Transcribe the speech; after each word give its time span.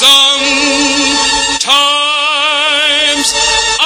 Sometimes 0.00 1.68
I 3.78 3.84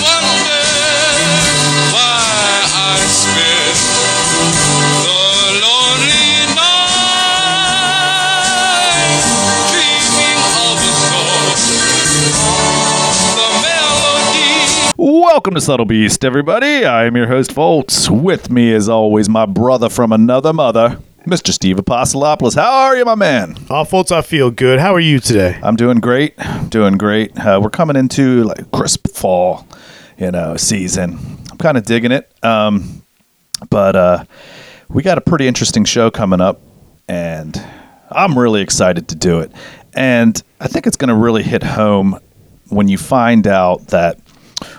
wonder 0.00 0.64
why 1.92 2.64
I 2.72 3.04
spend 3.12 3.76
the 5.04 5.20
lonely 5.60 6.32
night 6.56 6.88
dreaming 9.68 10.40
of 10.64 10.80
song. 10.96 11.28
Welcome 14.96 15.52
to 15.56 15.60
Subtle 15.60 15.84
Beast, 15.84 16.24
everybody. 16.24 16.86
I 16.86 17.04
am 17.04 17.14
your 17.16 17.26
host, 17.26 17.54
Foltz. 17.54 18.08
With 18.08 18.50
me, 18.50 18.72
as 18.72 18.88
always, 18.88 19.28
my 19.28 19.44
brother 19.44 19.90
from 19.90 20.10
another 20.10 20.54
mother, 20.54 20.98
Mr. 21.26 21.52
Steve 21.52 21.76
Apostolopoulos. 21.76 22.54
How 22.54 22.70
are 22.72 22.96
you, 22.96 23.04
my 23.04 23.14
man? 23.14 23.56
Oh, 23.68 23.84
Foltz, 23.84 24.10
I 24.12 24.22
feel 24.22 24.50
good. 24.50 24.78
How 24.78 24.94
are 24.94 25.00
you 25.00 25.18
today? 25.20 25.58
I'm 25.62 25.76
doing 25.76 25.98
great. 25.98 26.34
Doing 26.68 26.96
great. 26.96 27.38
Uh, 27.38 27.60
we're 27.62 27.70
coming 27.70 27.96
into 27.96 28.44
like 28.44 28.70
crisp 28.70 29.08
fall, 29.08 29.66
you 30.16 30.30
know, 30.30 30.56
season. 30.56 31.18
I'm 31.50 31.58
kind 31.58 31.76
of 31.76 31.84
digging 31.84 32.12
it. 32.12 32.30
Um, 32.42 33.02
but 33.68 33.96
uh, 33.96 34.24
we 34.88 35.02
got 35.02 35.18
a 35.18 35.20
pretty 35.20 35.46
interesting 35.48 35.84
show 35.84 36.10
coming 36.10 36.40
up, 36.40 36.60
and 37.08 37.60
I'm 38.10 38.38
really 38.38 38.62
excited 38.62 39.08
to 39.08 39.14
do 39.14 39.40
it. 39.40 39.52
And 39.94 40.40
I 40.60 40.68
think 40.68 40.86
it's 40.86 40.96
going 40.96 41.08
to 41.08 41.14
really 41.14 41.42
hit 41.42 41.62
home 41.62 42.18
when 42.68 42.88
you 42.88 42.96
find 42.98 43.46
out 43.46 43.88
that. 43.88 44.18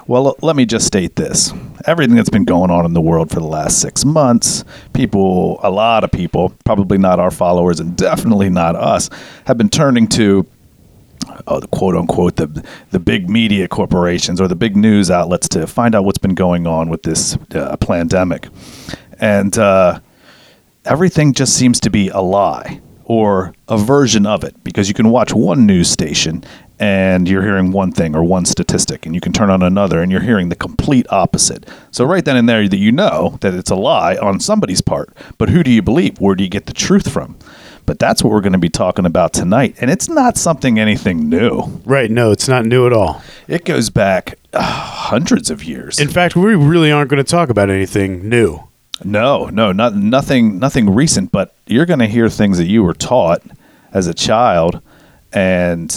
Well, 0.08 0.36
let 0.42 0.56
me 0.56 0.66
just 0.66 0.86
state 0.86 1.16
this. 1.16 1.54
Everything 1.86 2.16
that's 2.16 2.30
been 2.30 2.46
going 2.46 2.72
on 2.72 2.86
in 2.86 2.94
the 2.94 3.02
world 3.02 3.30
for 3.30 3.40
the 3.40 3.48
last 3.48 3.80
six 3.80 4.04
months, 4.04 4.66
people, 4.94 5.60
a 5.64 5.70
lot 5.70 6.04
of 6.04 6.12
people, 6.12 6.54
probably 6.66 6.98
not 6.98 7.20
our 7.20 7.32
followers 7.32 7.80
and 7.80 7.96
definitely 7.98 8.50
not 8.50 8.76
us, 8.76 9.10
have 9.46 9.58
been 9.58 9.70
turning 9.70 10.08
to 10.10 10.46
oh, 11.48 11.60
the 11.60 11.68
quote 11.68 11.96
unquote 11.96 12.36
the 12.36 12.66
the 12.92 13.00
big 13.00 13.30
media 13.30 13.68
corporations 13.68 14.42
or 14.42 14.48
the 14.48 14.56
big 14.56 14.76
news 14.76 15.12
outlets 15.12 15.48
to 15.50 15.68
find 15.68 15.96
out 15.96 16.06
what's 16.06 16.18
been 16.18 16.36
going 16.36 16.68
on 16.68 16.90
with 16.90 17.04
this 17.04 17.38
uh, 17.54 17.76
pandemic, 17.78 18.48
and 19.20 19.58
uh, 19.58 20.00
everything 20.86 21.34
just 21.34 21.56
seems 21.56 21.80
to 21.80 21.90
be 21.90 22.10
a 22.10 22.20
lie 22.20 22.82
or 23.06 23.54
a 23.68 23.78
version 23.78 24.26
of 24.26 24.44
it 24.44 24.64
because 24.64 24.88
you 24.88 24.94
can 24.94 25.10
watch 25.10 25.34
one 25.34 25.66
news 25.66 25.90
station 25.90 26.44
and 26.80 27.28
you're 27.28 27.42
hearing 27.44 27.72
one 27.72 27.92
thing 27.92 28.16
or 28.16 28.24
one 28.24 28.46
statistic 28.46 29.06
and 29.06 29.14
you 29.14 29.20
can 29.22 29.34
turn 29.34 29.50
on 29.50 29.62
another 29.62 30.02
and 30.02 30.12
you're 30.12 30.22
hearing 30.22 30.50
the 30.50 30.56
complete 30.56 31.06
opposite 31.10 31.68
so 31.92 32.06
right 32.06 32.24
then 32.26 32.38
and 32.38 32.48
there 32.48 32.68
that 32.68 32.78
you 32.78 32.92
know 32.92 33.38
that 33.42 33.54
it's 33.54 33.70
a 33.72 33.76
lie 33.76 34.16
on 34.18 34.40
somebody's 34.40 34.82
part 34.82 35.10
but 35.38 35.50
who 35.50 35.62
do 35.64 35.72
you 35.72 35.82
believe 35.82 36.20
where 36.20 36.36
do 36.36 36.44
you 36.44 36.50
get 36.50 36.66
the 36.68 36.74
truth 36.74 37.12
from 37.12 37.38
but 37.86 37.98
that's 38.00 38.24
what 38.24 38.32
we're 38.32 38.40
going 38.42 38.54
to 38.54 38.60
be 38.60 38.70
talking 38.70 39.06
about 39.06 39.34
tonight 39.34 39.76
and 39.82 39.90
it's 39.92 40.08
not 40.08 40.38
something 40.38 40.80
anything 40.80 41.28
new 41.28 41.64
Right, 41.86 42.10
no, 42.12 42.32
it's 42.32 42.48
not 42.48 42.66
new 42.66 42.86
at 42.88 42.94
all. 42.94 43.22
it 43.48 43.66
goes 43.66 43.90
back 43.90 44.38
uh, 44.54 44.62
hundreds 44.62 45.50
of 45.50 45.64
years 45.64 46.00
In 46.00 46.08
fact, 46.08 46.36
we 46.36 46.56
really 46.56 46.92
aren't 46.92 47.10
going 47.10 47.24
to 47.24 47.30
talk 47.30 47.50
about 47.50 47.70
anything 47.70 48.28
new. 48.30 48.60
No, 49.04 49.46
no, 49.46 49.72
not 49.72 49.96
nothing, 49.96 50.60
nothing 50.60 50.90
recent. 50.94 51.32
But 51.32 51.54
you're 51.68 51.86
going 51.86 52.00
to 52.00 52.08
hear 52.08 52.30
things 52.30 52.58
that 52.58 52.66
you 52.66 52.84
were 52.84 52.94
taught 52.94 53.42
as 53.94 54.08
a 54.08 54.14
child, 54.14 54.82
and 55.32 55.90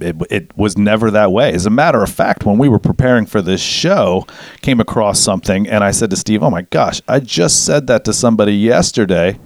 it, 0.00 0.16
it 0.30 0.56
was 0.56 0.76
never 0.76 1.10
that 1.10 1.32
way. 1.32 1.52
As 1.52 1.66
a 1.66 1.70
matter 1.70 2.02
of 2.02 2.10
fact, 2.10 2.44
when 2.44 2.58
we 2.58 2.68
were 2.68 2.78
preparing 2.78 3.26
for 3.26 3.40
this 3.40 3.60
show, 3.60 4.26
came 4.62 4.80
across 4.80 5.20
something, 5.20 5.68
and 5.68 5.84
I 5.84 5.90
said 5.90 6.10
to 6.10 6.16
Steve, 6.16 6.42
"Oh 6.42 6.50
my 6.50 6.62
gosh, 6.62 7.00
I 7.08 7.20
just 7.20 7.64
said 7.64 7.86
that 7.86 8.04
to 8.04 8.12
somebody 8.12 8.52
yesterday." 8.54 9.38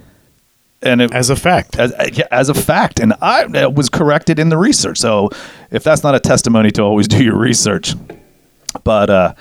And 0.81 1.01
it, 1.01 1.13
As 1.13 1.29
a 1.29 1.35
fact. 1.35 1.77
as, 1.77 1.91
as 2.31 2.47
a 2.47 2.53
fact, 2.53 2.99
and 3.01 3.13
I 3.21 3.45
it 3.53 3.73
was 3.73 3.89
corrected 3.89 4.39
in 4.39 4.47
the 4.49 4.57
research. 4.57 4.97
So, 4.97 5.29
if 5.71 5.83
that's 5.83 6.03
not 6.03 6.15
a 6.15 6.19
testimony 6.21 6.71
to 6.71 6.81
always 6.83 7.07
do 7.07 7.21
your 7.21 7.37
research, 7.37 7.95
but 8.85 9.09
uh, 9.09 9.33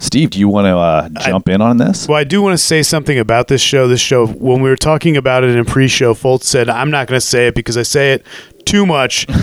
Steve, 0.00 0.30
do 0.30 0.38
you 0.38 0.48
want 0.48 0.66
to 0.66 0.76
uh, 0.76 1.08
jump 1.24 1.48
in 1.48 1.62
on 1.62 1.78
this? 1.78 2.06
Well, 2.08 2.18
I 2.18 2.24
do 2.24 2.42
want 2.42 2.52
to 2.54 2.62
say 2.62 2.82
something 2.82 3.18
about 3.18 3.48
this 3.48 3.62
show. 3.62 3.88
This 3.88 4.00
show, 4.00 4.26
when 4.26 4.60
we 4.60 4.68
were 4.68 4.76
talking 4.76 5.16
about 5.16 5.44
it 5.44 5.56
in 5.56 5.64
pre-show, 5.64 6.12
Foltz 6.12 6.42
said, 6.44 6.68
"I'm 6.68 6.90
not 6.90 7.06
going 7.08 7.18
to 7.18 7.26
say 7.26 7.46
it 7.46 7.54
because 7.54 7.78
I 7.78 7.84
say 7.84 8.12
it 8.12 8.26
too 8.66 8.84
much." 8.84 9.26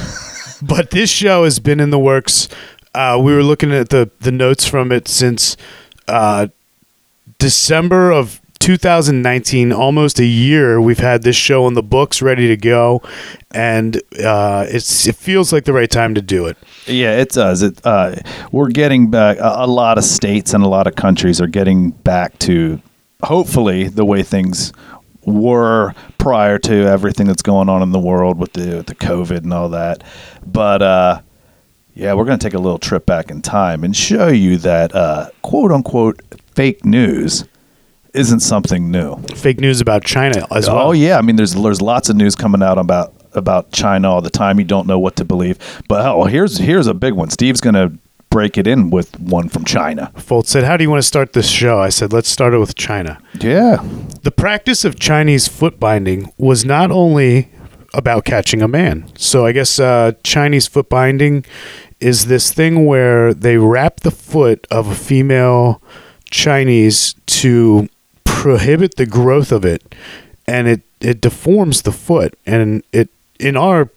but 0.62 0.92
this 0.92 1.10
show 1.10 1.44
has 1.44 1.60
been 1.60 1.80
in 1.80 1.90
the 1.90 2.00
works. 2.00 2.50
Uh, 2.94 3.20
we 3.22 3.34
were 3.34 3.44
looking 3.44 3.72
at 3.72 3.90
the 3.90 4.10
the 4.20 4.32
notes 4.32 4.66
from 4.66 4.92
it 4.92 5.08
since 5.08 5.58
uh, 6.08 6.48
December 7.38 8.12
of 8.12 8.42
2019, 8.60 9.72
almost 9.72 10.20
a 10.20 10.26
year. 10.26 10.82
We've 10.82 11.00
had 11.00 11.24
this 11.24 11.36
show 11.36 11.68
in 11.68 11.76
the 11.76 11.84
books, 11.84 12.22
ready 12.22 12.48
to 12.48 12.58
go, 12.58 13.02
and 13.52 14.02
uh, 14.24 14.66
it's 14.68 15.08
it 15.08 15.16
feels 15.16 15.54
like 15.54 15.66
the 15.66 15.74
right 15.74 15.90
time 15.90 16.14
to 16.16 16.22
do 16.22 16.46
it. 16.46 16.58
Yeah, 16.86 17.18
it 17.18 17.30
does. 17.30 17.62
It 17.62 17.80
uh, 17.86 18.16
we're 18.52 18.70
getting 18.70 19.10
back. 19.10 19.38
A, 19.38 19.64
a 19.64 19.68
lot 19.68 19.98
of 19.98 20.04
states 20.04 20.54
and 20.54 20.64
a 20.64 20.68
lot 20.68 20.88
of 20.88 20.96
countries 20.96 21.40
are 21.40 21.48
getting 21.48 21.92
back 21.92 22.38
to 22.40 22.82
hopefully 23.24 23.88
the 23.88 24.06
way 24.06 24.24
things 24.24 24.74
were 25.26 25.94
prior 26.18 26.58
to 26.60 26.74
everything 26.74 27.28
that's 27.28 27.42
going 27.42 27.70
on 27.70 27.82
in 27.82 27.92
the 27.92 28.00
world 28.00 28.40
with 28.40 28.54
the 28.54 28.84
the 28.84 28.96
COVID 28.96 29.38
and 29.38 29.54
all 29.54 29.70
that. 29.70 30.04
But 30.46 30.82
uh, 30.82 31.22
yeah, 31.94 32.14
we're 32.14 32.26
going 32.26 32.40
to 32.40 32.44
take 32.44 32.54
a 32.54 32.60
little 32.60 32.80
trip 32.80 33.06
back 33.06 33.30
in 33.30 33.42
time 33.42 33.84
and 33.84 33.96
show 33.96 34.28
you 34.28 34.58
that 34.58 34.96
uh, 34.96 35.30
quote 35.42 35.72
unquote 35.72 36.22
fake 36.56 36.86
news 36.86 37.46
isn't 38.14 38.40
something 38.40 38.90
new. 38.90 39.18
Fake 39.36 39.60
news 39.60 39.82
about 39.82 40.04
China 40.04 40.48
as 40.52 40.68
well. 40.68 40.90
Oh 40.90 40.92
yeah, 40.92 41.18
I 41.18 41.22
mean 41.22 41.36
there's 41.36 41.54
there's 41.54 41.82
lots 41.82 42.10
of 42.10 42.16
news 42.16 42.36
coming 42.36 42.64
out 42.64 42.78
about 42.78 43.14
about 43.34 43.72
China 43.72 44.10
all 44.10 44.22
the 44.22 44.30
time. 44.30 44.60
You 44.60 44.66
don't 44.66 44.88
know 44.88 45.00
what 45.00 45.16
to 45.18 45.26
believe. 45.26 45.58
But 45.88 46.06
oh, 46.06 46.24
here's 46.26 46.58
here's 46.58 46.88
a 46.88 46.94
big 46.94 47.14
one. 47.14 47.30
Steve's 47.30 47.62
gonna 47.62 47.92
break 48.40 48.58
it 48.58 48.68
in 48.68 48.90
with 48.90 49.20
one 49.20 49.50
from 49.50 49.66
China. 49.66 50.04
Foltz 50.16 50.48
said, 50.48 50.64
"How 50.64 50.78
do 50.78 50.84
you 50.86 50.90
want 50.90 51.04
to 51.04 51.12
start 51.16 51.34
this 51.34 51.50
show?" 51.50 51.76
I 51.88 51.90
said, 51.90 52.14
"Let's 52.14 52.30
start 52.30 52.54
it 52.54 52.60
with 52.60 52.74
China." 52.76 53.20
Yeah. 53.42 53.84
The 54.24 54.32
practice 54.32 54.86
of 54.86 54.98
Chinese 54.98 55.50
foot 55.50 55.76
binding 55.78 56.32
was 56.38 56.64
not 56.64 56.90
only 56.90 57.50
about 57.94 58.24
catching 58.24 58.62
a 58.62 58.68
man. 58.68 58.96
So 59.18 59.46
I 59.46 59.52
guess 59.52 59.78
uh, 59.78 60.14
Chinese 60.24 60.68
foot 60.68 60.88
binding 60.88 61.44
is 62.00 62.28
this 62.28 62.54
thing 62.54 62.86
where 62.86 63.34
they 63.34 63.58
wrap 63.58 64.00
the 64.08 64.16
foot 64.30 64.66
of 64.72 64.88
a 64.88 64.96
female 64.96 65.82
Chinese 66.32 67.16
to 67.42 67.90
prohibit 68.24 68.96
the 68.96 69.06
growth 69.06 69.52
of 69.52 69.66
it, 69.66 69.82
and 70.48 70.68
it 70.74 70.82
it 71.02 71.20
deforms 71.20 71.82
the 71.82 71.92
foot, 72.08 72.32
and 72.46 72.84
it 72.94 73.10
in 73.38 73.58
our 73.58 73.90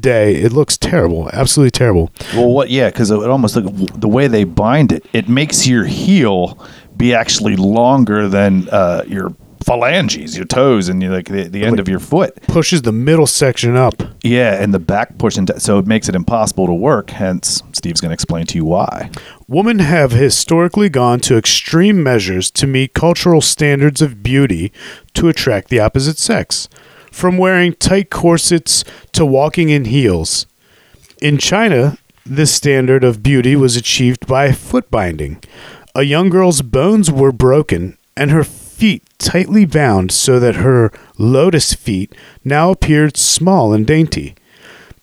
day 0.00 0.36
it 0.36 0.52
looks 0.52 0.76
terrible, 0.76 1.28
absolutely 1.32 1.70
terrible. 1.70 2.10
Well, 2.34 2.48
what? 2.48 2.70
Yeah, 2.70 2.90
because 2.90 3.10
it 3.10 3.18
almost 3.18 3.56
like 3.56 3.64
the 4.00 4.08
way 4.08 4.28
they 4.28 4.44
bind 4.44 4.92
it, 4.92 5.06
it 5.12 5.28
makes 5.28 5.66
your 5.66 5.84
heel 5.84 6.58
be 6.96 7.14
actually 7.14 7.56
longer 7.56 8.28
than 8.28 8.68
uh, 8.70 9.04
your 9.06 9.34
phalanges, 9.64 10.36
your 10.36 10.46
toes, 10.46 10.88
and 10.88 11.02
you 11.02 11.10
like 11.10 11.28
the, 11.28 11.44
the 11.44 11.64
end 11.64 11.78
of 11.78 11.88
your 11.88 11.98
foot. 12.00 12.34
Pushes 12.46 12.82
the 12.82 12.92
middle 12.92 13.26
section 13.26 13.76
up. 13.76 14.02
Yeah, 14.22 14.60
and 14.62 14.72
the 14.72 14.78
back 14.78 15.18
pushing, 15.18 15.46
so 15.58 15.78
it 15.78 15.86
makes 15.86 16.08
it 16.08 16.14
impossible 16.14 16.66
to 16.66 16.72
work. 16.72 17.10
Hence, 17.10 17.62
Steve's 17.72 18.00
going 18.00 18.10
to 18.10 18.14
explain 18.14 18.46
to 18.46 18.56
you 18.56 18.64
why. 18.64 19.10
Women 19.46 19.80
have 19.80 20.12
historically 20.12 20.88
gone 20.88 21.20
to 21.20 21.36
extreme 21.36 22.02
measures 22.02 22.50
to 22.52 22.66
meet 22.66 22.94
cultural 22.94 23.40
standards 23.40 24.00
of 24.00 24.22
beauty 24.22 24.72
to 25.14 25.28
attract 25.28 25.68
the 25.68 25.80
opposite 25.80 26.18
sex, 26.18 26.68
from 27.18 27.36
wearing 27.36 27.74
tight 27.74 28.10
corsets 28.10 28.84
to 29.10 29.26
walking 29.26 29.70
in 29.70 29.86
heels. 29.86 30.46
In 31.20 31.36
China, 31.36 31.98
this 32.24 32.54
standard 32.54 33.02
of 33.02 33.24
beauty 33.24 33.56
was 33.56 33.74
achieved 33.74 34.26
by 34.28 34.52
foot 34.52 34.88
binding. 34.88 35.42
A 35.96 36.04
young 36.04 36.28
girl's 36.28 36.62
bones 36.62 37.10
were 37.10 37.32
broken 37.32 37.98
and 38.16 38.30
her 38.30 38.44
feet 38.44 39.02
tightly 39.18 39.64
bound 39.64 40.12
so 40.12 40.38
that 40.38 40.56
her 40.56 40.92
lotus 41.18 41.74
feet 41.74 42.14
now 42.44 42.70
appeared 42.70 43.16
small 43.16 43.72
and 43.72 43.84
dainty. 43.84 44.36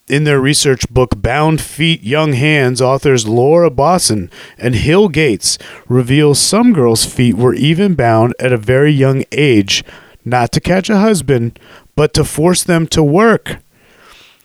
In 0.07 0.23
their 0.23 0.39
research 0.39 0.87
book 0.89 1.21
Bound 1.21 1.59
Feet, 1.59 2.01
Young 2.03 2.33
Hands, 2.33 2.79
authors 2.79 3.27
Laura 3.27 3.69
Bossen 3.69 4.31
and 4.57 4.75
Hill 4.75 5.09
Gates 5.09 5.57
reveal 5.89 6.33
some 6.35 6.71
girls' 6.71 7.05
feet 7.05 7.35
were 7.35 7.55
even 7.55 7.95
bound 7.95 8.35
at 8.39 8.53
a 8.53 8.57
very 8.57 8.91
young 8.91 9.25
age, 9.31 9.83
not 10.23 10.51
to 10.51 10.61
catch 10.61 10.89
a 10.89 10.99
husband, 10.99 11.59
but 11.95 12.13
to 12.13 12.23
force 12.23 12.63
them 12.63 12.87
to 12.87 13.03
work. 13.03 13.57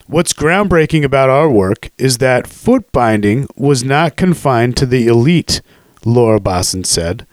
What's 0.07 0.33
groundbreaking 0.33 1.05
about 1.05 1.31
our 1.31 1.49
work 1.49 1.91
is 1.99 2.19
that 2.19 2.47
foot 2.47 2.91
binding 2.93 3.47
was 3.57 3.85
not 3.85 4.17
confined 4.17 4.77
to 4.79 4.87
the 4.87 5.07
elite, 5.07 5.61
Laura 6.05 6.41
Bossen 6.41 6.85
said 6.85 7.27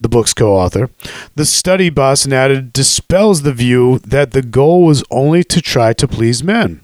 the 0.00 0.08
book's 0.08 0.34
co 0.34 0.54
author. 0.54 0.90
The 1.34 1.44
study, 1.44 1.90
Bossen 1.90 2.32
added, 2.32 2.72
dispels 2.72 3.42
the 3.42 3.52
view 3.52 3.98
that 4.00 4.32
the 4.32 4.42
goal 4.42 4.84
was 4.84 5.04
only 5.10 5.44
to 5.44 5.60
try 5.60 5.92
to 5.94 6.08
please 6.08 6.42
men. 6.42 6.80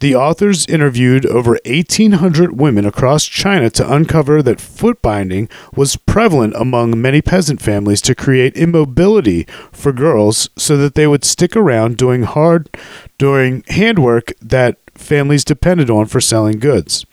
The 0.00 0.14
authors 0.14 0.66
interviewed 0.66 1.24
over 1.24 1.58
1,800 1.64 2.58
women 2.58 2.84
across 2.84 3.24
China 3.24 3.70
to 3.70 3.92
uncover 3.92 4.42
that 4.42 4.60
foot 4.60 5.00
binding 5.00 5.48
was 5.74 5.96
prevalent 5.96 6.54
among 6.54 7.00
many 7.00 7.22
peasant 7.22 7.62
families 7.62 8.02
to 8.02 8.14
create 8.14 8.56
immobility 8.56 9.46
for 9.72 9.92
girls 9.92 10.50
so 10.56 10.76
that 10.76 10.94
they 10.94 11.06
would 11.06 11.24
stick 11.24 11.56
around 11.56 11.96
doing 11.96 12.24
hard 12.24 12.68
doing 13.16 13.64
handwork 13.68 14.32
that 14.40 14.76
families 14.94 15.44
depended 15.44 15.88
on 15.88 16.06
for 16.06 16.20
selling 16.20 16.58
goods. 16.58 17.06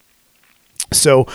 So 0.91 1.25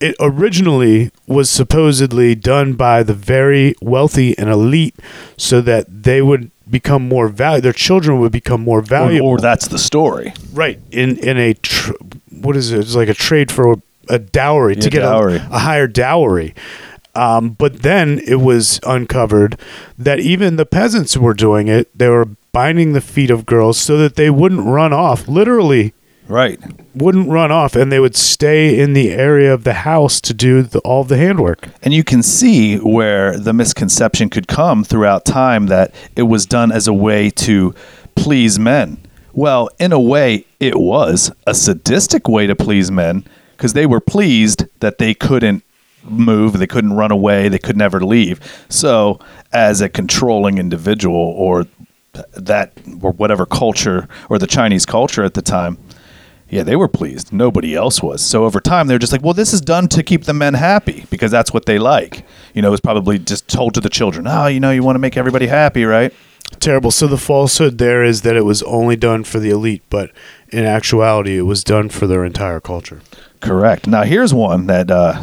it 0.00 0.14
originally 0.20 1.10
was 1.26 1.50
supposedly 1.50 2.34
done 2.34 2.74
by 2.74 3.02
the 3.02 3.14
very 3.14 3.74
wealthy 3.82 4.36
and 4.38 4.48
elite 4.48 4.94
so 5.36 5.60
that 5.60 6.02
they 6.04 6.22
would 6.22 6.50
become 6.70 7.08
more 7.08 7.28
valuable 7.28 7.62
their 7.62 7.72
children 7.72 8.20
would 8.20 8.30
become 8.32 8.60
more 8.62 8.82
valuable 8.82 9.28
or 9.28 9.38
that's 9.38 9.68
the 9.68 9.78
story. 9.78 10.32
right 10.52 10.78
in 10.90 11.16
in 11.18 11.38
a 11.38 11.54
tr- 11.54 11.92
what 12.30 12.56
is 12.56 12.70
it 12.72 12.80
it's 12.80 12.94
like 12.94 13.08
a 13.08 13.14
trade 13.14 13.50
for 13.50 13.76
a 14.10 14.18
dowry 14.18 14.74
Yeah, 14.74 14.80
to 14.82 14.90
get 14.90 15.02
a, 15.02 15.36
a 15.50 15.58
higher 15.58 15.86
dowry. 15.86 16.54
Um, 17.14 17.50
but 17.50 17.82
then 17.82 18.20
it 18.26 18.36
was 18.36 18.78
uncovered 18.86 19.58
that 19.98 20.20
even 20.20 20.56
the 20.56 20.64
peasants 20.66 21.16
were 21.16 21.34
doing 21.34 21.66
it. 21.68 21.88
They 21.98 22.08
were 22.08 22.28
binding 22.52 22.92
the 22.92 23.00
feet 23.00 23.30
of 23.30 23.44
girls 23.44 23.76
so 23.78 23.96
that 23.98 24.14
they 24.14 24.30
wouldn't 24.30 24.64
run 24.64 24.92
off 24.92 25.26
literally 25.26 25.92
Right. 26.28 26.60
wouldn't 26.94 27.30
run 27.30 27.50
off 27.50 27.74
and 27.74 27.90
they 27.90 28.00
would 28.00 28.14
stay 28.14 28.78
in 28.78 28.92
the 28.92 29.10
area 29.10 29.52
of 29.52 29.64
the 29.64 29.72
house 29.72 30.20
to 30.20 30.34
do 30.34 30.62
the, 30.62 30.78
all 30.80 31.04
the 31.04 31.16
handwork 31.16 31.68
And 31.82 31.94
you 31.94 32.04
can 32.04 32.22
see 32.22 32.76
where 32.76 33.38
the 33.38 33.54
misconception 33.54 34.28
could 34.28 34.46
come 34.46 34.84
throughout 34.84 35.24
time 35.24 35.66
that 35.66 35.94
it 36.16 36.24
was 36.24 36.44
done 36.44 36.70
as 36.70 36.86
a 36.86 36.92
way 36.92 37.30
to 37.30 37.74
please 38.14 38.58
men. 38.58 38.98
Well, 39.32 39.70
in 39.78 39.92
a 39.92 40.00
way, 40.00 40.44
it 40.60 40.76
was 40.78 41.30
a 41.46 41.54
sadistic 41.54 42.28
way 42.28 42.46
to 42.46 42.56
please 42.56 42.90
men 42.90 43.24
because 43.56 43.72
they 43.72 43.86
were 43.86 44.00
pleased 44.00 44.64
that 44.80 44.98
they 44.98 45.14
couldn't 45.14 45.62
move, 46.02 46.58
they 46.58 46.66
couldn't 46.66 46.94
run 46.94 47.10
away, 47.10 47.48
they 47.48 47.58
could 47.58 47.76
never 47.76 48.00
leave. 48.00 48.40
So, 48.68 49.20
as 49.52 49.80
a 49.80 49.88
controlling 49.88 50.58
individual 50.58 51.20
or 51.20 51.66
that 52.36 52.72
or 53.00 53.12
whatever 53.12 53.46
culture 53.46 54.08
or 54.28 54.38
the 54.38 54.46
Chinese 54.46 54.86
culture 54.86 55.22
at 55.24 55.34
the 55.34 55.42
time, 55.42 55.78
yeah, 56.48 56.62
they 56.62 56.76
were 56.76 56.88
pleased. 56.88 57.32
Nobody 57.32 57.74
else 57.74 58.02
was. 58.02 58.24
So 58.24 58.44
over 58.44 58.60
time, 58.60 58.86
they're 58.86 58.98
just 58.98 59.12
like, 59.12 59.22
well, 59.22 59.34
this 59.34 59.52
is 59.52 59.60
done 59.60 59.88
to 59.88 60.02
keep 60.02 60.24
the 60.24 60.34
men 60.34 60.54
happy 60.54 61.06
because 61.10 61.30
that's 61.30 61.52
what 61.52 61.66
they 61.66 61.78
like. 61.78 62.24
You 62.54 62.62
know, 62.62 62.68
it 62.68 62.72
was 62.72 62.80
probably 62.80 63.18
just 63.18 63.48
told 63.48 63.74
to 63.74 63.80
the 63.80 63.90
children, 63.90 64.26
oh, 64.26 64.46
you 64.46 64.60
know, 64.60 64.70
you 64.70 64.82
want 64.82 64.96
to 64.96 65.00
make 65.00 65.16
everybody 65.16 65.46
happy, 65.46 65.84
right? 65.84 66.12
terrible 66.60 66.90
so 66.90 67.06
the 67.06 67.18
falsehood 67.18 67.76
there 67.76 68.02
is 68.02 68.22
that 68.22 68.34
it 68.34 68.40
was 68.40 68.62
only 68.62 68.96
done 68.96 69.22
for 69.22 69.38
the 69.38 69.50
elite 69.50 69.82
but 69.90 70.10
in 70.48 70.64
actuality 70.64 71.36
it 71.36 71.42
was 71.42 71.62
done 71.62 71.90
for 71.90 72.06
their 72.06 72.24
entire 72.24 72.58
culture 72.58 73.02
Correct. 73.40 73.86
Now, 73.86 74.02
here's 74.02 74.34
one 74.34 74.66
that 74.66 74.90
uh, 74.90 75.22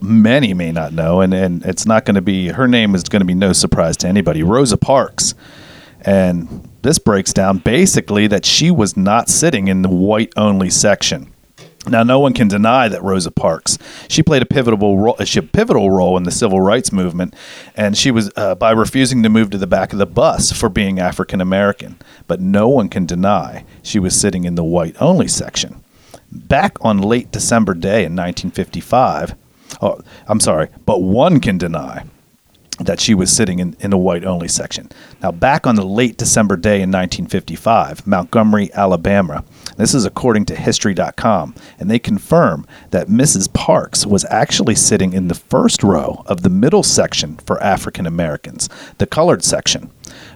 many 0.00 0.54
may 0.54 0.72
not 0.72 0.92
know, 0.92 1.20
and, 1.20 1.32
and 1.32 1.64
it's 1.64 1.86
not 1.86 2.04
going 2.04 2.16
to 2.16 2.20
be, 2.22 2.48
her 2.48 2.68
name 2.68 2.94
is 2.94 3.04
going 3.04 3.20
to 3.20 3.26
be 3.26 3.34
no 3.34 3.52
surprise 3.52 3.96
to 3.98 4.08
anybody 4.08 4.42
Rosa 4.42 4.76
Parks. 4.76 5.34
And 6.02 6.68
this 6.82 6.98
breaks 6.98 7.32
down 7.32 7.58
basically 7.58 8.26
that 8.28 8.44
she 8.44 8.70
was 8.70 8.96
not 8.96 9.28
sitting 9.28 9.68
in 9.68 9.82
the 9.82 9.88
white 9.88 10.32
only 10.36 10.70
section. 10.70 11.32
Now, 11.86 12.02
no 12.02 12.18
one 12.18 12.34
can 12.34 12.48
deny 12.48 12.88
that 12.88 13.02
Rosa 13.02 13.30
Parks. 13.30 13.78
She 14.08 14.22
played 14.22 14.42
a 14.42 14.46
pivotal 14.46 14.98
role. 14.98 15.16
She 15.24 15.38
a 15.38 15.42
pivotal 15.42 15.90
role 15.90 16.16
in 16.16 16.24
the 16.24 16.30
civil 16.30 16.60
rights 16.60 16.92
movement, 16.92 17.34
and 17.76 17.96
she 17.96 18.10
was 18.10 18.30
uh, 18.36 18.54
by 18.56 18.72
refusing 18.72 19.22
to 19.22 19.28
move 19.28 19.50
to 19.50 19.58
the 19.58 19.66
back 19.66 19.92
of 19.92 19.98
the 19.98 20.06
bus 20.06 20.52
for 20.52 20.68
being 20.68 20.98
African 20.98 21.40
American. 21.40 21.98
But 22.26 22.40
no 22.40 22.68
one 22.68 22.88
can 22.88 23.06
deny 23.06 23.64
she 23.82 23.98
was 23.98 24.18
sitting 24.18 24.44
in 24.44 24.54
the 24.54 24.64
white 24.64 25.00
only 25.00 25.28
section. 25.28 25.82
Back 26.30 26.76
on 26.82 26.98
late 26.98 27.30
December 27.32 27.72
day 27.74 28.04
in 28.04 28.14
1955, 28.14 29.34
oh, 29.80 30.00
I'm 30.26 30.40
sorry, 30.40 30.68
but 30.84 31.00
one 31.00 31.40
can 31.40 31.56
deny 31.56 32.04
that 32.78 33.00
she 33.00 33.14
was 33.14 33.30
sitting 33.30 33.58
in, 33.58 33.76
in 33.80 33.90
the 33.90 33.98
white 33.98 34.24
only 34.24 34.48
section. 34.48 34.88
Now, 35.22 35.32
back 35.32 35.66
on 35.66 35.74
the 35.74 35.84
late 35.84 36.16
December 36.16 36.56
day 36.56 36.76
in 36.76 36.90
1955, 36.90 38.06
Montgomery, 38.06 38.70
Alabama, 38.72 39.44
this 39.76 39.94
is 39.94 40.04
according 40.04 40.44
to 40.46 40.56
History.com, 40.56 41.54
and 41.78 41.90
they 41.90 41.98
confirm 41.98 42.66
that 42.90 43.08
Mrs. 43.08 43.52
Parks 43.52 44.06
was 44.06 44.24
actually 44.30 44.74
sitting 44.74 45.12
in 45.12 45.28
the 45.28 45.34
first 45.34 45.82
row 45.82 46.22
of 46.26 46.42
the 46.42 46.50
middle 46.50 46.82
section 46.82 47.36
for 47.38 47.62
African 47.62 48.06
Americans, 48.06 48.68
the 48.98 49.06
colored 49.06 49.42
section. 49.42 49.90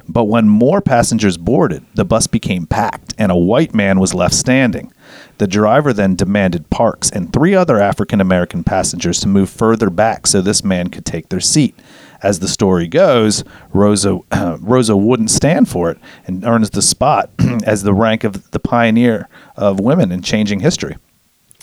But 0.09 0.25
when 0.25 0.49
more 0.49 0.81
passengers 0.81 1.37
boarded, 1.37 1.85
the 1.95 2.05
bus 2.05 2.27
became 2.27 2.67
packed 2.67 3.15
and 3.19 3.31
a 3.31 3.37
white 3.37 3.75
man 3.75 4.01
was 4.01 4.15
left 4.15 4.35
standing. 4.35 4.93
The 5.39 5.47
driver 5.47 5.93
then 5.93 6.17
demanded 6.17 6.71
Parks 6.71 7.11
and 7.11 7.33
three 7.33 7.55
other 7.55 7.81
African 7.81 8.21
American 8.21 8.65
passengers 8.65 9.21
to 9.21 9.29
move 9.29 9.51
further 9.51 9.91
back 9.91 10.27
so 10.27 10.41
this 10.41 10.65
man 10.65 10.89
could 10.89 11.05
take 11.05 11.29
their 11.29 11.41
seat. 11.41 11.75
As 12.23 12.39
the 12.39 12.49
story 12.49 12.87
goes, 12.87 13.45
Rosa 13.73 14.21
Rosa 14.61 14.97
wouldn't 14.97 15.31
stand 15.31 15.69
for 15.69 15.91
it 15.91 15.99
and 16.27 16.45
earns 16.45 16.71
the 16.71 16.83
spot 16.83 17.31
as 17.65 17.83
the 17.83 17.93
rank 17.93 18.25
of 18.25 18.51
the 18.53 18.61
pioneer 18.61 19.29
of 19.57 19.81
women 19.81 20.13
in 20.13 20.23
changing 20.23 20.61
history. 20.61 20.97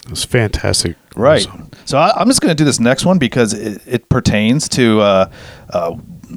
It's 0.09 0.25
fantastic 0.25 0.97
Right. 1.19 1.45
So 1.85 1.97
I, 1.97 2.13
I'm 2.15 2.27
just 2.27 2.39
going 2.39 2.50
to 2.50 2.56
do 2.56 2.63
this 2.63 2.79
next 2.79 3.06
one 3.06 3.17
because 3.17 3.53
it, 3.53 3.81
it 3.85 4.09
pertains 4.09 4.69
to 4.69 5.01
uh, 5.01 5.31
uh, 5.69 5.91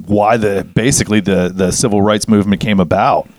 why 0.05 0.35
the 0.35 0.67
basically 0.75 1.21
the 1.21 1.51
the 1.53 1.71
civil 1.71 2.01
rights 2.01 2.27
movement 2.27 2.61
came 2.61 2.79
about. 2.79 3.29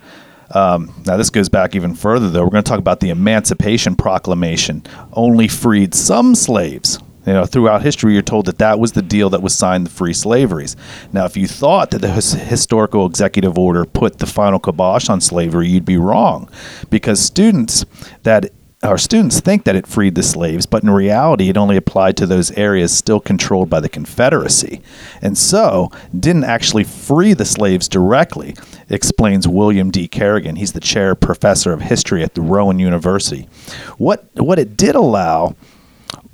Um, 0.51 0.95
now 1.05 1.17
this 1.17 1.31
goes 1.31 1.49
back 1.49 1.75
even 1.75 1.95
further, 1.95 2.31
though. 2.31 2.45
We're 2.45 2.51
going 2.51 2.65
to 2.65 2.69
talk 2.69 2.79
about 2.79 3.01
the 3.01 3.11
Emancipation 3.11 3.97
Proclamation. 3.97 4.85
Only 5.13 5.49
freed 5.49 5.95
some 5.95 6.35
slaves. 6.35 6.99
You 7.27 7.33
know, 7.33 7.47
throughout 7.47 7.83
history, 7.83 8.13
you're 8.13 8.23
told 8.23 8.47
that 8.47 8.59
that 8.59 8.79
was 8.79 8.93
the 8.93 9.03
deal 9.03 9.31
that 9.31 9.43
was 9.43 9.55
signed 9.55 9.87
to 9.87 9.93
free 9.93 10.13
slaveries. 10.13 10.77
Now, 11.13 11.25
if 11.25 11.37
you 11.37 11.47
thought 11.47 11.91
that 11.91 12.01
the 12.01 12.11
his- 12.11 12.33
historical 12.33 13.07
executive 13.07 13.59
order 13.59 13.85
put 13.85 14.19
the 14.19 14.27
final 14.27 14.59
kibosh 14.59 15.09
on 15.09 15.21
slavery, 15.21 15.69
you'd 15.69 15.85
be 15.85 15.97
wrong, 15.97 16.51
because 16.91 17.21
students 17.21 17.85
that 18.25 18.51
our 18.83 18.99
students 18.99 19.41
think 19.41 19.65
that 19.65 19.77
it 19.77 19.87
freed 19.87 20.15
the 20.15 20.23
slaves, 20.23 20.67
but 20.67 20.83
in 20.83 20.91
reality, 20.91 21.49
it 21.49 21.57
only 21.57 21.77
applied 21.77 22.19
to 22.19 22.27
those 22.27 22.51
areas 22.53 22.93
still 22.93 23.19
controlled 23.19 23.71
by 23.71 23.81
the 23.81 23.89
Confederacy, 23.89 24.83
and 25.23 25.39
so 25.39 25.91
didn't 26.19 26.45
actually 26.45 26.85
free 26.85 27.33
the 27.33 27.47
slaves 27.47 27.89
directly. 27.89 28.55
Explains 28.91 29.49
William 29.49 29.91
D. 29.91 30.07
Kerrigan. 30.07 30.57
He's 30.57 30.73
the 30.73 30.81
chair 30.81 31.15
professor 31.15 31.73
of 31.73 31.81
history 31.81 32.23
at 32.23 32.35
the 32.35 32.43
Rowan 32.43 32.79
University. 32.79 33.49
What 33.97 34.27
what 34.35 34.59
it 34.59 34.77
did 34.77 34.95
allow 34.95 35.57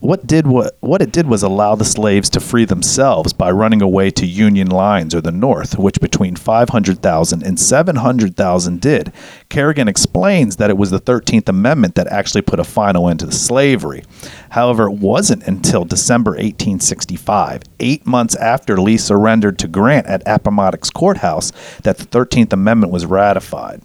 what 0.00 0.26
did 0.26 0.46
what 0.46 0.76
what 0.80 1.02
it 1.02 1.12
did 1.12 1.26
was 1.26 1.42
allow 1.42 1.74
the 1.74 1.84
slaves 1.84 2.30
to 2.30 2.40
free 2.40 2.64
themselves 2.64 3.32
by 3.32 3.50
running 3.50 3.82
away 3.82 4.10
to 4.10 4.26
Union 4.26 4.68
lines 4.68 5.14
or 5.14 5.20
the 5.20 5.30
North, 5.30 5.78
which 5.78 6.00
between 6.00 6.36
500,000 6.36 7.42
and 7.42 7.60
700,000 7.60 8.80
did. 8.80 9.12
Kerrigan 9.48 9.88
explains 9.88 10.56
that 10.56 10.70
it 10.70 10.78
was 10.78 10.90
the 10.90 11.00
13th 11.00 11.48
Amendment 11.48 11.94
that 11.94 12.06
actually 12.08 12.42
put 12.42 12.60
a 12.60 12.64
final 12.64 13.08
end 13.08 13.20
to 13.20 13.32
slavery. 13.32 14.04
However, 14.50 14.88
it 14.88 14.98
wasn't 14.98 15.46
until 15.46 15.84
December 15.84 16.32
1865, 16.32 17.62
eight 17.80 18.06
months 18.06 18.34
after 18.36 18.80
Lee 18.80 18.96
surrendered 18.96 19.58
to 19.58 19.68
Grant 19.68 20.06
at 20.06 20.22
Appomattox 20.26 20.90
Courthouse, 20.90 21.52
that 21.82 21.98
the 21.98 22.06
13th 22.06 22.52
Amendment 22.52 22.92
was 22.92 23.06
ratified. 23.06 23.82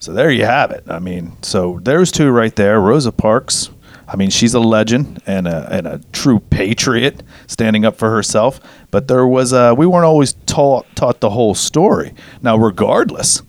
So 0.00 0.12
there 0.12 0.30
you 0.30 0.44
have 0.44 0.70
it. 0.70 0.84
I 0.88 1.00
mean, 1.00 1.36
so 1.42 1.80
there's 1.82 2.12
two 2.12 2.30
right 2.30 2.54
there. 2.54 2.80
Rosa 2.80 3.10
Parks. 3.10 3.70
I 4.08 4.16
mean, 4.16 4.30
she's 4.30 4.54
a 4.54 4.60
legend 4.60 5.22
and 5.26 5.46
a, 5.46 5.68
and 5.70 5.86
a 5.86 6.00
true 6.12 6.40
patriot, 6.40 7.22
standing 7.46 7.84
up 7.84 7.96
for 7.96 8.10
herself. 8.10 8.58
But 8.90 9.06
there 9.06 9.26
was 9.26 9.52
a, 9.52 9.74
we 9.74 9.86
weren't 9.86 10.06
always 10.06 10.32
taught 10.46 10.86
taught 10.96 11.20
the 11.20 11.30
whole 11.30 11.54
story. 11.54 12.14
Now, 12.42 12.56
regardless, 12.56 13.42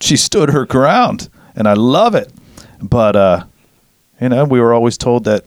she 0.00 0.16
stood 0.16 0.50
her 0.50 0.64
ground, 0.64 1.28
and 1.56 1.66
I 1.66 1.74
love 1.74 2.14
it. 2.14 2.32
But 2.80 3.16
uh, 3.16 3.44
you 4.20 4.28
know, 4.28 4.44
we 4.44 4.60
were 4.60 4.72
always 4.72 4.96
told 4.96 5.24
that 5.24 5.44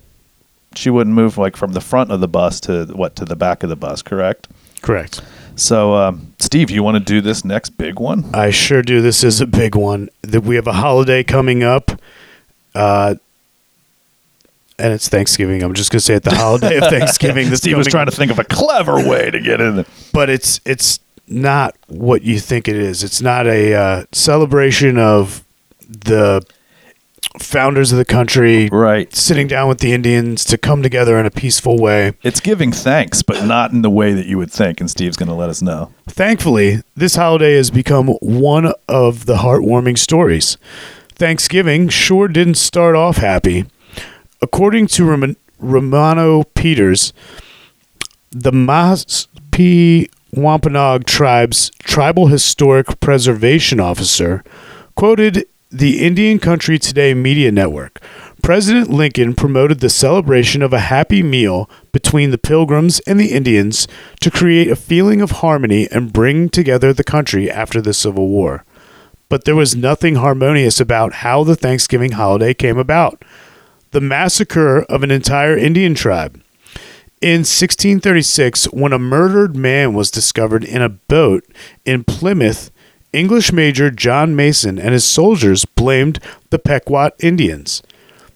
she 0.76 0.90
wouldn't 0.90 1.16
move 1.16 1.38
like 1.38 1.56
from 1.56 1.74
the 1.74 1.82
front 1.82 2.12
of 2.12 2.20
the 2.20 2.28
bus 2.28 2.60
to 2.62 2.86
what 2.88 3.16
to 3.16 3.26
the 3.26 3.36
back 3.36 3.64
of 3.64 3.70
the 3.70 3.76
bus. 3.76 4.02
Correct. 4.02 4.48
correct 4.82 5.22
So, 5.56 5.94
um, 5.94 6.34
Steve, 6.40 6.72
you 6.72 6.84
want 6.84 6.98
to 6.98 7.04
do 7.04 7.22
this 7.22 7.46
next 7.46 7.72
big 7.72 8.00
one? 8.00 8.34
I 8.34 8.50
sure 8.50 8.82
do. 8.82 9.02
This 9.02 9.24
is 9.24 9.40
a 9.40 9.48
big 9.48 9.76
one. 9.76 10.10
That 10.22 10.42
we 10.42 10.56
have 10.56 10.68
a 10.68 10.74
holiday 10.74 11.24
coming 11.24 11.64
up, 11.64 11.92
uh, 12.74 13.16
and 14.80 14.94
it's 14.94 15.08
Thanksgiving. 15.10 15.64
I'm 15.64 15.74
just 15.74 15.92
gonna 15.92 16.00
say 16.02 16.16
it 16.16 16.24
the 16.24 16.36
holiday 16.36 16.78
of 16.78 16.84
Thanksgiving. 16.90 17.50
This 17.50 17.60
Steve 17.60 17.78
was 17.78 17.88
trying 17.88 18.06
to 18.08 18.12
think 18.12 18.32
of 18.32 18.40
a 18.40 18.44
clever 18.44 18.96
way 19.08 19.30
to 19.32 19.40
get 19.40 19.62
in. 19.62 19.76
There. 19.78 19.86
but 20.14 20.30
it's 20.30 20.60
it's 20.66 21.00
not 21.28 21.76
what 21.88 22.22
you 22.24 22.40
think 22.40 22.68
it 22.68 22.76
is. 22.76 23.04
It's 23.04 23.22
not 23.22 23.48
a 23.48 23.74
uh, 23.74 24.06
celebration 24.12 24.98
of 24.98 25.44
the 25.88 26.42
founders 27.40 27.92
of 27.92 27.98
the 27.98 28.06
country 28.06 28.70
Right. 28.72 29.14
sitting 29.16 29.48
down 29.48 29.68
with 29.70 29.80
the 29.80 29.94
Indians 29.94 30.44
to 30.46 30.58
come 30.58 30.84
together 30.84 31.18
in 31.18 31.26
a 31.26 31.32
peaceful 31.32 31.78
way. 31.78 32.14
It's 32.22 32.40
giving 32.40 32.72
thanks, 32.72 33.24
but 33.24 33.46
not 33.46 33.72
in 33.72 33.82
the 33.82 33.90
way 33.90 34.14
that 34.14 34.26
you 34.28 34.38
would 34.38 34.52
think. 34.52 34.80
And 34.80 34.90
Steve's 34.92 35.18
going 35.18 35.30
to 35.30 35.34
let 35.36 35.50
us 35.50 35.62
know. 35.62 35.92
Thankfully, 36.08 36.84
this 36.96 37.16
holiday 37.16 37.56
has 37.56 37.72
become 37.72 38.10
one 38.22 38.74
of 38.88 39.26
the 39.26 39.38
heartwarming 39.38 39.98
stories. 39.98 40.58
Thanksgiving 41.16 41.90
sure 41.90 42.28
didn't 42.28 42.56
start 42.56 42.96
off 42.96 43.18
happy. 43.18 43.66
According 44.44 44.88
to 44.88 45.06
Rom- 45.06 45.38
Ramona 45.58 46.44
Peters, 46.54 47.14
the 48.30 48.52
Mashpee 48.52 50.10
Wampanoag 50.34 51.06
tribe's 51.06 51.72
tribal 51.80 52.28
historic 52.28 53.00
preservation 53.00 53.80
officer 53.80 54.44
quoted 54.96 55.46
the 55.72 56.06
Indian 56.06 56.40
Country 56.40 56.78
Today 56.78 57.14
media 57.14 57.54
network. 57.54 58.02
President 58.42 58.90
Lincoln 58.90 59.34
promoted 59.34 59.80
the 59.80 59.90
celebration 59.90 60.62
of 60.62 60.74
a 60.74 60.92
happy 60.92 61.24
meal 61.24 61.70
between 61.94 62.32
the 62.32 62.38
Pilgrims 62.38 63.00
and 63.08 63.18
the 63.18 63.32
Indians 63.32 63.88
to 64.20 64.30
create 64.30 64.70
a 64.70 64.76
feeling 64.76 65.22
of 65.22 65.32
harmony 65.32 65.88
and 65.90 66.12
bring 66.12 66.50
together 66.50 66.92
the 66.92 67.06
country 67.06 67.50
after 67.50 67.80
the 67.80 67.94
Civil 67.94 68.28
War. 68.28 68.66
But 69.30 69.46
there 69.46 69.56
was 69.56 69.74
nothing 69.74 70.16
harmonious 70.16 70.82
about 70.82 71.14
how 71.14 71.46
the 71.46 71.56
Thanksgiving 71.56 72.12
holiday 72.12 72.54
came 72.54 72.78
about 72.78 73.24
the 73.94 74.02
massacre 74.02 74.82
of 74.84 75.04
an 75.04 75.12
entire 75.12 75.56
Indian 75.56 75.94
tribe. 75.94 76.42
In 77.22 77.42
1636, 77.42 78.66
when 78.66 78.92
a 78.92 79.00
murdered 79.00 79.56
man 79.56 79.94
was 79.94 80.12
discovered 80.12 80.64
in 80.64 80.82
a 80.82 80.90
boat 80.90 81.46
in 81.86 82.04
Plymouth, 82.04 82.70
English 83.14 83.54
Major 83.54 83.92
John 83.92 84.36
Mason 84.36 84.80
and 84.80 84.94
his 84.94 85.06
soldiers 85.06 85.64
blamed 85.64 86.20
the 86.50 86.60
Pequot 86.60 87.12
Indians. 87.20 87.84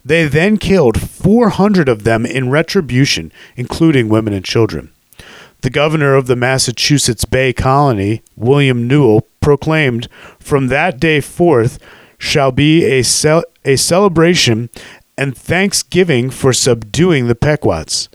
They 0.05 0.25
then 0.25 0.57
killed 0.57 1.01
400 1.01 1.89
of 1.89 2.03
them 2.03 2.25
in 2.25 2.51
retribution, 2.51 3.33
including 3.57 4.07
women 4.07 4.33
and 4.33 4.45
children. 4.45 4.91
The 5.61 5.71
governor 5.71 6.13
of 6.13 6.27
the 6.27 6.35
Massachusetts 6.35 7.25
Bay 7.25 7.51
Colony, 7.51 8.21
William 8.35 8.87
Newell, 8.87 9.27
proclaimed, 9.41 10.07
From 10.39 10.67
that 10.67 10.99
day 10.99 11.19
forth 11.19 11.79
shall 12.19 12.51
be 12.51 12.85
a, 12.85 13.01
cel- 13.01 13.43
a 13.65 13.75
celebration 13.75 14.69
and 15.17 15.37
thanksgiving 15.37 16.29
for 16.29 16.53
subduing 16.53 17.27
the 17.27 17.35
Pequots, 17.35 18.09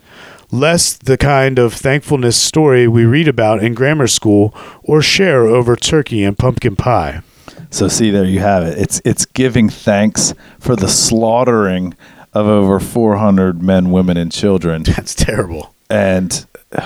lest 0.51 1.05
the 1.05 1.17
kind 1.17 1.59
of 1.59 1.73
thankfulness 1.73 2.37
story 2.37 2.87
we 2.87 3.05
read 3.05 3.27
about 3.27 3.63
in 3.63 3.73
grammar 3.73 4.07
school 4.07 4.55
or 4.83 5.01
share 5.01 5.41
over 5.41 5.75
turkey 5.75 6.23
and 6.23 6.37
pumpkin 6.37 6.75
pie. 6.75 7.21
So 7.69 7.87
see, 7.87 8.11
there 8.11 8.25
you 8.25 8.39
have 8.39 8.63
it. 8.63 8.77
It's 8.77 9.01
it's 9.03 9.25
giving 9.25 9.67
thanks 9.67 10.33
for 10.59 10.75
the 10.75 10.87
slaughtering 10.87 11.95
of 12.33 12.47
over 12.47 12.79
400 12.79 13.61
men, 13.61 13.91
women, 13.91 14.17
and 14.17 14.31
children. 14.31 14.83
That's 14.95 15.15
terrible. 15.15 15.73
And 15.89 16.45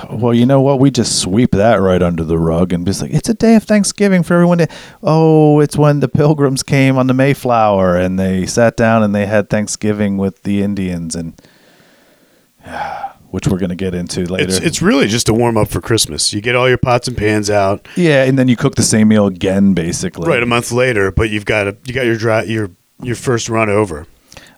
well, 0.10 0.34
you 0.34 0.46
know 0.46 0.62
what? 0.62 0.80
We 0.80 0.92
just 0.92 1.20
sweep 1.20 1.52
that 1.52 1.76
right 1.76 2.02
under 2.02 2.24
the 2.24 2.38
rug 2.38 2.74
and 2.74 2.86
just 2.86 3.02
like 3.02 3.12
it's 3.12 3.30
a 3.30 3.34
day 3.34 3.56
of 3.56 3.64
Thanksgiving 3.64 4.24
for 4.24 4.34
everyone. 4.36 4.60
To, 4.60 4.68
oh, 5.04 5.60
it's 5.60 5.78
when 5.78 6.00
the 6.00 6.08
Pilgrims 6.08 6.64
came 6.64 6.98
on 6.98 7.08
the 7.08 7.14
Mayflower 7.14 7.96
and 7.96 8.20
they 8.20 8.46
sat 8.46 8.76
down 8.76 9.04
and 9.04 9.16
they 9.16 9.26
had 9.26 9.50
Thanksgiving 9.50 10.18
with 10.18 10.44
the 10.44 10.62
Indians 10.62 11.16
and 11.16 11.40
which 13.30 13.48
we're 13.48 13.60
going 13.60 13.70
to 13.70 13.76
get 13.76 13.94
into 13.94 14.26
later. 14.26 14.48
It's 14.48 14.58
it's 14.58 14.82
really 14.82 15.08
just 15.08 15.30
a 15.30 15.34
warm 15.34 15.58
up 15.58 15.70
for 15.70 15.82
Christmas. 15.82 16.34
You 16.34 16.42
get 16.42 16.56
all 16.56 16.68
your 16.68 16.78
pots 16.78 17.08
and 17.08 17.18
pans 17.18 17.50
out 17.50 17.88
yeah, 17.96 18.24
and 18.24 18.38
then 18.38 18.48
you 18.48 18.56
cook 18.56 18.76
the 18.76 18.84
same 18.84 19.10
meal 19.10 19.28
again, 19.28 19.74
basically. 19.74 20.28
right 20.28 20.44
a 20.44 20.48
month 20.48 20.72
later, 20.72 21.12
but 21.12 21.30
you've 21.30 21.46
got 21.46 21.68
a, 21.68 21.78
you 21.86 21.94
got 21.94 22.06
your 22.06 22.18
dry 22.18 22.44
your 22.44 22.72
your 23.02 23.16
first 23.16 23.50
run 23.50 23.70
over. 23.70 24.06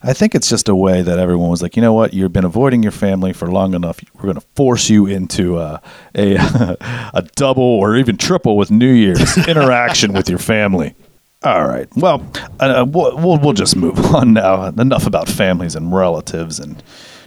I 0.01 0.13
think 0.13 0.33
it's 0.33 0.49
just 0.49 0.69
a 0.69 0.75
way 0.75 1.01
that 1.01 1.19
everyone 1.19 1.49
was 1.49 1.61
like, 1.61 1.75
you 1.75 1.81
know 1.81 1.93
what, 1.93 2.13
you've 2.13 2.31
been 2.31 2.45
avoiding 2.45 2.83
your 2.83 2.91
family 2.91 3.33
for 3.33 3.51
long 3.51 3.73
enough. 3.73 3.99
We're 4.15 4.23
going 4.23 4.35
to 4.35 4.47
force 4.55 4.89
you 4.89 5.05
into 5.05 5.57
uh, 5.57 5.79
a 6.15 6.35
a 7.13 7.21
double 7.35 7.63
or 7.63 7.97
even 7.97 8.15
triple 8.17 8.55
with 8.55 8.71
New 8.71 8.91
Year's 8.91 9.37
interaction 9.47 10.13
with 10.13 10.29
your 10.29 10.39
family. 10.39 10.95
All 11.43 11.67
right. 11.67 11.87
Well, 11.95 12.25
uh, 12.59 12.85
we'll, 12.87 13.17
we'll 13.17 13.37
we'll 13.39 13.53
just 13.53 13.75
move 13.75 13.97
on 14.15 14.33
now. 14.33 14.65
Enough 14.67 15.05
about 15.05 15.27
families 15.27 15.75
and 15.75 15.93
relatives 15.93 16.59
and 16.59 16.81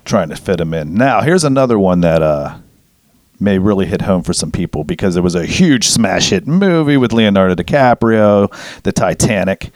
trying 0.04 0.30
to 0.30 0.36
fit 0.36 0.58
them 0.58 0.74
in. 0.74 0.94
Now, 0.94 1.20
here's 1.20 1.44
another 1.44 1.78
one 1.78 2.00
that 2.00 2.22
uh, 2.22 2.56
may 3.38 3.58
really 3.58 3.86
hit 3.86 4.02
home 4.02 4.22
for 4.22 4.32
some 4.32 4.50
people 4.50 4.84
because 4.84 5.16
it 5.16 5.22
was 5.22 5.34
a 5.34 5.44
huge 5.44 5.88
smash 5.88 6.30
hit 6.30 6.46
movie 6.46 6.96
with 6.96 7.12
Leonardo 7.12 7.54
DiCaprio, 7.54 8.50
The 8.82 8.92
Titanic. 8.92 9.70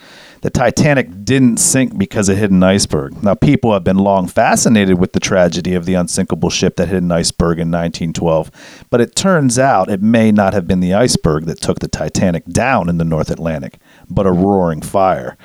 The 0.46 0.50
Titanic 0.50 1.24
didn't 1.24 1.56
sink 1.56 1.98
because 1.98 2.28
it 2.28 2.38
hit 2.38 2.52
an 2.52 2.62
iceberg. 2.62 3.20
Now, 3.20 3.34
people 3.34 3.72
have 3.72 3.82
been 3.82 3.98
long 3.98 4.28
fascinated 4.28 4.96
with 4.96 5.12
the 5.12 5.18
tragedy 5.18 5.74
of 5.74 5.86
the 5.86 5.94
unsinkable 5.94 6.50
ship 6.50 6.76
that 6.76 6.86
hit 6.86 7.02
an 7.02 7.10
iceberg 7.10 7.58
in 7.58 7.72
1912, 7.72 8.52
but 8.88 9.00
it 9.00 9.16
turns 9.16 9.58
out 9.58 9.90
it 9.90 10.02
may 10.02 10.30
not 10.30 10.54
have 10.54 10.68
been 10.68 10.78
the 10.78 10.94
iceberg 10.94 11.46
that 11.46 11.60
took 11.60 11.80
the 11.80 11.88
Titanic 11.88 12.44
down 12.44 12.88
in 12.88 12.98
the 12.98 13.04
North 13.04 13.28
Atlantic, 13.28 13.78
but 14.08 14.24
a 14.24 14.30
roaring 14.30 14.82
fire. 14.82 15.36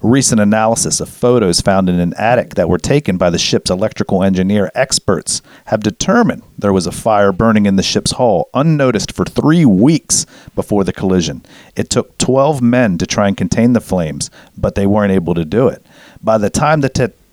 Recent 0.00 0.40
analysis 0.40 1.00
of 1.00 1.08
photos 1.08 1.60
found 1.60 1.88
in 1.88 1.98
an 1.98 2.14
attic 2.14 2.54
that 2.54 2.68
were 2.68 2.78
taken 2.78 3.16
by 3.16 3.30
the 3.30 3.38
ship's 3.38 3.68
electrical 3.68 4.22
engineer 4.22 4.70
experts 4.72 5.42
have 5.66 5.80
determined 5.80 6.44
there 6.56 6.72
was 6.72 6.86
a 6.86 6.92
fire 6.92 7.32
burning 7.32 7.66
in 7.66 7.74
the 7.74 7.82
ship's 7.82 8.12
hull 8.12 8.48
unnoticed 8.54 9.10
for 9.10 9.24
three 9.24 9.64
weeks 9.64 10.24
before 10.54 10.84
the 10.84 10.92
collision. 10.92 11.44
It 11.74 11.90
took 11.90 12.16
12 12.18 12.62
men 12.62 12.96
to 12.98 13.06
try 13.06 13.26
and 13.26 13.36
contain 13.36 13.72
the 13.72 13.80
flames, 13.80 14.30
but 14.56 14.76
they 14.76 14.86
weren't 14.86 15.12
able 15.12 15.34
to 15.34 15.44
do 15.44 15.66
it. 15.66 15.84
By 16.22 16.38
the 16.38 16.50
time 16.50 16.80
the 16.80 16.88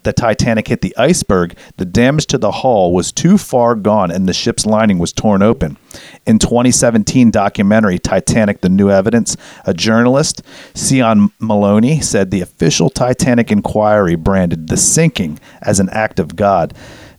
the 0.06 0.14
Titanic 0.14 0.70
hit 0.70 0.82
the 0.82 0.96
iceberg, 0.98 1.58
the 1.78 1.84
damage 1.84 2.28
to 2.28 2.38
the 2.38 2.52
hull 2.52 2.94
was 2.94 3.12
too 3.12 3.38
far 3.38 3.76
gone 3.76 4.12
and 4.12 4.30
the 4.30 4.34
ship's 4.34 4.66
lining 4.66 5.00
was 5.00 5.12
torn 5.12 5.42
open. 5.42 5.78
In 6.26 6.40
2017 6.40 7.32
documentary 7.32 8.00
Titanic 8.00 8.62
the 8.62 8.70
New 8.70 8.90
Evidence, 8.90 9.36
a 9.66 9.74
journalist, 9.74 10.44
Senan 10.74 11.32
Molony, 11.42 12.04
said 12.04 12.32
the 12.32 12.42
official 12.42 12.90
Titanic 12.90 13.52
inquiry 13.52 14.16
branded 14.16 14.70
the 14.70 14.78
sinking 14.78 15.40
as 15.62 15.80
an 15.80 15.90
act 15.90 16.20
of 16.20 16.36
God. 16.36 16.74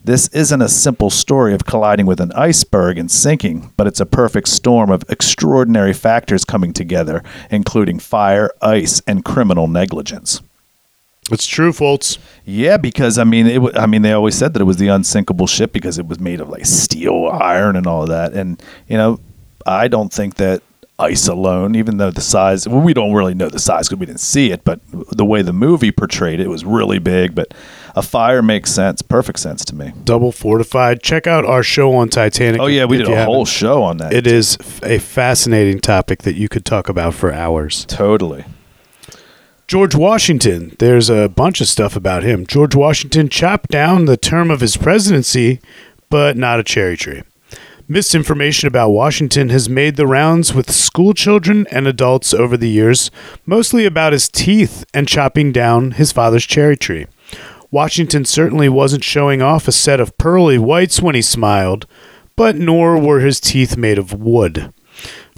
This 0.05 0.29
isn't 0.29 0.63
a 0.63 0.69
simple 0.69 1.11
story 1.11 1.53
of 1.55 1.65
colliding 1.65 2.07
with 2.07 2.21
an 2.21 2.31
iceberg 2.33 2.97
and 2.97 3.11
sinking, 3.11 3.73
but 3.77 3.89
it's 3.89 3.99
a 3.99 4.07
perfect 4.07 4.47
storm 4.47 4.89
of 4.93 5.03
extraordinary 5.09 5.93
factors 5.93 6.45
coming 6.45 6.73
together, 6.73 7.25
including 7.51 7.99
fire, 7.99 8.53
ice, 8.63 9.03
and 9.09 9.25
criminal 9.25 9.67
negligence. 9.67 10.41
It's 11.31 11.47
true, 11.47 11.73
folks. 11.73 12.19
Yeah, 12.45 12.77
because 12.77 13.19
I 13.19 13.25
mean, 13.25 13.47
it. 13.47 13.77
I 13.77 13.87
mean, 13.87 14.03
they 14.03 14.13
always 14.13 14.37
said 14.37 14.55
that 14.55 14.61
it 14.63 14.67
was 14.67 14.77
the 14.77 14.89
unsinkable 14.89 15.47
ship 15.47 15.73
because 15.73 15.99
it 15.99 16.07
was 16.07 16.21
made 16.21 16.41
of 16.41 16.49
like 16.49 16.67
steel, 16.67 17.29
iron, 17.33 17.75
and 17.77 17.87
all 17.87 18.03
of 18.03 18.09
that. 18.09 18.33
And 18.33 18.63
you 18.87 18.97
know, 18.97 19.19
I 19.67 19.89
don't 19.89 20.13
think 20.13 20.37
that 20.37 20.63
ice 20.99 21.29
alone, 21.29 21.75
even 21.75 21.99
though 21.99 22.11
the 22.11 22.21
size, 22.21 22.67
well, 22.67 22.81
we 22.81 22.95
don't 22.95 23.13
really 23.13 23.35
know 23.35 23.49
the 23.49 23.59
size 23.59 23.89
because 23.89 23.99
we 24.01 24.07
didn't 24.07 24.21
see 24.21 24.51
it, 24.51 24.65
but 24.65 24.81
the 25.11 25.25
way 25.25 25.43
the 25.43 25.53
movie 25.53 25.93
portrayed 25.93 26.41
it, 26.41 26.49
was 26.49 26.65
really 26.65 26.99
big. 26.99 27.35
But 27.35 27.53
a 27.95 28.03
fire 28.03 28.43
makes 28.43 28.71
sense, 28.71 29.03
perfect 29.03 29.39
sense 29.39 29.65
to 29.67 29.75
me. 29.75 29.93
Double 30.05 30.33
fortified. 30.33 31.03
Check 31.03 31.27
out 31.27 31.45
our 31.45 31.63
show 31.63 31.95
on 31.95 32.09
Titanic. 32.09 32.61
Oh 32.61 32.67
yeah, 32.67 32.85
we 32.85 32.99
did 32.99 33.09
a 33.09 33.25
whole 33.25 33.45
haven't. 33.45 33.47
show 33.47 33.83
on 33.83 33.99
that. 33.99 34.13
It 34.13 34.27
is 34.27 34.57
a 34.83 34.99
fascinating 34.99 35.81
topic 35.81 36.23
that 36.23 36.35
you 36.37 36.49
could 36.49 36.65
talk 36.65 36.89
about 36.89 37.15
for 37.15 37.33
hours. 37.33 37.85
totally. 37.87 38.45
George 39.67 39.97
Washington. 39.97 40.77
There's 40.79 41.11
a 41.11 41.29
bunch 41.29 41.61
of 41.61 41.67
stuff 41.67 41.97
about 41.97 42.23
him. 42.23 42.47
George 42.47 42.77
Washington 42.77 43.29
chopped 43.29 43.69
down 43.69 44.05
the 44.05 44.17
term 44.17 44.49
of 44.49 44.61
his 44.61 44.77
presidency, 44.77 45.61
but 46.09 46.37
not 46.37 46.61
a 46.61 46.63
cherry 46.63 46.97
tree. 46.97 47.25
Misinformation 47.89 48.69
about 48.69 48.91
Washington 48.91 49.49
has 49.49 49.69
made 49.69 49.97
the 49.97 50.07
rounds 50.07 50.55
with 50.55 50.71
school 50.71 51.15
children 51.15 51.67
and 51.73 51.89
adults 51.89 52.33
over 52.33 52.57
the 52.57 52.69
years, 52.69 53.11
mostly 53.45 53.85
about 53.85 54.13
his 54.13 54.29
teeth 54.29 54.85
and 54.95 55.09
chopping 55.09 55.51
down 55.51 55.93
his 55.93 56.13
father's 56.13 56.47
cherry 56.47 56.77
tree. 56.77 57.07
Washington 57.73 58.25
certainly 58.25 58.69
wasn't 58.69 59.03
showing 59.03 59.43
off 59.43 59.67
a 59.67 59.73
set 59.73 59.99
of 59.99 60.17
pearly 60.17 60.59
whites 60.59 61.03
when 61.03 61.17
he 61.17 61.23
smiled, 61.23 61.87
but 62.37 62.55
nor 62.55 63.01
were 63.01 63.19
his 63.19 63.41
teeth 63.41 63.77
made 63.77 63.99
of 63.99 64.13
wood. 64.13 64.73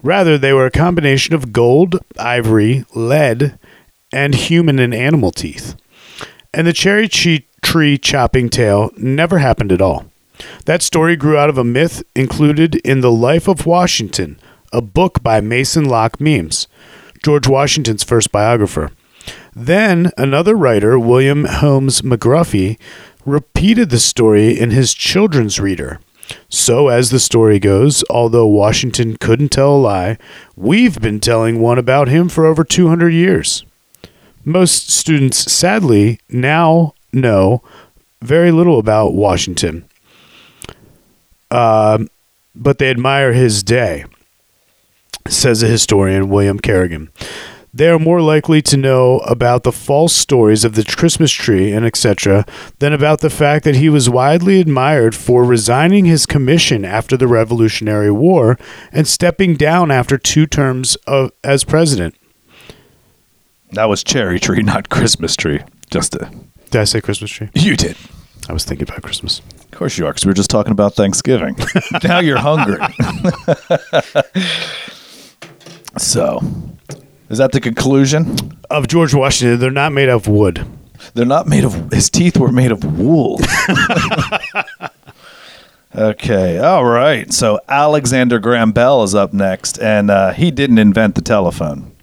Rather, 0.02 0.36
they 0.36 0.52
were 0.52 0.66
a 0.66 0.70
combination 0.70 1.34
of 1.34 1.52
gold, 1.52 1.98
ivory, 2.18 2.84
lead, 2.94 3.58
and 4.12 4.34
human 4.34 4.78
and 4.78 4.94
animal 4.94 5.30
teeth. 5.30 5.74
And 6.54 6.66
the 6.66 6.72
cherry 6.72 7.08
tree, 7.08 7.98
chopping 7.98 8.48
tale 8.48 8.90
never 8.96 9.38
happened 9.38 9.72
at 9.72 9.82
all. 9.82 10.06
That 10.64 10.82
story 10.82 11.16
grew 11.16 11.36
out 11.36 11.50
of 11.50 11.58
a 11.58 11.64
myth 11.64 12.02
included 12.14 12.76
in 12.76 13.00
The 13.00 13.10
Life 13.10 13.48
of 13.48 13.66
Washington, 13.66 14.38
a 14.72 14.80
book 14.80 15.22
by 15.22 15.40
Mason 15.40 15.84
Locke 15.84 16.18
Weems, 16.20 16.68
George 17.24 17.48
Washington's 17.48 18.04
first 18.04 18.30
biographer. 18.30 18.90
Then 19.54 20.12
another 20.16 20.54
writer, 20.54 20.98
William 20.98 21.44
Holmes 21.44 22.02
McGuffey, 22.02 22.78
repeated 23.26 23.90
the 23.90 23.98
story 23.98 24.58
in 24.58 24.70
his 24.70 24.94
children's 24.94 25.58
reader. 25.58 26.00
So, 26.48 26.88
as 26.88 27.10
the 27.10 27.18
story 27.18 27.58
goes, 27.58 28.04
although 28.10 28.46
Washington 28.46 29.16
couldn't 29.16 29.48
tell 29.48 29.74
a 29.74 29.78
lie, 29.78 30.18
we've 30.56 31.00
been 31.00 31.20
telling 31.20 31.60
one 31.60 31.78
about 31.78 32.08
him 32.08 32.28
for 32.28 32.46
over 32.46 32.64
200 32.64 33.10
years. 33.10 33.64
Most 34.48 34.88
students, 34.88 35.52
sadly, 35.52 36.20
now 36.30 36.94
know 37.12 37.62
very 38.22 38.50
little 38.50 38.78
about 38.78 39.12
Washington, 39.12 39.84
Um 41.50 42.08
but 42.54 42.78
they 42.78 42.90
admire 42.90 43.34
his 43.34 43.62
day, 43.62 44.04
says 45.28 45.60
the 45.60 45.68
historian 45.68 46.28
William 46.30 46.58
Kerrigan. 46.58 47.10
They 47.74 47.88
are 47.88 47.98
more 47.98 48.22
likely 48.22 48.62
to 48.62 48.76
know 48.76 49.18
about 49.18 49.62
the 49.62 49.70
false 49.70 50.14
stories 50.14 50.64
of 50.64 50.74
the 50.74 50.82
Christmas 50.82 51.30
tree 51.30 51.70
and 51.70 51.84
etc. 51.84 52.46
than 52.78 52.92
about 52.94 53.20
the 53.20 53.30
fact 53.30 53.64
that 53.64 53.76
he 53.76 53.90
was 53.90 54.08
widely 54.10 54.60
admired 54.60 55.14
for 55.14 55.44
resigning 55.44 56.06
his 56.06 56.26
commission 56.26 56.84
after 56.84 57.16
the 57.16 57.28
Revolutionary 57.28 58.10
War 58.10 58.58
and 58.92 59.06
stepping 59.06 59.54
down 59.54 59.90
after 59.90 60.16
two 60.16 60.46
terms 60.46 60.96
of, 61.06 61.30
as 61.44 61.62
president. 61.64 62.17
That 63.72 63.86
was 63.86 64.02
cherry 64.02 64.40
tree, 64.40 64.62
not 64.62 64.88
Christmas 64.88 65.36
tree. 65.36 65.60
Just 65.90 66.14
a. 66.14 66.30
Did 66.70 66.80
I 66.80 66.84
say 66.84 67.00
Christmas 67.00 67.30
tree? 67.30 67.50
You 67.54 67.76
did. 67.76 67.96
I 68.48 68.52
was 68.52 68.64
thinking 68.64 68.88
about 68.88 69.02
Christmas. 69.02 69.40
Of 69.40 69.70
course 69.72 69.98
you 69.98 70.06
are, 70.06 70.10
because 70.10 70.24
we 70.24 70.30
were 70.30 70.34
just 70.34 70.50
talking 70.50 70.72
about 70.72 70.94
Thanksgiving. 70.94 71.56
now 72.04 72.20
you're 72.20 72.38
hungry. 72.38 72.78
so, 75.98 76.40
is 77.28 77.38
that 77.38 77.52
the 77.52 77.60
conclusion? 77.60 78.56
Of 78.70 78.88
George 78.88 79.14
Washington, 79.14 79.60
they're 79.60 79.70
not 79.70 79.92
made 79.92 80.08
of 80.08 80.28
wood. 80.28 80.66
They're 81.14 81.26
not 81.26 81.46
made 81.46 81.64
of. 81.64 81.90
His 81.92 82.10
teeth 82.10 82.36
were 82.38 82.52
made 82.52 82.72
of 82.72 82.98
wool. 82.98 83.40
okay, 85.94 86.58
all 86.58 86.84
right. 86.84 87.32
So 87.32 87.60
Alexander 87.68 88.38
Graham 88.38 88.72
Bell 88.72 89.02
is 89.02 89.14
up 89.14 89.32
next, 89.32 89.78
and 89.78 90.10
uh, 90.10 90.32
he 90.32 90.50
didn't 90.50 90.78
invent 90.78 91.14
the 91.14 91.22
telephone. 91.22 91.94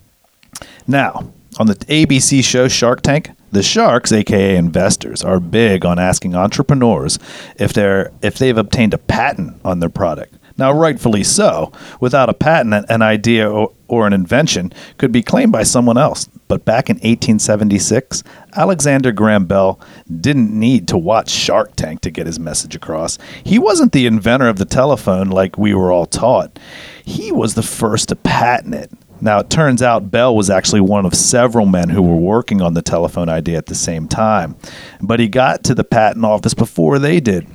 Now, 0.87 1.31
on 1.57 1.67
the 1.67 1.75
ABC 1.75 2.43
show 2.43 2.67
Shark 2.67 3.01
Tank, 3.01 3.31
the 3.51 3.63
sharks, 3.63 4.11
aka 4.11 4.55
investors, 4.55 5.23
are 5.23 5.39
big 5.39 5.85
on 5.85 5.97
asking 5.99 6.35
entrepreneurs 6.35 7.19
if 7.57 7.73
they're 7.73 8.11
if 8.21 8.37
they've 8.37 8.57
obtained 8.57 8.93
a 8.93 8.97
patent 8.97 9.59
on 9.63 9.79
their 9.79 9.89
product. 9.89 10.35
Now, 10.57 10.71
rightfully 10.71 11.23
so. 11.23 11.71
Without 11.99 12.29
a 12.29 12.33
patent, 12.33 12.85
an- 12.87 13.01
idea 13.01 13.49
or 13.49 14.07
an 14.07 14.13
invention 14.13 14.71
could 14.97 15.11
be 15.11 15.21
claimed 15.21 15.51
by 15.51 15.63
someone 15.63 15.97
else. 15.97 16.29
But 16.47 16.63
back 16.63 16.89
in 16.89 16.95
1876, 16.97 18.23
Alexander 18.55 19.11
Graham 19.11 19.45
Bell 19.45 19.79
didn't 20.21 20.57
need 20.57 20.87
to 20.87 20.97
watch 20.97 21.29
Shark 21.29 21.75
Tank 21.75 22.01
to 22.01 22.09
get 22.11 22.25
his 22.25 22.39
message 22.39 22.73
across. 22.75 23.17
He 23.43 23.59
wasn't 23.59 23.91
the 23.91 24.05
inventor 24.05 24.47
of 24.47 24.57
the 24.57 24.65
telephone 24.65 25.29
like 25.29 25.57
we 25.57 25.73
were 25.73 25.91
all 25.91 26.05
taught. 26.05 26.57
He 27.03 27.31
was 27.31 27.55
the 27.55 27.63
first 27.63 28.09
to 28.09 28.15
patent 28.15 28.75
it. 28.75 28.91
Now, 29.21 29.39
it 29.39 29.49
turns 29.49 29.81
out 29.81 30.11
Bell 30.11 30.35
was 30.35 30.49
actually 30.49 30.81
one 30.81 31.05
of 31.05 31.13
several 31.15 31.65
men 31.65 31.89
who 31.89 32.01
were 32.01 32.15
working 32.15 32.61
on 32.61 32.73
the 32.73 32.81
telephone 32.81 33.29
idea 33.29 33.57
at 33.57 33.67
the 33.67 33.75
same 33.75 34.07
time. 34.07 34.55
But 35.01 35.19
he 35.19 35.27
got 35.27 35.63
to 35.65 35.75
the 35.75 35.83
patent 35.83 36.25
office 36.25 36.53
before 36.53 36.99
they 36.99 37.19
did. 37.19 37.47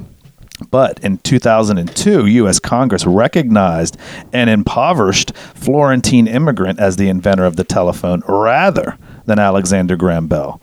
But 0.70 1.00
in 1.00 1.18
2002, 1.18 2.26
U.S. 2.26 2.58
Congress 2.58 3.06
recognized 3.06 3.96
an 4.32 4.48
impoverished 4.48 5.34
Florentine 5.34 6.26
immigrant 6.26 6.78
as 6.78 6.96
the 6.96 7.08
inventor 7.08 7.44
of 7.44 7.56
the 7.56 7.64
telephone 7.64 8.22
rather 8.28 8.98
than 9.24 9.38
Alexander 9.38 9.96
Graham 9.96 10.26
Bell. 10.26 10.60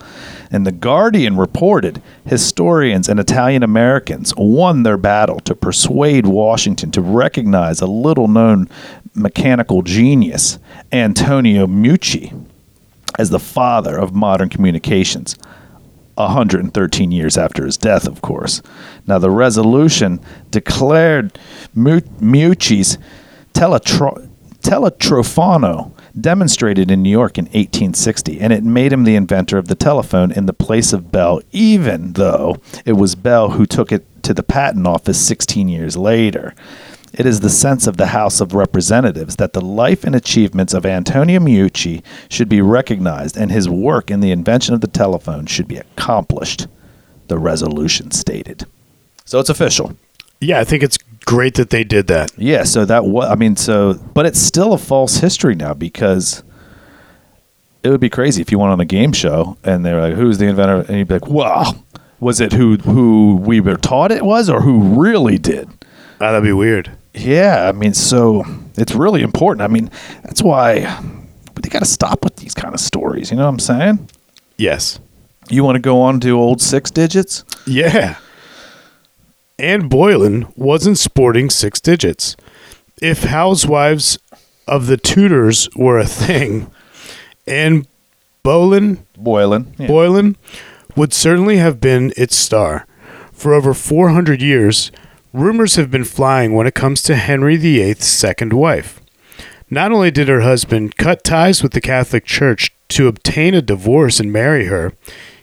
And 0.51 0.65
The 0.65 0.71
Guardian 0.71 1.37
reported 1.37 2.01
historians 2.25 3.09
and 3.09 3.19
Italian 3.19 3.63
Americans 3.63 4.33
won 4.37 4.83
their 4.83 4.97
battle 4.97 5.39
to 5.41 5.55
persuade 5.55 6.25
Washington 6.25 6.91
to 6.91 7.01
recognize 7.01 7.81
a 7.81 7.87
little 7.87 8.27
known 8.27 8.69
mechanical 9.13 9.81
genius, 9.81 10.59
Antonio 10.91 11.67
Meucci, 11.67 12.45
as 13.19 13.29
the 13.29 13.39
father 13.39 13.97
of 13.97 14.13
modern 14.13 14.49
communications. 14.49 15.37
113 16.15 17.11
years 17.11 17.37
after 17.37 17.63
his 17.65 17.77
death, 17.77 18.07
of 18.07 18.21
course. 18.21 18.61
Now, 19.05 19.19
the 19.19 19.29
resolution 19.29 20.19
declared 20.49 21.37
Meucci's 21.75 22.97
teletro- 23.53 24.27
teletrophano 24.61 25.91
demonstrated 26.19 26.91
in 26.91 27.03
New 27.03 27.09
York 27.09 27.37
in 27.37 27.45
1860, 27.45 28.39
and 28.39 28.51
it 28.51 28.63
made 28.63 28.91
him 28.91 29.03
the 29.03 29.15
inventor 29.15 29.57
of 29.57 29.67
the 29.67 29.75
telephone 29.75 30.31
in 30.31 30.45
the 30.45 30.53
place 30.53 30.93
of 30.93 31.11
Bell, 31.11 31.41
even 31.51 32.13
though 32.13 32.57
it 32.85 32.93
was 32.93 33.15
Bell 33.15 33.51
who 33.51 33.65
took 33.65 33.91
it 33.91 34.05
to 34.23 34.33
the 34.33 34.43
patent 34.43 34.87
office 34.87 35.25
16 35.25 35.69
years 35.69 35.95
later. 35.95 36.53
It 37.13 37.25
is 37.25 37.39
the 37.39 37.49
sense 37.49 37.87
of 37.87 37.97
the 37.97 38.07
House 38.07 38.41
of 38.41 38.53
Representatives 38.53 39.37
that 39.37 39.53
the 39.53 39.61
life 39.61 40.03
and 40.03 40.13
achievements 40.13 40.73
of 40.73 40.85
Antonio 40.85 41.39
Meucci 41.39 42.03
should 42.29 42.49
be 42.49 42.61
recognized 42.61 43.37
and 43.37 43.51
his 43.51 43.69
work 43.69 44.11
in 44.11 44.19
the 44.19 44.31
invention 44.31 44.75
of 44.75 44.81
the 44.81 44.87
telephone 44.87 45.45
should 45.45 45.67
be 45.67 45.77
accomplished, 45.77 46.67
the 47.27 47.39
resolution 47.39 48.11
stated. 48.11 48.65
So 49.25 49.39
it's 49.39 49.49
official. 49.49 49.95
Yeah, 50.39 50.59
I 50.59 50.63
think 50.63 50.83
it's 50.83 50.97
great 51.27 51.55
that 51.55 51.69
they 51.69 51.83
did 51.83 52.07
that. 52.07 52.31
Yeah, 52.37 52.63
so 52.63 52.85
that 52.85 53.05
was, 53.05 53.29
I 53.29 53.35
mean, 53.35 53.55
so, 53.55 53.93
but 53.93 54.25
it's 54.25 54.39
still 54.39 54.73
a 54.73 54.77
false 54.77 55.17
history 55.17 55.53
now 55.53 55.73
because 55.73 56.41
it 57.83 57.89
would 57.89 57.99
be 57.99 58.09
crazy 58.09 58.41
if 58.41 58.51
you 58.51 58.57
went 58.57 58.71
on 58.71 58.79
a 58.79 58.85
game 58.85 59.11
show 59.11 59.57
and 59.63 59.85
they're 59.85 60.01
like, 60.01 60.15
who's 60.15 60.37
the 60.39 60.45
inventor? 60.45 60.85
And 60.87 60.97
you'd 60.97 61.09
be 61.09 61.15
like, 61.15 61.27
well, 61.27 61.83
was 62.19 62.39
it 62.39 62.53
who, 62.53 62.77
who 62.77 63.35
we 63.35 63.59
were 63.59 63.75
taught 63.75 64.11
it 64.11 64.23
was 64.23 64.49
or 64.49 64.61
who 64.61 64.99
really 64.99 65.37
did? 65.37 65.67
Ah, 66.21 66.31
that'd 66.31 66.43
be 66.43 66.53
weird. 66.53 66.91
Yeah, 67.13 67.67
I 67.67 67.73
mean, 67.73 67.93
so 67.93 68.45
it's 68.77 68.95
really 68.95 69.21
important. 69.21 69.61
I 69.61 69.67
mean, 69.67 69.91
that's 70.23 70.41
why 70.41 70.79
they 71.61 71.69
got 71.69 71.79
to 71.79 71.85
stop 71.85 72.23
with 72.23 72.37
these 72.37 72.53
kind 72.53 72.73
of 72.73 72.79
stories. 72.79 73.31
You 73.31 73.37
know 73.37 73.43
what 73.43 73.49
I'm 73.49 73.59
saying? 73.59 74.09
Yes. 74.57 74.99
You 75.49 75.63
want 75.65 75.75
to 75.75 75.81
go 75.81 76.01
on 76.01 76.21
to 76.21 76.39
old 76.39 76.61
six 76.61 76.89
digits? 76.89 77.43
Yeah. 77.65 78.17
Anne 79.59 79.87
Boylan 79.87 80.47
wasn't 80.55 80.99
sporting 80.99 81.49
six 81.49 81.81
digits. 81.81 82.35
If 83.01 83.23
housewives 83.23 84.19
of 84.67 84.87
the 84.87 84.97
Tudors 84.97 85.67
were 85.75 85.97
a 85.97 86.05
thing, 86.05 86.69
Anne 87.47 87.87
Boleyn 88.43 89.05
Boylan. 89.17 89.73
Yeah. 89.79 89.87
Boylan 89.87 90.37
would 90.95 91.13
certainly 91.13 91.57
have 91.57 91.81
been 91.81 92.13
its 92.15 92.35
star. 92.35 92.85
For 93.31 93.53
over 93.53 93.73
400 93.73 94.41
years, 94.41 94.91
rumors 95.33 95.75
have 95.75 95.89
been 95.91 96.05
flying 96.05 96.53
when 96.53 96.67
it 96.67 96.75
comes 96.75 97.01
to 97.03 97.15
Henry 97.15 97.57
VIII's 97.57 98.05
second 98.05 98.53
wife. 98.53 99.01
Not 99.69 99.91
only 99.91 100.11
did 100.11 100.27
her 100.27 100.41
husband 100.41 100.97
cut 100.97 101.23
ties 101.23 101.61
with 101.61 101.73
the 101.73 101.81
Catholic 101.81 102.25
Church 102.25 102.71
to 102.89 103.07
obtain 103.07 103.53
a 103.53 103.61
divorce 103.61 104.19
and 104.19 104.31
marry 104.31 104.65
her, 104.65 104.93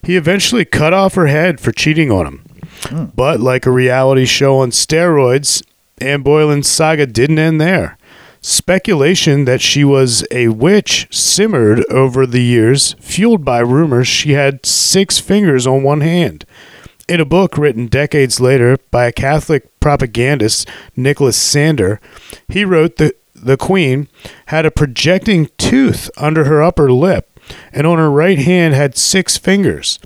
he 0.03 0.17
eventually 0.17 0.65
cut 0.65 0.93
off 0.93 1.15
her 1.15 1.27
head 1.27 1.61
for 1.61 1.73
cheating 1.73 2.11
on 2.11 2.27
him. 2.27 2.45
Hmm. 2.85 3.07
But 3.15 3.41
like 3.41 3.67
a 3.67 3.71
reality 3.71 4.25
show 4.25 4.59
on 4.59 4.71
steroids, 4.71 5.63
Anne 5.99 6.23
Boylan's 6.23 6.69
saga 6.69 7.07
didn't 7.07 7.39
end 7.39 7.61
there. 7.61 7.97
Speculation 8.41 9.47
that 9.47 9.63
she 9.63 9.85
was 9.85 10.27
a 10.31 10.49
witch 10.49 11.09
simmered 11.11 11.83
over 11.91 12.27
the 12.27 12.43
years, 12.43 12.95
fueled 13.01 13.45
by 13.45 13.61
rumors 13.61 14.07
she 14.07 14.33
had 14.33 14.67
six 14.67 15.19
fingers 15.19 15.67
on 15.67 15.83
one 15.83 16.03
hand. 16.03 16.45
In 17.09 17.21
a 17.21 17.25
book 17.25 17.57
written 17.57 17.87
decades 17.87 18.41
later 18.41 18.77
by 18.91 19.07
a 19.07 19.13
Catholic 19.13 19.81
propagandist, 19.81 20.69
Nicholas 20.95 21.37
Sander, 21.37 22.01
he 22.49 22.65
wrote 22.65 22.97
that 22.97 23.19
the 23.35 23.57
Queen 23.57 24.09
had 24.47 24.67
a 24.67 24.71
projecting 24.71 25.49
tooth 25.59 26.11
under 26.17 26.45
her 26.45 26.63
upper 26.63 26.93
lip 26.93 27.34
and 27.73 27.87
on 27.87 27.99
her 27.99 28.11
right 28.11 28.39
hand 28.39 28.75
had 28.75 28.97
six 28.97 29.37
fingers. 29.37 29.99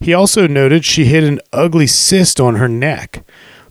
He 0.00 0.14
also 0.14 0.46
noted 0.46 0.84
she 0.84 1.04
hid 1.04 1.24
an 1.24 1.40
ugly 1.52 1.86
cyst 1.86 2.40
on 2.40 2.56
her 2.56 2.68
neck. 2.68 3.24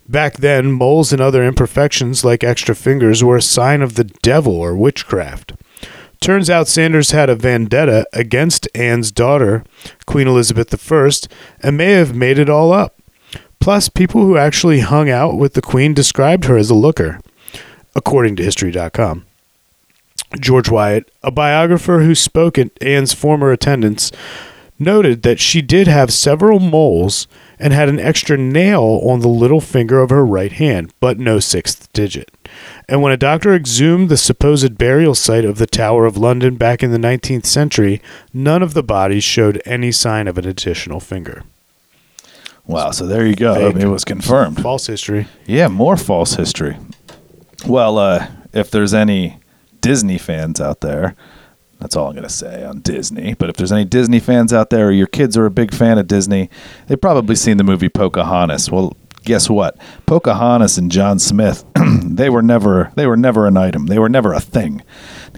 Back 0.07 0.37
then, 0.37 0.71
moles 0.71 1.11
and 1.11 1.21
other 1.21 1.43
imperfections 1.43 2.23
like 2.23 2.43
extra 2.43 2.75
fingers 2.75 3.23
were 3.23 3.37
a 3.37 3.41
sign 3.41 3.81
of 3.81 3.95
the 3.95 4.03
devil 4.03 4.53
or 4.55 4.75
witchcraft. 4.75 5.53
Turns 6.21 6.49
out 6.49 6.67
Sanders 6.67 7.11
had 7.11 7.29
a 7.29 7.35
vendetta 7.35 8.07
against 8.13 8.67
Anne's 8.73 9.11
daughter, 9.11 9.63
Queen 10.05 10.27
Elizabeth 10.27 10.91
I, 10.91 11.09
and 11.61 11.77
may 11.77 11.91
have 11.91 12.15
made 12.15 12.39
it 12.39 12.49
all 12.49 12.71
up. 12.71 12.99
Plus, 13.59 13.89
people 13.89 14.21
who 14.21 14.37
actually 14.37 14.81
hung 14.81 15.09
out 15.09 15.37
with 15.37 15.53
the 15.53 15.61
Queen 15.61 15.93
described 15.93 16.45
her 16.45 16.57
as 16.57 16.69
a 16.69 16.75
looker, 16.75 17.19
according 17.95 18.35
to 18.35 18.43
History.com. 18.43 19.25
George 20.39 20.69
Wyatt, 20.69 21.11
a 21.23 21.31
biographer 21.31 21.99
who 21.99 22.15
spoke 22.15 22.57
at 22.57 22.71
Anne's 22.81 23.13
former 23.13 23.51
attendants, 23.51 24.11
noted 24.77 25.23
that 25.23 25.39
she 25.39 25.61
did 25.61 25.87
have 25.87 26.11
several 26.11 26.59
moles 26.59 27.27
and 27.57 27.71
had 27.71 27.87
an 27.87 27.99
extra 27.99 28.37
nail 28.37 28.99
on 29.03 29.21
the 29.21 29.27
little 29.27 29.61
finger 29.61 30.01
of 30.01 30.09
her 30.09 30.25
right 30.25 30.51
hand, 30.51 30.93
but 30.99 31.17
no 31.17 31.39
sixth 31.39 31.91
digit. 31.93 32.29
And 32.89 33.01
when 33.01 33.13
a 33.13 33.17
doctor 33.17 33.53
exhumed 33.55 34.09
the 34.09 34.17
supposed 34.17 34.77
burial 34.77 35.15
site 35.15 35.45
of 35.45 35.57
the 35.57 35.65
Tower 35.67 36.05
of 36.05 36.17
London 36.17 36.55
back 36.55 36.83
in 36.83 36.91
the 36.91 36.97
19th 36.97 37.45
century, 37.45 38.01
none 38.33 38.61
of 38.61 38.73
the 38.73 38.83
bodies 38.83 39.23
showed 39.23 39.61
any 39.65 39.91
sign 39.91 40.27
of 40.27 40.37
an 40.37 40.47
additional 40.47 40.99
finger. 40.99 41.43
Wow, 42.67 42.91
so 42.91 43.05
there 43.05 43.25
you 43.25 43.35
go. 43.35 43.69
I 43.69 43.71
mean, 43.71 43.81
it 43.81 43.91
was 43.91 44.03
confirmed. 44.03 44.61
False 44.61 44.87
history. 44.87 45.27
Yeah, 45.45 45.67
more 45.67 45.97
false 45.97 46.35
history. 46.35 46.77
Well, 47.65 47.97
uh, 47.97 48.27
if 48.53 48.71
there's 48.71 48.93
any 48.93 49.39
Disney 49.85 50.17
fans 50.17 50.59
out 50.59 50.81
there, 50.81 51.15
that's 51.79 51.95
all 51.95 52.07
I'm 52.07 52.13
going 52.13 52.23
to 52.23 52.29
say 52.29 52.65
on 52.65 52.79
Disney. 52.79 53.35
But 53.35 53.51
if 53.51 53.55
there's 53.55 53.71
any 53.71 53.85
Disney 53.85 54.19
fans 54.19 54.51
out 54.51 54.71
there, 54.71 54.87
or 54.87 54.91
your 54.91 55.05
kids 55.05 55.37
are 55.37 55.45
a 55.45 55.51
big 55.51 55.75
fan 55.75 55.99
of 55.99 56.07
Disney, 56.07 56.49
they've 56.87 56.99
probably 56.99 57.35
seen 57.35 57.57
the 57.57 57.63
movie 57.63 57.87
Pocahontas. 57.87 58.71
Well, 58.71 58.97
guess 59.25 59.47
what? 59.47 59.77
Pocahontas 60.07 60.79
and 60.79 60.91
John 60.91 61.19
Smith, 61.19 61.65
they 62.03 62.31
were 62.31 62.41
never 62.41 62.91
they 62.95 63.05
were 63.05 63.15
never 63.15 63.45
an 63.45 63.57
item. 63.57 63.85
They 63.85 63.99
were 63.99 64.09
never 64.09 64.33
a 64.33 64.39
thing. 64.39 64.81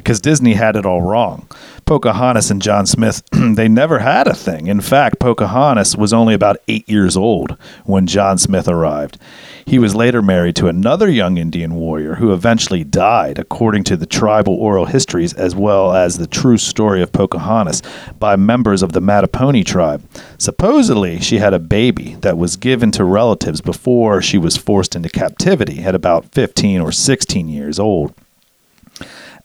Because 0.08 0.22
Disney 0.22 0.54
had 0.54 0.78
it 0.78 0.86
all 0.86 1.02
wrong. 1.02 1.50
Pocahontas 1.86 2.50
and 2.50 2.62
John 2.62 2.86
Smith, 2.86 3.24
they 3.34 3.68
never 3.68 4.00
had 4.00 4.26
a 4.26 4.34
thing. 4.34 4.68
In 4.68 4.80
fact, 4.80 5.20
Pocahontas 5.20 5.98
was 5.98 6.14
only 6.14 6.34
about 6.34 6.62
eight 6.70 6.88
years 6.88 7.18
old 7.18 7.58
when 7.84 8.08
John 8.08 8.38
Smith 8.38 8.70
arrived. 8.70 9.18
He 9.66 9.78
was 9.78 9.98
later 9.98 10.22
married 10.22 10.56
to 10.56 10.70
another 10.70 11.10
young 11.10 11.36
Indian 11.36 11.76
warrior 11.76 12.16
who 12.16 12.32
eventually 12.32 12.86
died, 12.86 13.38
according 13.38 13.84
to 13.84 13.98
the 13.98 14.06
tribal 14.06 14.54
oral 14.54 14.86
histories 14.86 15.34
as 15.34 15.58
well 15.58 15.92
as 15.92 16.18
the 16.18 16.26
true 16.26 16.58
story 16.58 17.02
of 17.02 17.12
Pocahontas, 17.12 17.82
by 18.18 18.38
members 18.38 18.82
of 18.82 18.94
the 18.94 19.02
Mattaponi 19.02 19.66
tribe. 19.66 20.08
Supposedly, 20.38 21.20
she 21.20 21.40
had 21.40 21.54
a 21.54 21.60
baby 21.60 22.16
that 22.22 22.38
was 22.38 22.56
given 22.56 22.92
to 22.92 23.04
relatives 23.04 23.60
before 23.60 24.22
she 24.22 24.38
was 24.38 24.56
forced 24.56 24.96
into 24.96 25.10
captivity 25.10 25.84
at 25.84 25.96
about 25.96 26.32
15 26.32 26.80
or 26.80 26.94
16 26.94 27.50
years 27.50 27.78
old. 27.78 28.14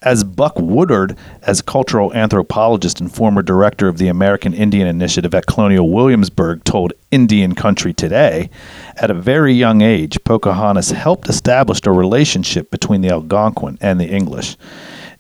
As 0.05 0.25
Buck 0.25 0.59
Woodard, 0.59 1.17
as 1.43 1.63
cultural 1.63 2.13
anthropologist 2.13 3.01
and 3.01 3.13
former 3.13 3.41
director 3.41 3.87
of 3.87 3.99
the 3.99 4.09
American 4.09 4.53
Indian 4.53 4.89
Initiative 4.89 5.33
at 5.35 5.47
Colonial 5.47 5.89
Williamsburg, 5.91 6.65
told 6.65 6.93
Indian 7.11 7.55
Country 7.55 7.93
Today, 7.95 8.51
at 8.97 9.11
a 9.11 9.15
very 9.15 9.55
young 9.55 9.81
age, 9.81 10.19
Pocahontas 10.25 10.91
helped 10.91 11.29
establish 11.29 11.81
a 11.85 11.93
relationship 11.93 12.71
between 12.71 13.01
the 13.01 13.11
Algonquin 13.11 13.79
and 13.81 14.01
the 14.01 14.09
English. 14.09 14.57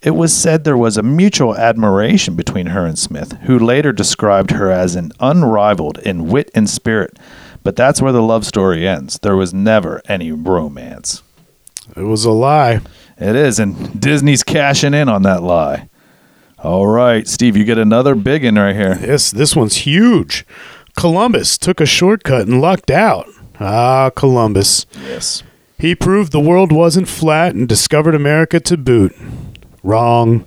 It 0.03 0.16
was 0.16 0.35
said 0.35 0.64
there 0.64 0.77
was 0.77 0.97
a 0.97 1.03
mutual 1.03 1.57
admiration 1.57 2.35
between 2.35 2.66
her 2.66 2.85
and 2.85 2.99
Smith, 2.99 3.35
who 3.42 3.57
later 3.57 3.92
described 3.92 4.51
her 4.51 4.68
as 4.68 4.97
an 4.97 5.12
unrivaled 5.21 5.99
in 5.99 6.27
wit 6.27 6.51
and 6.57 6.68
spirit. 6.68 7.21
But 7.62 7.77
that's 7.77 8.03
where 8.03 8.11
the 8.11 8.21
love 8.21 8.45
story 8.45 8.88
ends. 8.88 9.21
There 9.21 9.37
was 9.37 9.55
never 9.55 10.03
any 10.09 10.33
romance. 10.33 11.23
It 11.97 12.03
was 12.03 12.25
a 12.25 12.33
lie. 12.33 12.81
It 13.18 13.37
is, 13.37 13.59
and 13.59 14.01
Disney's 14.01 14.42
cashing 14.42 14.94
in 14.94 15.09
on 15.09 15.22
that 15.22 15.42
lie. 15.42 15.88
All 16.59 16.87
right, 16.87 17.27
Steve, 17.27 17.57
you 17.57 17.64
get 17.64 17.79
another 17.79 18.14
big 18.14 18.44
one 18.44 18.55
right 18.57 18.75
here. 18.75 18.98
Yes, 19.01 19.31
this 19.31 19.57
one's 19.57 19.79
huge. 19.79 20.46
Columbus 20.96 21.59
took 21.59 21.81
a 21.81 21.87
shortcut 21.87 22.46
and 22.46 22.61
lucked 22.61 22.90
out. 22.90 23.27
Ah, 23.59 24.11
Columbus. 24.11 24.87
Yes. 25.01 25.42
He 25.79 25.94
proved 25.94 26.31
the 26.31 26.40
world 26.40 26.70
wasn't 26.70 27.09
flat 27.09 27.55
and 27.55 27.68
discovered 27.68 28.14
America 28.14 28.61
to 28.61 28.77
boot. 28.77 29.16
Wrong. 29.83 30.46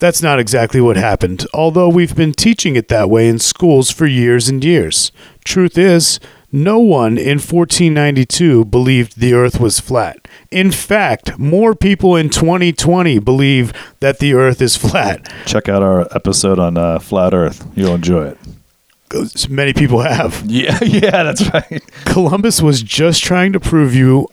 That's 0.00 0.22
not 0.22 0.38
exactly 0.38 0.80
what 0.80 0.96
happened, 0.96 1.46
although 1.52 1.88
we've 1.88 2.16
been 2.16 2.32
teaching 2.32 2.76
it 2.76 2.88
that 2.88 3.10
way 3.10 3.28
in 3.28 3.38
schools 3.38 3.90
for 3.90 4.06
years 4.06 4.48
and 4.48 4.64
years. 4.64 5.12
Truth 5.44 5.78
is, 5.78 6.20
no 6.52 6.78
one 6.78 7.16
in 7.16 7.38
1492 7.38 8.64
believed 8.66 9.20
the 9.20 9.34
earth 9.34 9.60
was 9.60 9.78
flat. 9.80 10.26
In 10.50 10.70
fact, 10.70 11.38
more 11.38 11.74
people 11.74 12.16
in 12.16 12.28
2020 12.28 13.18
believe 13.20 13.72
that 14.00 14.18
the 14.18 14.34
earth 14.34 14.60
is 14.60 14.76
flat. 14.76 15.32
Check 15.46 15.68
out 15.68 15.82
our 15.82 16.08
episode 16.14 16.58
on 16.58 16.76
uh, 16.76 16.98
flat 16.98 17.32
Earth. 17.34 17.66
You'll 17.76 17.94
enjoy 17.94 18.28
it. 18.28 19.48
Many 19.48 19.72
people 19.72 20.00
have. 20.00 20.44
Yeah, 20.50 20.78
yeah, 20.82 21.22
that's 21.22 21.52
right. 21.52 21.82
Columbus 22.04 22.60
was 22.60 22.82
just 22.82 23.22
trying 23.22 23.52
to 23.52 23.60
prove 23.60 23.94
you 23.94 24.28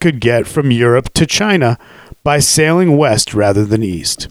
could 0.00 0.20
get 0.20 0.46
from 0.46 0.70
Europe 0.70 1.12
to 1.14 1.26
China 1.26 1.78
by 2.22 2.38
sailing 2.38 2.96
west 2.96 3.34
rather 3.34 3.64
than 3.64 3.82
east. 3.82 4.28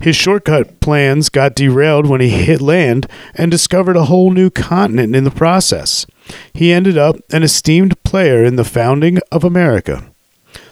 His 0.00 0.16
shortcut 0.16 0.80
plans 0.80 1.28
got 1.28 1.54
derailed 1.54 2.06
when 2.06 2.20
he 2.20 2.30
hit 2.30 2.60
land 2.60 3.06
and 3.34 3.50
discovered 3.50 3.96
a 3.96 4.06
whole 4.06 4.30
new 4.30 4.50
continent 4.50 5.14
in 5.14 5.24
the 5.24 5.30
process. 5.30 6.06
He 6.52 6.72
ended 6.72 6.98
up 6.98 7.16
an 7.30 7.42
esteemed 7.42 8.02
player 8.02 8.44
in 8.44 8.56
the 8.56 8.64
founding 8.64 9.18
of 9.30 9.44
America. 9.44 10.10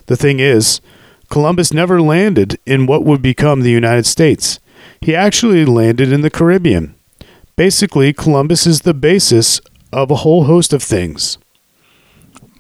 The 0.07 0.17
thing 0.17 0.41
is, 0.41 0.81
Columbus 1.31 1.73
never 1.73 2.01
landed 2.01 2.59
in 2.67 2.87
what 2.87 3.05
would 3.05 3.23
become 3.23 3.61
the 3.61 3.71
United 3.71 4.07
States. 4.07 4.59
He 5.01 5.15
actually 5.15 5.65
landed 5.65 6.13
in 6.13 6.21
the 6.21 6.31
Caribbean. 6.31 6.95
Basically, 7.57 8.13
Columbus 8.13 8.67
is 8.67 8.81
the 8.81 8.95
basis 8.95 9.61
of 9.93 10.11
a 10.11 10.17
whole 10.17 10.45
host 10.45 10.73
of 10.73 10.83
things 10.83 11.39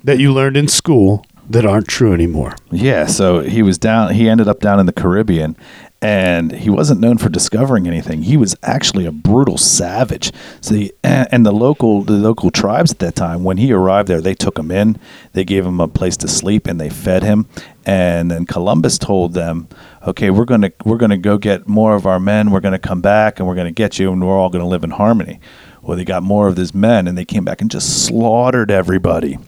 that 0.02 0.18
you 0.18 0.32
learned 0.32 0.56
in 0.56 0.68
school 0.68 1.24
that 1.50 1.66
aren't 1.66 1.88
true 1.88 2.12
anymore. 2.12 2.56
Yeah, 2.70 3.06
so 3.06 3.40
he 3.40 3.62
was 3.62 3.78
down. 3.78 4.14
He 4.14 4.28
ended 4.28 4.48
up 4.48 4.60
down 4.60 4.80
in 4.80 4.86
the 4.86 4.92
Caribbean, 4.92 5.56
and 6.00 6.52
he 6.52 6.68
wasn't 6.70 7.00
known 7.00 7.18
for 7.18 7.28
discovering 7.28 7.86
anything. 7.86 8.22
He 8.22 8.36
was 8.36 8.54
actually 8.62 9.06
a 9.06 9.12
brutal 9.12 9.56
savage. 9.56 10.32
So, 10.60 10.88
and 11.02 11.46
the 11.46 11.52
local 11.52 12.02
the 12.02 12.12
local 12.12 12.50
tribes 12.50 12.92
at 12.92 12.98
that 12.98 13.14
time, 13.14 13.44
when 13.44 13.56
he 13.56 13.72
arrived 13.72 14.08
there, 14.08 14.20
they 14.20 14.34
took 14.34 14.58
him 14.58 14.70
in, 14.70 14.98
they 15.32 15.44
gave 15.44 15.64
him 15.64 15.80
a 15.80 15.88
place 15.88 16.16
to 16.18 16.28
sleep, 16.28 16.66
and 16.66 16.80
they 16.80 16.90
fed 16.90 17.22
him. 17.22 17.46
And 17.86 18.30
then 18.30 18.46
Columbus 18.46 18.98
told 18.98 19.34
them, 19.34 19.68
"Okay, 20.06 20.30
we're 20.30 20.44
gonna 20.44 20.72
we're 20.84 20.98
gonna 20.98 21.18
go 21.18 21.38
get 21.38 21.68
more 21.68 21.94
of 21.94 22.06
our 22.06 22.20
men. 22.20 22.50
We're 22.50 22.60
gonna 22.60 22.78
come 22.78 23.00
back, 23.00 23.38
and 23.38 23.48
we're 23.48 23.54
gonna 23.54 23.70
get 23.70 23.98
you, 23.98 24.12
and 24.12 24.26
we're 24.26 24.38
all 24.38 24.50
gonna 24.50 24.68
live 24.68 24.84
in 24.84 24.90
harmony." 24.90 25.40
Well, 25.82 25.98
they 25.98 26.04
got 26.04 26.22
more 26.22 26.48
of 26.48 26.56
his 26.56 26.74
men, 26.74 27.06
and 27.06 27.16
they 27.16 27.26
came 27.26 27.44
back 27.44 27.60
and 27.60 27.70
just 27.70 28.06
slaughtered 28.06 28.70
everybody. 28.70 29.38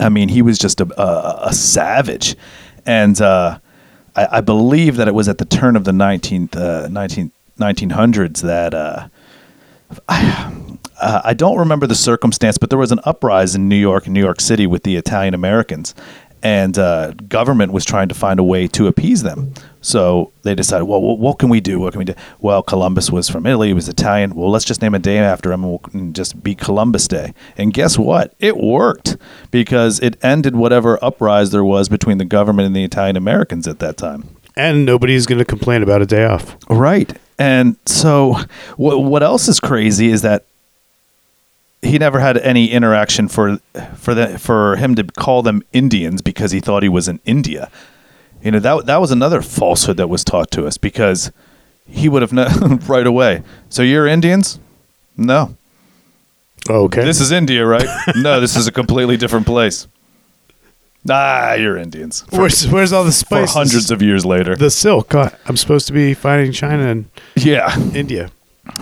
I 0.00 0.08
mean, 0.08 0.28
he 0.28 0.42
was 0.42 0.58
just 0.58 0.80
a, 0.80 1.00
a, 1.00 1.48
a 1.48 1.52
savage. 1.52 2.36
And 2.86 3.20
uh, 3.20 3.58
I, 4.16 4.38
I 4.38 4.40
believe 4.40 4.96
that 4.96 5.08
it 5.08 5.14
was 5.14 5.28
at 5.28 5.38
the 5.38 5.44
turn 5.44 5.76
of 5.76 5.84
the 5.84 5.92
19th, 5.92 6.56
uh, 6.56 6.88
19, 6.88 7.32
1900s 7.58 8.42
that 8.42 8.74
uh, 8.74 9.08
I, 10.08 10.78
uh, 11.00 11.22
I 11.24 11.34
don't 11.34 11.58
remember 11.58 11.86
the 11.86 11.94
circumstance, 11.94 12.58
but 12.58 12.70
there 12.70 12.78
was 12.78 12.92
an 12.92 13.00
uprising 13.04 13.62
in 13.62 13.68
New 13.68 13.76
York 13.76 14.08
New 14.08 14.20
York 14.20 14.40
City 14.40 14.66
with 14.66 14.82
the 14.82 14.96
Italian 14.96 15.34
Americans. 15.34 15.94
And 16.42 16.78
uh, 16.78 17.12
government 17.28 17.72
was 17.72 17.84
trying 17.84 18.08
to 18.08 18.14
find 18.14 18.38
a 18.38 18.44
way 18.44 18.68
to 18.68 18.86
appease 18.86 19.22
them. 19.22 19.52
So 19.80 20.32
they 20.42 20.54
decided, 20.54 20.84
well, 20.84 21.00
what, 21.00 21.18
what 21.18 21.38
can 21.38 21.48
we 21.48 21.60
do? 21.60 21.80
What 21.80 21.92
can 21.92 21.98
we 21.98 22.04
do? 22.04 22.14
Well, 22.40 22.62
Columbus 22.62 23.10
was 23.10 23.28
from 23.28 23.46
Italy. 23.46 23.68
He 23.68 23.74
was 23.74 23.88
Italian. 23.88 24.34
Well, 24.34 24.50
let's 24.50 24.64
just 24.64 24.82
name 24.82 24.94
a 24.94 24.98
day 24.98 25.18
after 25.18 25.52
him 25.52 25.64
and 25.64 25.80
we'll 25.94 26.12
just 26.12 26.42
be 26.42 26.54
Columbus 26.54 27.08
Day. 27.08 27.32
And 27.56 27.72
guess 27.72 27.98
what? 27.98 28.34
It 28.38 28.56
worked 28.56 29.16
because 29.50 30.00
it 30.00 30.16
ended 30.22 30.56
whatever 30.56 31.02
uprise 31.02 31.50
there 31.50 31.64
was 31.64 31.88
between 31.88 32.18
the 32.18 32.24
government 32.24 32.66
and 32.66 32.76
the 32.76 32.84
Italian 32.84 33.16
Americans 33.16 33.66
at 33.66 33.78
that 33.78 33.96
time. 33.96 34.28
And 34.56 34.84
nobody's 34.84 35.26
going 35.26 35.38
to 35.38 35.44
complain 35.44 35.82
about 35.82 36.02
a 36.02 36.06
day 36.06 36.24
off. 36.24 36.56
Right. 36.68 37.16
And 37.38 37.76
so 37.86 38.36
what 38.76 39.04
what 39.04 39.22
else 39.22 39.46
is 39.46 39.60
crazy 39.60 40.08
is 40.10 40.22
that 40.22 40.46
he 41.82 41.98
never 41.98 42.20
had 42.20 42.38
any 42.38 42.70
interaction 42.70 43.28
for 43.28 43.58
for 43.96 44.14
the, 44.14 44.38
for 44.38 44.76
him 44.76 44.94
to 44.96 45.04
call 45.04 45.42
them 45.42 45.62
Indians 45.72 46.22
because 46.22 46.52
he 46.52 46.60
thought 46.60 46.82
he 46.82 46.88
was 46.88 47.08
in 47.08 47.20
India. 47.24 47.70
You 48.42 48.52
know, 48.52 48.58
that 48.60 48.86
that 48.86 49.00
was 49.00 49.10
another 49.10 49.42
falsehood 49.42 49.96
that 49.96 50.08
was 50.08 50.24
taught 50.24 50.50
to 50.52 50.66
us 50.66 50.78
because 50.78 51.30
he 51.86 52.08
would 52.08 52.22
have 52.22 52.32
known 52.32 52.76
right 52.86 53.06
away. 53.06 53.42
So 53.68 53.82
you're 53.82 54.06
Indians? 54.06 54.58
No. 55.16 55.56
Okay. 56.68 57.04
This 57.04 57.20
is 57.20 57.32
India, 57.32 57.64
right? 57.64 57.86
no, 58.16 58.40
this 58.40 58.54
is 58.56 58.66
a 58.66 58.72
completely 58.72 59.16
different 59.16 59.46
place. 59.46 59.88
Ah, 61.08 61.54
you're 61.54 61.78
Indians. 61.78 62.22
For, 62.22 62.40
where's, 62.40 62.68
where's 62.68 62.92
all 62.92 63.04
the 63.04 63.12
spices? 63.12 63.52
for 63.52 63.58
hundreds 63.58 63.90
of 63.90 64.02
years 64.02 64.26
later. 64.26 64.54
The 64.56 64.70
silk. 64.70 65.14
Uh, 65.14 65.30
I'm 65.46 65.56
supposed 65.56 65.86
to 65.86 65.92
be 65.92 66.12
fighting 66.12 66.52
China 66.52 66.88
and 66.88 67.06
yeah. 67.36 67.74
India. 67.94 68.30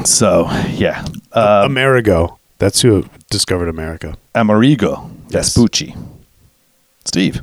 So, 0.05 0.51
yeah. 0.71 1.07
Uh, 1.31 1.63
Amerigo. 1.65 2.39
That's 2.59 2.81
who 2.81 3.05
discovered 3.31 3.69
America. 3.69 4.17
Amerigo 4.35 5.11
Yes. 5.29 5.55
Vespucci. 5.55 5.95
Steve, 7.05 7.43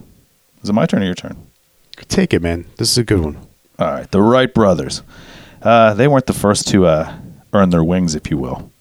is 0.63 0.69
it 0.69 0.73
my 0.73 0.85
turn 0.85 1.01
or 1.01 1.05
your 1.05 1.13
turn? 1.15 1.37
Take 2.07 2.33
it, 2.33 2.41
man. 2.41 2.65
This 2.77 2.91
is 2.91 2.97
a 2.97 3.03
good 3.03 3.19
one. 3.19 3.37
All 3.79 3.87
right, 3.91 4.09
the 4.11 4.21
Wright 4.21 4.53
brothers. 4.53 5.01
Uh, 5.61 5.93
they 5.93 6.07
weren't 6.07 6.25
the 6.25 6.33
first 6.33 6.67
to 6.69 6.85
uh, 6.85 7.15
earn 7.53 7.69
their 7.69 7.83
wings, 7.83 8.15
if 8.15 8.29
you 8.29 8.37
will. 8.37 8.71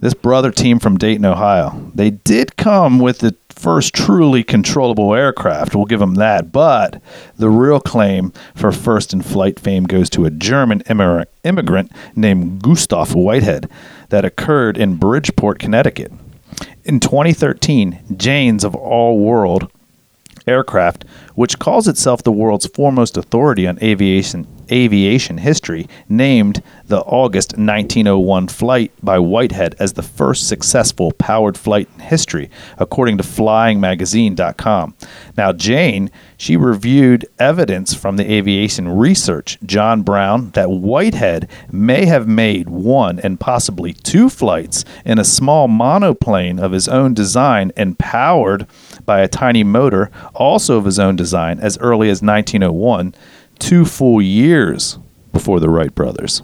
This 0.00 0.14
brother 0.14 0.52
team 0.52 0.78
from 0.78 0.96
Dayton, 0.96 1.24
Ohio, 1.24 1.90
they 1.94 2.10
did 2.10 2.56
come 2.56 3.00
with 3.00 3.18
the 3.18 3.34
first 3.48 3.92
truly 3.94 4.44
controllable 4.44 5.12
aircraft. 5.12 5.74
We'll 5.74 5.86
give 5.86 5.98
them 5.98 6.14
that. 6.14 6.52
But 6.52 7.02
the 7.36 7.50
real 7.50 7.80
claim 7.80 8.32
for 8.54 8.70
first 8.70 9.12
in 9.12 9.22
flight 9.22 9.58
fame 9.58 9.84
goes 9.84 10.08
to 10.10 10.24
a 10.24 10.30
German 10.30 10.82
immigrant 11.44 11.90
named 12.14 12.62
Gustav 12.62 13.14
Whitehead 13.16 13.68
that 14.08 14.24
occurred 14.24 14.76
in 14.76 14.96
Bridgeport, 14.96 15.58
Connecticut. 15.58 16.12
In 16.84 17.00
2013, 17.00 18.00
Jane's 18.16 18.64
of 18.64 18.74
All 18.74 19.18
World 19.18 19.70
aircraft, 20.48 21.04
which 21.34 21.58
calls 21.58 21.86
itself 21.86 22.22
the 22.22 22.32
world's 22.32 22.66
foremost 22.66 23.16
authority 23.16 23.66
on 23.66 23.78
aviation 23.82 24.46
aviation 24.70 25.38
history, 25.38 25.88
named 26.08 26.62
the 26.86 27.00
August 27.00 27.52
1901 27.52 28.48
flight 28.48 28.92
by 29.02 29.18
Whitehead 29.18 29.74
as 29.78 29.94
the 29.94 30.02
first 30.02 30.48
successful 30.48 31.12
powered 31.12 31.56
flight 31.56 31.88
in 31.94 32.00
history, 32.00 32.50
according 32.78 33.18
to 33.18 33.24
FlyingMagazine.com. 33.24 34.94
Now, 35.36 35.52
Jane, 35.52 36.10
she 36.36 36.56
reviewed 36.56 37.26
evidence 37.38 37.94
from 37.94 38.16
the 38.16 38.30
aviation 38.30 38.88
research, 38.88 39.58
John 39.64 40.02
Brown, 40.02 40.50
that 40.50 40.70
Whitehead 40.70 41.48
may 41.72 42.06
have 42.06 42.28
made 42.28 42.68
one 42.68 43.18
and 43.20 43.40
possibly 43.40 43.92
two 43.92 44.28
flights 44.28 44.84
in 45.04 45.18
a 45.18 45.24
small 45.24 45.68
monoplane 45.68 46.58
of 46.58 46.72
his 46.72 46.88
own 46.88 47.14
design 47.14 47.72
and 47.76 47.98
powered 47.98 48.66
by 49.08 49.20
a 49.20 49.26
tiny 49.28 49.64
motor, 49.64 50.10
also 50.34 50.76
of 50.76 50.84
his 50.84 50.98
own 50.98 51.16
design, 51.16 51.58
as 51.60 51.78
early 51.78 52.10
as 52.10 52.20
1901 52.22 53.14
two 53.58 53.84
full 53.86 54.20
years 54.22 54.98
before 55.32 55.58
the 55.60 55.68
Wright 55.70 55.92
brothers. 55.94 56.42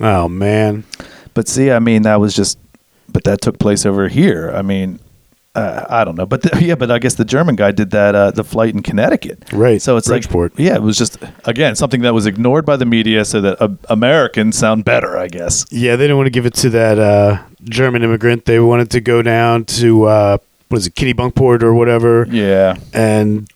Oh 0.00 0.26
man. 0.28 0.84
But 1.34 1.46
see, 1.46 1.70
I 1.70 1.78
mean, 1.78 2.02
that 2.02 2.16
was 2.18 2.34
just, 2.34 2.58
but 3.12 3.24
that 3.24 3.40
took 3.42 3.58
place 3.58 3.84
over 3.84 4.08
here. 4.08 4.50
I 4.54 4.62
mean, 4.62 4.98
uh, 5.54 5.84
I 5.88 6.04
don't 6.04 6.16
know, 6.16 6.24
but 6.26 6.40
the, 6.42 6.58
yeah, 6.64 6.74
but 6.74 6.90
I 6.90 6.98
guess 6.98 7.14
the 7.14 7.24
German 7.24 7.54
guy 7.56 7.70
did 7.72 7.90
that 7.90 8.14
uh, 8.14 8.30
the 8.30 8.44
flight 8.44 8.74
in 8.74 8.82
Connecticut, 8.82 9.44
Right, 9.52 9.80
So 9.80 9.96
it's 9.98 10.08
Bridgeport. 10.08 10.52
like, 10.54 10.58
yeah, 10.66 10.74
it 10.76 10.82
was 10.82 10.96
just 10.98 11.18
again 11.44 11.76
something 11.76 12.00
that 12.02 12.14
was 12.14 12.24
ignored 12.26 12.64
by 12.66 12.76
the 12.76 12.84
media, 12.86 13.24
so 13.26 13.40
that 13.42 13.60
uh, 13.62 13.68
Americans 13.90 14.56
sound 14.58 14.84
better, 14.86 15.16
I 15.18 15.28
guess. 15.28 15.66
Yeah, 15.70 15.96
they 15.96 16.04
didn't 16.04 16.16
want 16.16 16.26
to 16.26 16.30
give 16.30 16.46
it 16.46 16.54
to 16.54 16.70
that 16.70 16.98
uh, 16.98 17.42
German 17.64 18.02
immigrant. 18.02 18.44
They 18.46 18.58
wanted 18.60 18.90
to 18.92 19.00
go 19.00 19.22
down 19.22 19.64
to 19.80 20.06
what 20.68 20.78
is 20.78 20.86
it, 20.86 20.94
Kitty 20.94 21.14
Bunkport 21.14 21.62
or 21.62 21.74
whatever. 21.74 22.26
Yeah, 22.30 22.76
And 22.92 23.48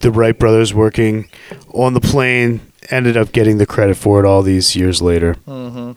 the 0.00 0.10
Wright 0.10 0.38
brothers 0.38 0.72
working 0.72 1.28
on 1.74 1.94
the 1.94 2.00
plane 2.00 2.60
ended 2.90 3.16
up 3.16 3.32
getting 3.32 3.58
the 3.58 3.66
credit 3.66 3.96
for 3.96 4.20
it 4.20 4.26
all 4.26 4.42
these 4.42 4.76
years 4.76 5.02
later. 5.02 5.34
Mm-hmm. 5.46 5.92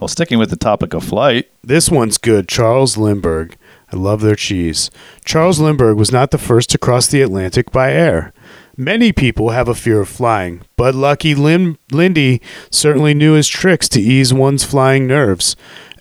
Well, 0.00 0.08
sticking 0.08 0.38
with 0.38 0.50
the 0.50 0.56
topic 0.56 0.92
of 0.94 1.04
flight, 1.04 1.50
This 1.62 1.88
one's 1.90 2.18
good. 2.18 2.48
Charles 2.48 2.96
Lindbergh. 2.96 3.56
I 3.92 3.96
love 3.96 4.22
their 4.22 4.34
cheese. 4.34 4.90
Charles 5.24 5.60
Lindbergh 5.60 5.96
was 5.96 6.10
not 6.10 6.30
the 6.32 6.38
first 6.38 6.70
to 6.70 6.78
cross 6.78 7.06
the 7.06 7.22
Atlantic 7.22 7.70
by 7.70 7.92
air. 7.92 8.32
Many 8.76 9.12
people 9.12 9.50
have 9.50 9.68
a 9.68 9.74
fear 9.74 10.00
of 10.00 10.08
flying, 10.08 10.62
but 10.76 10.96
lucky 10.96 11.32
Lin- 11.36 11.78
Lindy 11.92 12.42
certainly 12.72 13.14
knew 13.14 13.34
his 13.34 13.46
tricks 13.46 13.88
to 13.90 14.00
ease 14.00 14.34
one's 14.34 14.64
flying 14.64 15.06
nerves. 15.06 15.54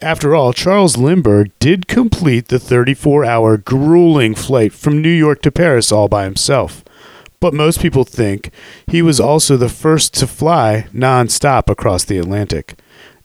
After 0.04 0.36
all, 0.36 0.52
Charles 0.52 0.98
Lindbergh 0.98 1.52
did 1.60 1.88
complete 1.88 2.50
the 2.50 2.60
34 2.60 3.24
hour 3.24 3.56
grueling 3.56 4.36
flight 4.36 4.74
from 4.74 5.02
New 5.02 5.08
York 5.08 5.42
to 5.44 5.52
Paris 5.52 5.94
all 5.94 6.10
by 6.10 6.26
himself. 6.26 6.84
But 7.40 7.54
most 7.54 7.80
people 7.80 8.04
think 8.04 8.52
he 8.86 9.02
was 9.02 9.22
also 9.22 9.56
the 9.56 9.70
first 9.70 10.14
to 10.16 10.28
fly 10.28 10.88
non-stop 10.92 11.70
across 11.70 12.04
the 12.04 12.18
Atlantic. 12.18 12.78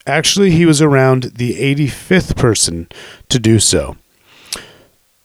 Actually, 0.07 0.53
he 0.53 0.65
was 0.65 0.81
around 0.81 1.25
the 1.35 1.55
85th 1.55 2.37
person 2.37 2.87
to 3.29 3.41
do 3.41 3.59
so. 3.59 3.97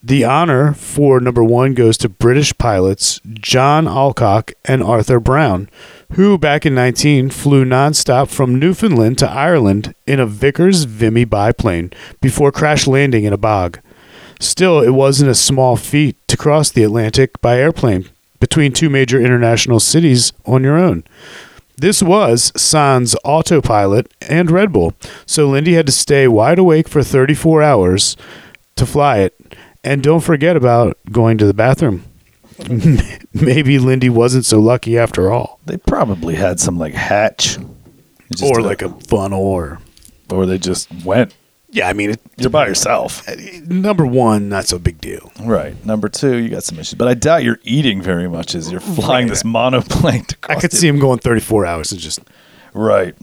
The 0.02 0.24
honor 0.24 0.74
for 0.74 1.20
number 1.20 1.44
one 1.44 1.76
goes 1.76 1.98
to 2.00 2.10
British 2.10 2.58
pilots 2.58 3.22
John 3.32 3.88
Alcock 3.88 4.54
and 4.66 4.82
Arthur 4.82 5.20
Brown, 5.20 5.70
who 6.16 6.38
back 6.38 6.64
in 6.64 6.76
19 6.76 7.32
flew 7.32 7.66
nonstop 7.66 8.30
from 8.30 8.60
Newfoundland 8.60 9.18
to 9.18 9.30
Ireland 9.30 9.96
in 10.06 10.20
a 10.20 10.28
Vickers 10.28 10.84
Vimy 10.84 11.26
biplane 11.26 11.92
before 12.22 12.52
crash 12.52 12.86
landing 12.86 13.24
in 13.24 13.34
a 13.34 13.38
bog. 13.38 13.80
Still, 14.40 14.82
it 14.82 14.92
wasn't 14.92 15.32
a 15.32 15.36
small 15.36 15.76
feat 15.76 16.16
to 16.28 16.38
cross 16.38 16.70
the 16.70 16.84
Atlantic 16.84 17.42
by 17.42 17.58
airplane 17.58 18.10
between 18.40 18.74
two 18.74 18.90
major 18.90 19.20
international 19.20 19.80
cities 19.80 20.34
on 20.46 20.64
your 20.64 20.78
own. 20.78 21.04
This 21.78 22.04
was 22.04 22.52
Sans 22.56 23.16
autopilot 23.24 24.14
and 24.30 24.52
Red 24.52 24.72
Bull, 24.72 24.94
so 25.26 25.50
Lindy 25.50 25.74
had 25.74 25.88
to 25.88 25.92
stay 25.92 26.28
wide 26.28 26.60
awake 26.60 26.88
for 26.88 27.02
34 27.02 27.64
hours 27.64 28.16
to 28.76 28.86
fly 28.86 29.20
it. 29.20 29.56
And 29.84 30.04
don't 30.04 30.20
forget 30.20 30.56
about 30.56 30.96
going 31.12 31.40
to 31.40 31.46
the 31.46 31.54
bathroom. 31.54 32.04
Maybe 33.34 33.80
Lindy 33.80 34.10
wasn't 34.10 34.46
so 34.46 34.60
lucky 34.60 34.98
after 34.98 35.32
all. 35.32 35.60
they 35.66 35.78
probably 35.78 36.36
had 36.36 36.60
some 36.60 36.78
like 36.78 36.94
hatch, 36.94 37.58
or 38.44 38.62
like 38.62 38.82
a 38.82 38.90
funnel 38.90 39.42
or 39.44 39.80
or 40.32 40.46
they 40.46 40.58
just 40.58 40.90
went. 41.06 41.34
Yeah, 41.70 41.90
I 41.90 41.94
mean 41.94 42.12
it, 42.12 42.22
You're 42.38 42.52
by 42.52 42.68
yourself, 42.68 43.28
number 43.68 44.06
1 44.06 44.48
not 44.48 44.68
so 44.68 44.78
big 44.78 45.02
deal. 45.02 45.32
right? 45.42 45.74
Number 45.84 46.08
two, 46.08 46.38
you 46.38 46.50
got 46.50 46.64
some 46.64 46.78
issues, 46.78 46.94
but 46.94 47.08
I 47.08 47.16
doubt 47.16 47.44
you're 47.44 47.58
eating 47.64 48.00
very 48.00 48.30
much 48.30 48.54
as 48.54 48.72
you're 48.72 48.80
flying 48.80 49.28
this 49.28 49.44
monoplane. 49.44 50.26
I 50.48 50.56
could 50.56 50.72
see 50.72 50.88
him 50.88 51.00
going 51.00 51.18
34 51.18 51.66
hours 51.66 51.92
and 51.92 52.00
just 52.00 52.20
Right. 52.74 53.16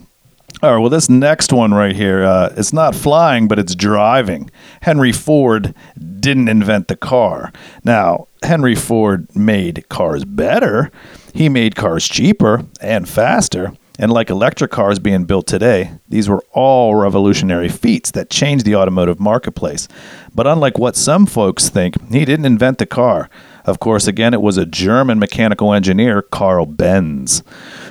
All 0.63 0.75
right. 0.75 0.79
Well, 0.79 0.91
this 0.91 1.09
next 1.09 1.55
one 1.55 1.73
right 1.73 1.97
here, 1.97 2.23
uh, 2.23 2.53
it's 2.55 2.75
not 2.75 2.95
flying, 2.95 3.49
but 3.49 3.59
it's 3.59 3.75
driving. 3.75 4.51
Henry 4.83 5.11
Ford 5.11 5.75
didn't 6.21 6.49
invent 6.49 6.89
the 6.89 6.97
car. 6.97 7.51
Now, 7.83 8.29
Henry 8.43 8.75
Ford 8.75 9.35
made 9.35 9.89
cars 9.89 10.27
better. 10.27 10.91
He 11.33 11.49
made 11.49 11.77
cars 11.77 12.07
cheaper 12.07 12.67
and 12.83 13.09
faster. 13.09 13.73
And 13.99 14.13
like 14.13 14.29
electric 14.29 14.71
cars 14.71 14.99
being 14.99 15.25
built 15.25 15.47
today, 15.47 15.93
these 16.09 16.29
were 16.29 16.45
all 16.53 16.95
revolutionary 16.95 17.71
feats 17.71 18.11
that 18.11 18.29
changed 18.29 18.67
the 18.67 18.77
automotive 18.77 19.19
marketplace. 19.19 19.89
But 20.35 20.47
unlike 20.47 20.79
what 20.79 20.95
some 20.95 21.25
folks 21.25 21.71
think, 21.71 21.97
he 22.11 22.27
didn't 22.27 22.47
invent 22.47 22.79
the 22.79 22.87
car. 22.87 23.31
Of 23.65 23.81
course, 23.81 24.07
again, 24.07 24.35
it 24.35 24.43
was 24.43 24.57
a 24.57 24.67
German 24.67 25.19
mechanical 25.19 25.73
engineer, 25.73 26.23
Carl 26.23 26.67
Benz, 26.67 27.43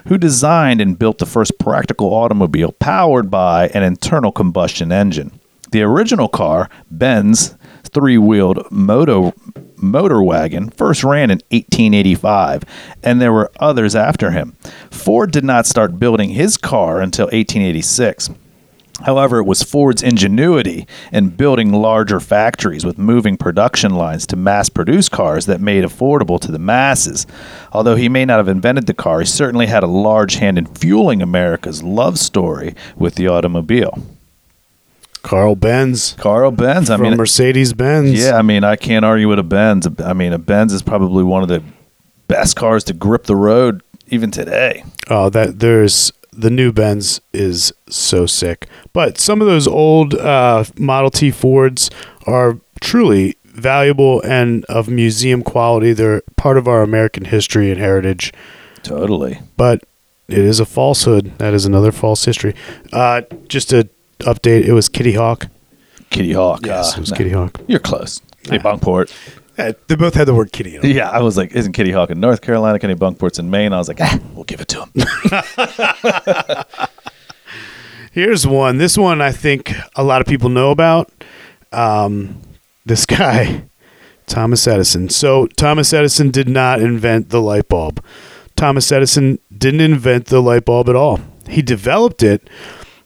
who 0.08 0.18
designed 0.18 0.82
and 0.82 0.98
built 0.98 1.20
the 1.20 1.26
first 1.26 1.60
practical 1.60 2.14
automobile 2.14 2.72
powered 2.74 3.30
by 3.30 3.68
an 3.70 3.84
internal 3.84 4.32
combustion 4.32 4.92
engine. 4.92 5.40
The 5.72 5.84
original 5.84 6.28
car, 6.28 6.70
Benz 6.90 7.56
three-wheeled 7.84 8.72
moto 8.72 9.34
motor 9.78 10.22
wagon, 10.22 10.70
first 10.72 11.04
ran 11.04 11.32
in 11.32 11.40
1885, 11.52 12.64
and 13.04 13.22
there 13.22 13.32
were 13.32 13.52
others 13.60 13.96
after 13.96 14.32
him. 14.32 14.56
Ford 14.92 15.32
did 15.32 15.44
not 15.44 15.66
start 15.66 16.00
building 16.00 16.30
his 16.30 16.58
car 16.58 17.02
until 17.02 17.26
1886. 17.26 18.30
However, 19.06 19.40
it 19.40 19.46
was 19.46 19.64
Ford's 19.64 20.04
ingenuity 20.04 20.88
in 21.12 21.30
building 21.30 21.72
larger 21.72 22.20
factories 22.20 22.86
with 22.86 22.98
moving 22.98 23.38
production 23.38 23.96
lines 23.96 24.28
to 24.28 24.36
mass 24.36 24.70
produce 24.70 25.10
cars 25.10 25.46
that 25.46 25.62
made 25.62 25.84
affordable 25.84 26.40
to 26.42 26.52
the 26.52 26.60
masses. 26.60 27.26
Although 27.72 27.96
he 27.96 28.10
may 28.10 28.26
not 28.26 28.38
have 28.38 28.48
invented 28.48 28.88
the 28.88 28.94
car, 28.94 29.20
he 29.20 29.26
certainly 29.26 29.68
had 29.68 29.84
a 29.84 29.88
large 29.88 30.36
hand 30.36 30.58
in 30.58 30.66
fueling 30.66 31.22
America's 31.22 31.82
love 31.84 32.20
story 32.20 32.76
with 32.96 33.16
the 33.16 33.28
automobile. 33.28 34.04
Carl 35.22 35.56
Benz 35.56 36.14
Carl 36.18 36.52
Benz, 36.52 36.90
I 36.90 36.96
from 36.96 37.10
mean, 37.10 37.18
Mercedes 37.18 37.74
Benz. 37.74 38.18
yeah, 38.18 38.38
I 38.38 38.42
mean, 38.42 38.64
I 38.64 38.76
can't 38.76 39.04
argue 39.04 39.28
with 39.28 39.40
a 39.40 39.44
Benz. 39.44 39.88
I 40.04 40.14
mean, 40.14 40.32
a 40.34 40.38
Benz 40.38 40.72
is 40.72 40.82
probably 40.82 41.24
one 41.24 41.44
of 41.44 41.50
the 41.50 41.62
best 42.28 42.56
cars 42.56 42.84
to 42.86 42.94
grip 42.94 43.26
the 43.26 43.36
road 43.36 43.84
even 44.08 44.32
today. 44.32 44.84
Oh, 45.10 45.30
that 45.30 45.60
there's 45.60 46.14
the 46.40 46.50
new 46.50 46.72
Benz 46.72 47.22
is 47.34 47.74
so 47.90 48.26
sick. 48.26 48.68
But 48.94 49.20
some 49.20 49.42
of 49.42 49.48
those 49.48 49.68
old 49.68 50.14
uh, 50.16 50.64
Model 50.78 51.10
T 51.10 51.32
Fords 51.32 51.90
are 52.26 52.58
truly 52.80 53.36
valuable 53.44 54.22
and 54.22 54.64
of 54.66 54.88
museum 54.90 55.44
quality. 55.44 55.94
They're 55.94 56.22
part 56.38 56.58
of 56.58 56.68
our 56.68 56.82
American 56.82 57.26
history 57.26 57.72
and 57.72 57.80
heritage. 57.80 58.32
Totally. 58.84 59.40
But 59.58 59.84
it 60.28 60.38
is 60.38 60.60
a 60.60 60.66
falsehood. 60.66 61.38
That 61.40 61.54
is 61.54 61.66
another 61.66 61.92
false 61.92 62.24
history. 62.24 62.56
Uh, 62.94 63.22
just 63.48 63.70
to 63.72 63.90
update, 64.20 64.64
it 64.66 64.74
was 64.74 64.88
Kitty 64.88 65.14
Hawk. 65.14 65.48
Kitty 66.10 66.34
Hawk. 66.34 66.66
Yes, 66.66 66.94
uh, 66.94 66.98
it 66.98 67.00
was 67.02 67.12
no. 67.12 67.18
Kitty 67.18 67.32
Hawk. 67.32 67.60
You're 67.68 67.80
close. 67.80 68.22
Hey, 68.50 68.58
Bunkport. 68.60 69.12
They 69.88 69.96
both 69.96 70.14
had 70.14 70.28
the 70.28 70.34
word 70.34 70.52
kitty 70.52 70.76
in 70.76 70.82
them. 70.82 70.92
Yeah, 70.92 71.10
I 71.10 71.22
was 71.22 71.38
like, 71.38 71.54
isn't 71.54 71.74
Kitty 71.74 71.92
Hawk 71.92 72.10
in 72.10 72.20
North 72.20 72.42
Carolina? 72.42 72.80
Kennebunkport's 72.80 73.40
in 73.40 73.50
Maine. 73.50 73.74
I 73.74 73.78
was 73.78 73.88
like, 73.88 74.00
ah, 74.02 74.20
we'll 74.34 74.46
give 74.46 74.62
it 74.62 74.68
to 74.70 74.86
him. 74.86 74.92
Here's 78.12 78.48
one. 78.48 78.78
This 78.78 78.98
one 78.98 79.22
I 79.22 79.32
think 79.32 79.74
a 79.96 80.04
lot 80.04 80.22
of 80.22 80.28
people 80.28 80.50
know 80.50 80.72
about. 80.72 81.12
Um, 81.72 82.42
this 82.86 83.06
guy, 83.06 83.66
Thomas 84.26 84.66
Edison. 84.68 85.10
So 85.10 85.48
Thomas 85.48 85.94
Edison 85.94 86.32
did 86.32 86.50
not 86.50 86.82
invent 86.82 87.30
the 87.30 87.42
light 87.42 87.68
bulb. 87.68 88.04
Thomas 88.56 88.92
Edison 88.92 89.40
didn't 89.56 89.82
invent 89.82 90.26
the 90.26 90.42
light 90.42 90.66
bulb 90.66 90.90
at 90.90 90.96
all. 90.96 91.20
He 91.48 91.62
developed 91.62 92.24
it. 92.24 92.50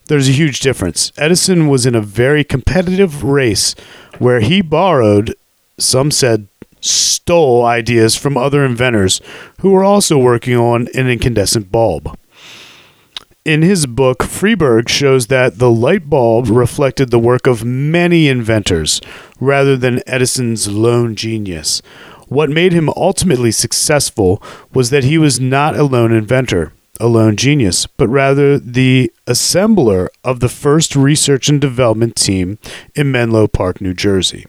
There's 0.07 0.27
a 0.27 0.33
huge 0.33 0.59
difference. 0.59 1.11
Edison 1.17 1.67
was 1.67 1.85
in 1.85 1.95
a 1.95 2.01
very 2.01 2.43
competitive 2.43 3.23
race 3.23 3.73
where 4.19 4.41
he 4.41 4.61
borrowed, 4.61 5.35
some 5.83 6.11
said 6.11 6.47
stole 6.81 7.65
ideas 7.65 8.15
from 8.15 8.37
other 8.37 8.65
inventors 8.65 9.21
who 9.61 9.71
were 9.71 9.83
also 9.83 10.17
working 10.17 10.55
on 10.55 10.87
an 10.93 11.07
incandescent 11.07 11.71
bulb. 11.71 12.17
In 13.45 13.61
his 13.61 13.85
book, 13.85 14.19
Freeberg 14.19 14.87
shows 14.87 15.27
that 15.27 15.59
the 15.59 15.69
light 15.69 16.09
bulb 16.09 16.47
reflected 16.47 17.11
the 17.11 17.19
work 17.19 17.45
of 17.45 17.65
many 17.65 18.29
inventors 18.29 19.01
rather 19.37 19.75
than 19.75 20.01
Edison's 20.07 20.69
lone 20.69 21.15
genius. 21.15 21.81
What 22.29 22.49
made 22.49 22.71
him 22.71 22.89
ultimately 22.95 23.51
successful 23.51 24.41
was 24.73 24.91
that 24.91 25.03
he 25.03 25.17
was 25.17 25.41
not 25.41 25.75
a 25.75 25.83
lone 25.83 26.13
inventor, 26.13 26.71
a 27.01 27.07
lone 27.07 27.35
genius, 27.35 27.85
but 27.85 28.07
rather 28.07 28.57
the 28.57 29.11
assembler 29.27 30.07
of 30.23 30.39
the 30.39 30.47
first 30.47 30.95
research 30.95 31.49
and 31.49 31.59
development 31.59 32.15
team 32.15 32.59
in 32.95 33.11
Menlo 33.11 33.47
Park, 33.47 33.81
New 33.81 33.93
Jersey. 33.93 34.45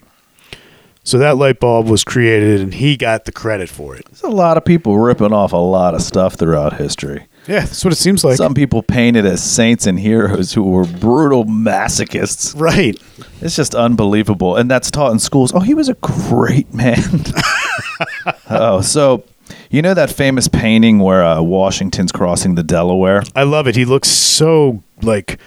So 1.05 1.19
that 1.19 1.37
light 1.37 1.61
bulb 1.61 1.87
was 1.87 2.03
created 2.03 2.61
and 2.63 2.73
he 2.75 2.97
got 2.97 3.27
the 3.27 3.33
credit 3.33 3.69
for 3.69 3.95
it. 3.95 4.07
There's 4.07 4.23
a 4.23 4.29
lot 4.29 4.57
of 4.57 4.65
people 4.65 4.99
ripping 4.99 5.33
off 5.35 5.53
a 5.53 5.57
lot 5.57 5.95
of 5.95 6.01
stuff 6.03 6.35
throughout 6.35 6.75
history. 6.79 7.27
Yeah, 7.47 7.61
that's 7.61 7.85
what 7.85 7.93
it 7.93 7.97
seems 7.97 8.25
like. 8.25 8.39
Some 8.39 8.55
people 8.55 8.83
painted 8.83 9.27
as 9.27 9.43
saints 9.45 9.87
and 9.87 10.01
heroes 10.01 10.55
who 10.55 10.63
were 10.63 10.87
brutal 10.87 11.45
masochists. 11.45 12.59
right. 12.59 12.99
It's 13.43 13.55
just 13.55 13.75
unbelievable. 13.75 14.57
And 14.57 14.71
that's 14.71 14.91
taught 14.91 15.13
in 15.13 15.19
schools. 15.19 15.53
Oh, 15.55 15.61
he 15.61 15.75
was 15.75 15.91
a 15.91 15.95
great 16.01 16.73
man. 16.73 16.97
oh, 18.51 18.81
so 18.81 19.25
You 19.69 19.83
know 19.83 19.93
that 19.93 20.11
famous 20.11 20.49
painting 20.49 21.01
where 21.01 21.23
uh, 21.23 21.43
Washington's 21.43 22.13
crossing 22.13 22.55
the 22.55 22.63
Delaware? 22.63 23.23
I 23.37 23.43
love 23.43 23.69
it. 23.69 23.77
He 23.77 23.85
looks 23.85 24.09
so 24.09 24.83
like 25.03 25.39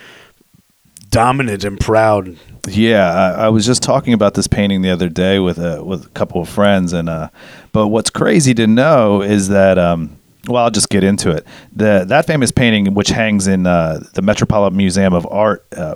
dominant 1.09 1.63
and 1.63 1.79
proud. 1.79 2.37
Yeah, 2.67 3.11
I, 3.13 3.45
I 3.45 3.49
was 3.49 3.65
just 3.65 3.81
talking 3.81 4.13
about 4.13 4.33
this 4.33 4.47
painting 4.47 4.81
the 4.81 4.89
other 4.89 5.09
day 5.09 5.39
with 5.39 5.57
a 5.57 5.83
with 5.83 6.05
a 6.05 6.09
couple 6.09 6.41
of 6.41 6.49
friends, 6.49 6.93
and 6.93 7.09
uh, 7.09 7.29
but 7.71 7.87
what's 7.87 8.09
crazy 8.09 8.53
to 8.55 8.67
know 8.67 9.21
is 9.21 9.47
that 9.49 9.77
um, 9.77 10.17
well, 10.47 10.63
I'll 10.63 10.71
just 10.71 10.89
get 10.89 11.03
into 11.03 11.31
it. 11.31 11.45
The 11.73 12.05
that 12.07 12.25
famous 12.25 12.51
painting, 12.51 12.93
which 12.93 13.09
hangs 13.09 13.47
in 13.47 13.65
uh, 13.65 14.03
the 14.13 14.21
Metropolitan 14.21 14.77
Museum 14.77 15.13
of 15.13 15.27
Art, 15.29 15.65
uh, 15.75 15.95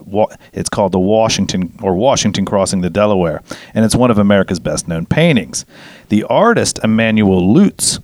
it's 0.54 0.70
called 0.70 0.92
the 0.92 1.00
Washington 1.00 1.78
or 1.82 1.96
Washington 1.96 2.46
Crossing 2.46 2.82
the 2.82 2.90
Delaware, 2.90 3.42
and 3.74 3.86
it's 3.86 3.96
one 3.96 4.12
of 4.12 4.18
America's 4.18 4.60
best 4.60 4.88
known 4.88 5.06
paintings. 5.06 5.66
The 6.10 6.24
artist 6.26 6.80
Emanuel 6.84 7.54
Leutze 7.54 8.00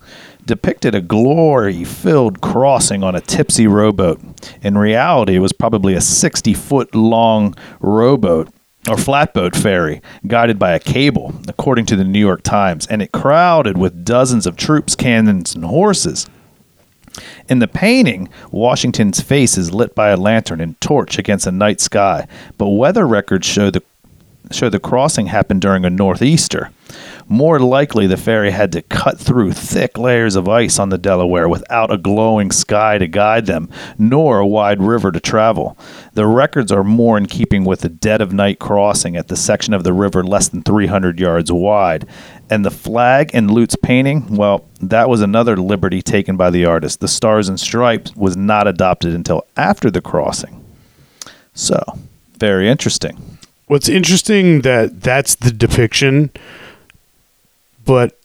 depicted 0.48 0.96
a 0.96 1.02
glory 1.02 1.84
filled 1.84 2.42
crossing 2.42 3.04
on 3.04 3.16
a 3.16 3.22
tipsy 3.22 3.68
rowboat. 3.68 4.20
In 4.64 4.78
reality, 4.78 5.36
it 5.36 5.40
was 5.40 5.54
probably 5.54 5.94
a 5.94 6.02
60 6.02 6.54
foot 6.56 6.96
long 6.96 7.54
rowboat 7.80 8.50
or 8.90 8.98
flatboat 8.98 9.56
ferry 9.56 10.02
guided 10.26 10.58
by 10.58 10.72
a 10.72 10.80
cable, 10.80 11.34
according 11.48 11.86
to 11.88 11.96
the 11.96 12.04
New 12.04 12.20
York 12.20 12.42
Times, 12.42 12.88
and 12.88 13.02
it 13.02 13.12
crowded 13.12 13.78
with 13.78 14.06
dozens 14.06 14.48
of 14.48 14.56
troops, 14.56 14.96
cannons, 14.96 15.54
and 15.54 15.66
horses. 15.66 16.28
In 17.50 17.60
the 17.60 17.68
painting, 17.68 18.30
Washington's 18.52 19.22
face 19.22 19.58
is 19.58 19.74
lit 19.74 19.96
by 19.96 20.10
a 20.10 20.18
lantern 20.18 20.62
and 20.62 20.80
torch 20.80 21.18
against 21.18 21.48
a 21.48 21.52
night 21.52 21.82
sky, 21.82 22.28
but 22.58 22.70
weather 22.70 23.08
records 23.08 23.46
show 23.46 23.70
the 23.70 23.84
show 24.52 24.70
the 24.70 24.80
crossing 24.80 25.28
happened 25.28 25.62
during 25.62 25.84
a 25.84 25.90
northeaster. 25.90 26.72
More 27.30 27.60
likely, 27.60 28.08
the 28.08 28.16
ferry 28.16 28.52
had 28.52 28.72
to 28.72 28.82
cut 28.82 29.20
through 29.20 29.52
thick 29.52 29.98
layers 29.98 30.38
of 30.38 30.48
ice 30.48 30.80
on 30.80 30.90
the 30.90 30.98
Delaware 30.98 31.50
without 31.50 31.92
a 31.92 31.98
glowing 31.98 32.52
sky 32.52 32.98
to 32.98 33.08
guide 33.08 33.48
them, 33.48 33.70
nor 33.98 34.40
a 34.40 34.48
wide 34.48 34.82
river 34.82 35.12
to 35.12 35.20
travel. 35.20 35.78
The 36.14 36.26
records 36.26 36.72
are 36.72 36.86
more 36.86 37.18
in 37.18 37.26
keeping 37.26 37.66
with 37.66 37.82
the 37.82 37.90
dead 37.90 38.22
of 38.22 38.32
night 38.32 38.60
crossing 38.60 39.18
at 39.18 39.28
the 39.28 39.36
section 39.36 39.74
of 39.74 39.84
the 39.84 39.92
river 39.92 40.24
less 40.24 40.48
than 40.48 40.64
300 40.64 41.20
yards 41.20 41.52
wide. 41.52 42.08
And 42.50 42.64
the 42.64 42.72
flag 42.72 43.32
in 43.34 43.50
Leutze's 43.50 43.76
painting, 43.76 44.36
well, 44.36 44.64
that 44.80 45.10
was 45.10 45.22
another 45.22 45.58
liberty 45.58 46.02
taken 46.02 46.38
by 46.38 46.50
the 46.50 46.64
artist. 46.64 47.02
The 47.02 47.10
Stars 47.10 47.50
and 47.50 47.60
Stripes 47.60 48.16
was 48.16 48.38
not 48.38 48.68
adopted 48.68 49.14
until 49.14 49.46
after 49.58 49.92
the 49.92 50.02
crossing. 50.02 50.64
So, 51.54 51.78
very 52.38 52.70
interesting. 52.70 53.38
What's 53.66 53.90
interesting 53.90 54.62
that 54.62 55.02
that's 55.02 55.36
the 55.36 55.52
depiction, 55.52 56.32
but 57.88 58.20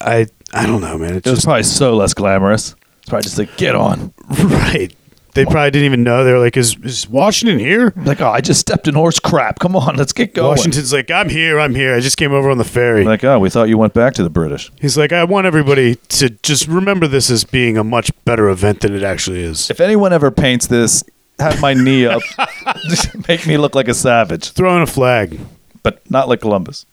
I 0.00 0.26
I 0.52 0.66
don't 0.66 0.80
know, 0.82 0.98
man. 0.98 1.16
It's 1.16 1.26
It 1.26 1.30
was 1.30 1.38
just 1.38 1.46
probably 1.46 1.62
so 1.62 1.96
less 1.96 2.12
glamorous. 2.12 2.74
It's 2.98 3.08
probably 3.08 3.22
just 3.22 3.38
like, 3.38 3.56
get 3.56 3.74
on. 3.74 4.12
right. 4.42 4.94
They 5.34 5.44
probably 5.44 5.72
didn't 5.72 5.86
even 5.86 6.04
know. 6.04 6.22
They're 6.22 6.38
like, 6.38 6.56
"Is 6.56 6.76
is 6.84 7.08
Washington 7.08 7.58
here?" 7.58 7.92
Like, 7.96 8.20
oh, 8.20 8.28
I 8.28 8.40
just 8.40 8.60
stepped 8.60 8.86
in 8.86 8.94
horse 8.94 9.18
crap. 9.18 9.58
Come 9.58 9.74
on, 9.74 9.96
let's 9.96 10.12
get 10.12 10.32
going. 10.32 10.46
Washington's 10.46 10.92
like, 10.92 11.10
"I'm 11.10 11.28
here. 11.28 11.58
I'm 11.58 11.74
here. 11.74 11.92
I 11.92 11.98
just 11.98 12.16
came 12.16 12.32
over 12.32 12.50
on 12.50 12.58
the 12.58 12.64
ferry." 12.64 13.02
Like, 13.02 13.24
oh, 13.24 13.40
we 13.40 13.50
thought 13.50 13.68
you 13.68 13.76
went 13.76 13.94
back 13.94 14.14
to 14.14 14.22
the 14.22 14.30
British. 14.30 14.70
He's 14.80 14.96
like, 14.96 15.12
"I 15.12 15.24
want 15.24 15.48
everybody 15.48 15.96
to 15.96 16.30
just 16.44 16.68
remember 16.68 17.08
this 17.08 17.30
as 17.30 17.42
being 17.42 17.76
a 17.76 17.82
much 17.82 18.12
better 18.24 18.48
event 18.48 18.82
than 18.82 18.94
it 18.94 19.02
actually 19.02 19.42
is." 19.42 19.70
If 19.70 19.80
anyone 19.80 20.12
ever 20.12 20.30
paints 20.30 20.68
this, 20.68 21.02
have 21.40 21.60
my 21.60 21.74
knee 21.74 22.06
up. 22.06 22.22
Just 22.88 23.26
make 23.26 23.44
me 23.44 23.56
look 23.56 23.74
like 23.74 23.88
a 23.88 23.94
savage, 23.94 24.50
Throwing 24.50 24.82
a 24.82 24.86
flag. 24.86 25.40
but 25.82 26.08
not 26.08 26.28
like 26.28 26.42
Columbus. 26.42 26.86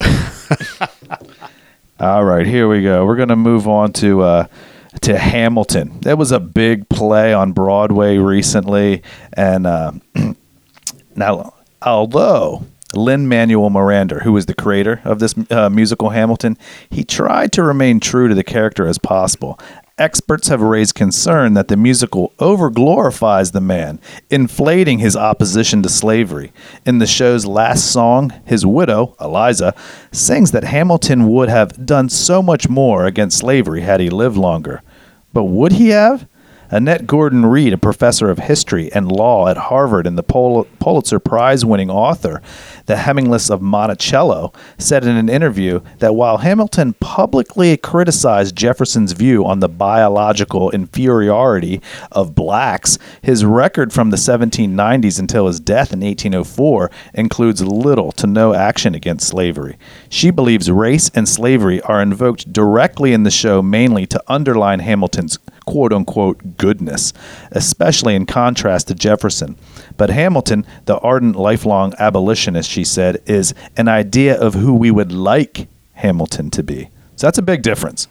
All 1.98 2.24
right, 2.24 2.46
here 2.46 2.68
we 2.68 2.82
go. 2.82 3.06
We're 3.06 3.16
going 3.16 3.30
to 3.30 3.36
move 3.36 3.66
on 3.66 3.94
to 3.94 4.20
uh, 4.20 4.46
to 5.00 5.16
Hamilton. 5.16 5.98
There 6.00 6.16
was 6.16 6.30
a 6.30 6.38
big 6.38 6.90
play 6.90 7.32
on 7.32 7.52
Broadway 7.52 8.18
recently, 8.18 9.02
and 9.32 9.66
uh, 9.66 9.92
now, 11.16 11.54
although 11.80 12.66
Lin 12.94 13.28
Manuel 13.28 13.70
Miranda, 13.70 14.16
who 14.18 14.34
was 14.34 14.44
the 14.44 14.52
creator 14.52 15.00
of 15.04 15.20
this 15.20 15.34
uh, 15.50 15.70
musical 15.70 16.10
Hamilton, 16.10 16.58
he 16.90 17.02
tried 17.02 17.52
to 17.52 17.62
remain 17.62 17.98
true 17.98 18.28
to 18.28 18.34
the 18.34 18.44
character 18.44 18.86
as 18.86 18.98
possible. 18.98 19.58
Experts 19.98 20.48
have 20.48 20.60
raised 20.60 20.94
concern 20.94 21.54
that 21.54 21.68
the 21.68 21.76
musical 21.76 22.34
overglorifies 22.38 23.52
the 23.52 23.62
man, 23.62 23.98
inflating 24.28 24.98
his 24.98 25.16
opposition 25.16 25.82
to 25.82 25.88
slavery. 25.88 26.52
In 26.84 26.98
the 26.98 27.06
show's 27.06 27.46
last 27.46 27.90
song, 27.90 28.30
his 28.44 28.66
widow, 28.66 29.16
Eliza, 29.18 29.74
sings 30.12 30.50
that 30.50 30.64
Hamilton 30.64 31.28
would 31.28 31.48
have 31.48 31.86
done 31.86 32.10
so 32.10 32.42
much 32.42 32.68
more 32.68 33.06
against 33.06 33.38
slavery 33.38 33.80
had 33.80 34.00
he 34.00 34.10
lived 34.10 34.36
longer. 34.36 34.82
But 35.32 35.44
would 35.44 35.72
he 35.72 35.88
have? 35.88 36.28
Annette 36.68 37.06
Gordon 37.06 37.46
Reed, 37.46 37.72
a 37.72 37.78
professor 37.78 38.28
of 38.28 38.40
history 38.40 38.92
and 38.92 39.10
law 39.10 39.48
at 39.48 39.56
Harvard 39.56 40.06
and 40.06 40.18
the 40.18 40.22
Pul- 40.22 40.66
Pulitzer 40.78 41.20
Prize 41.20 41.64
winning 41.64 41.90
author, 41.90 42.42
The 42.86 42.96
Hemingses 42.96 43.50
of 43.50 43.60
Monticello, 43.60 44.52
said 44.78 45.04
in 45.04 45.16
an 45.16 45.28
interview 45.28 45.80
that 45.98 46.14
while 46.14 46.38
Hamilton 46.38 46.94
publicly 46.94 47.76
criticized 47.76 48.56
Jefferson's 48.56 49.12
view 49.12 49.44
on 49.44 49.60
the 49.60 49.68
biological 49.68 50.70
inferiority 50.70 51.80
of 52.12 52.34
blacks, 52.34 52.98
his 53.22 53.44
record 53.44 53.92
from 53.92 54.10
the 54.10 54.16
1790s 54.16 55.18
until 55.18 55.46
his 55.46 55.60
death 55.60 55.92
in 55.92 56.00
1804 56.00 56.90
includes 57.14 57.62
little 57.62 58.12
to 58.12 58.26
no 58.26 58.54
action 58.54 58.94
against 58.94 59.28
slavery. 59.28 59.76
She 60.08 60.30
believes 60.30 60.70
race 60.70 61.10
and 61.14 61.28
slavery 61.28 61.80
are 61.82 62.00
invoked 62.00 62.52
directly 62.52 63.12
in 63.12 63.24
the 63.24 63.30
show 63.30 63.62
mainly 63.62 64.06
to 64.06 64.22
underline 64.28 64.80
Hamilton's 64.80 65.38
quote 65.66 65.92
unquote 65.92 66.56
goodness, 66.56 67.12
especially 67.50 68.14
in 68.14 68.26
contrast 68.26 68.88
to 68.88 68.94
Jefferson. 68.94 69.56
But 69.96 70.10
Hamilton, 70.10 70.66
the 70.84 70.98
ardent 70.98 71.36
lifelong 71.36 71.94
abolitionist, 71.98 72.70
she 72.70 72.84
said, 72.84 73.22
is 73.26 73.54
an 73.76 73.88
idea 73.88 74.38
of 74.38 74.54
who 74.54 74.74
we 74.74 74.90
would 74.90 75.12
like 75.12 75.68
Hamilton 75.94 76.50
to 76.50 76.62
be. 76.62 76.90
So 77.16 77.26
that's 77.26 77.38
a 77.38 77.42
big 77.42 77.62
difference 77.62 78.08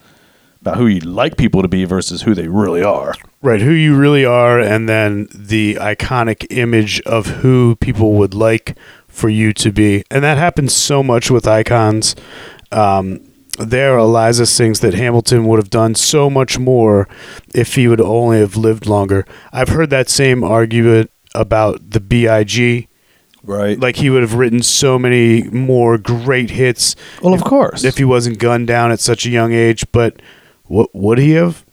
about 0.61 0.77
who 0.77 0.87
you'd 0.87 1.05
like 1.05 1.37
people 1.37 1.61
to 1.61 1.67
be 1.67 1.85
versus 1.85 2.23
who 2.23 2.33
they 2.33 2.47
really 2.47 2.81
are. 2.81 3.13
Right, 3.43 3.61
who 3.61 3.71
you 3.71 3.95
really 3.95 4.25
are, 4.25 4.59
and 4.59 4.89
then 4.89 5.27
the 5.31 5.75
iconic 5.75 6.47
image 6.49 6.99
of 7.01 7.27
who 7.27 7.75
people 7.75 8.13
would 8.13 8.33
like 8.33 8.75
for 9.07 9.29
you 9.29 9.53
to 9.53 9.71
be. 9.71 10.03
And 10.09 10.23
that 10.23 10.39
happens 10.39 10.73
so 10.73 11.03
much 11.03 11.29
with 11.29 11.47
icons. 11.47 12.15
Um, 12.71 13.21
there, 13.59 13.97
Eliza 13.97 14.47
sings 14.47 14.79
that 14.79 14.95
Hamilton 14.95 15.45
would 15.45 15.59
have 15.59 15.69
done 15.69 15.93
so 15.95 16.29
much 16.29 16.57
more 16.57 17.07
if 17.53 17.75
he 17.75 17.87
would 17.87 18.01
only 18.01 18.39
have 18.39 18.57
lived 18.57 18.87
longer. 18.87 19.25
I've 19.53 19.69
heard 19.69 19.91
that 19.91 20.09
same 20.09 20.43
argument 20.43 21.11
about 21.35 21.91
the 21.91 21.99
BIG. 21.99 22.87
Right. 23.43 23.79
Like 23.79 23.97
he 23.97 24.09
would 24.09 24.23
have 24.23 24.33
written 24.33 24.63
so 24.63 24.97
many 24.97 25.43
more 25.43 25.97
great 25.99 26.49
hits 26.49 26.95
well, 27.21 27.33
of 27.33 27.43
course. 27.43 27.83
if 27.83 27.97
he 27.97 28.03
wasn't 28.03 28.39
gunned 28.39 28.65
down 28.67 28.91
at 28.91 28.99
such 28.99 29.25
a 29.25 29.29
young 29.29 29.53
age. 29.53 29.85
But 29.91 30.19
what 30.65 30.93
would 30.95 31.19
he 31.19 31.31
have? 31.31 31.63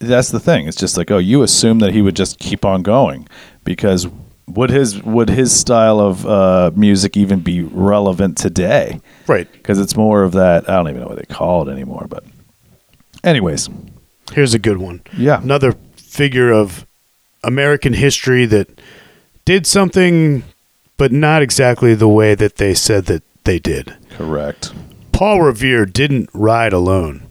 that's 0.00 0.30
the 0.30 0.40
thing. 0.40 0.66
It's 0.66 0.76
just 0.76 0.96
like, 0.96 1.12
oh, 1.12 1.18
you 1.18 1.42
assume 1.44 1.78
that 1.78 1.92
he 1.92 2.02
would 2.02 2.16
just 2.16 2.40
keep 2.40 2.64
on 2.64 2.82
going 2.82 3.28
because 3.62 4.08
would 4.48 4.70
his 4.70 5.00
would 5.04 5.28
his 5.28 5.52
style 5.56 6.00
of 6.00 6.26
uh, 6.26 6.72
music 6.74 7.16
even 7.16 7.38
be 7.38 7.62
relevant 7.62 8.36
today? 8.36 9.00
Right. 9.28 9.50
Because 9.52 9.78
it's 9.78 9.94
more 9.94 10.24
of 10.24 10.32
that. 10.32 10.68
I 10.68 10.72
don't 10.74 10.88
even 10.88 11.02
know 11.02 11.06
what 11.06 11.18
they 11.18 11.32
call 11.32 11.68
it 11.68 11.72
anymore. 11.72 12.06
But, 12.08 12.24
anyways, 13.22 13.68
Here's 14.32 14.54
a 14.54 14.58
good 14.58 14.78
one. 14.78 15.02
yeah, 15.16 15.40
another 15.40 15.76
figure 15.94 16.50
of 16.50 16.84
American 17.44 17.92
history 17.92 18.44
that 18.46 18.80
did 19.44 19.66
something, 19.66 20.44
but 20.96 21.12
not 21.12 21.42
exactly 21.42 21.94
the 21.94 22.08
way 22.08 22.34
that 22.34 22.56
they 22.56 22.74
said 22.74 23.06
that 23.06 23.22
they 23.44 23.58
did. 23.58 23.96
correct. 24.10 24.72
Paul 25.12 25.42
Revere 25.42 25.86
didn't 25.86 26.30
ride 26.32 26.72
alone. 26.72 27.28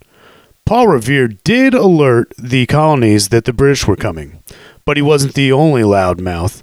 Paul 0.66 0.88
Revere 0.88 1.28
did 1.28 1.74
alert 1.74 2.34
the 2.38 2.66
colonies 2.68 3.30
that 3.30 3.46
the 3.46 3.54
British 3.54 3.88
were 3.88 3.96
coming, 3.96 4.42
but 4.86 4.98
he 4.98 5.02
wasn't 5.04 5.34
the 5.34 5.52
only 5.52 5.82
loudmouth. 5.82 6.62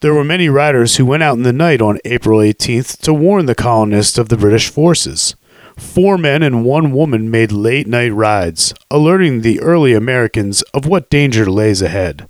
There 0.00 0.14
were 0.14 0.24
many 0.24 0.48
riders 0.48 0.96
who 0.96 1.04
went 1.04 1.22
out 1.22 1.36
in 1.36 1.42
the 1.42 1.52
night 1.52 1.82
on 1.82 1.98
April 2.06 2.38
18th 2.38 2.98
to 3.02 3.12
warn 3.12 3.44
the 3.46 3.54
colonists 3.54 4.16
of 4.16 4.30
the 4.30 4.36
British 4.38 4.70
forces. 4.70 5.34
Four 5.76 6.16
men 6.16 6.42
and 6.42 6.64
one 6.64 6.92
woman 6.92 7.30
made 7.30 7.52
late 7.52 7.86
night 7.86 8.14
rides, 8.14 8.72
alerting 8.90 9.40
the 9.40 9.60
early 9.60 9.92
Americans 9.92 10.62
of 10.72 10.86
what 10.86 11.10
danger 11.10 11.44
lays 11.50 11.82
ahead. 11.82 12.28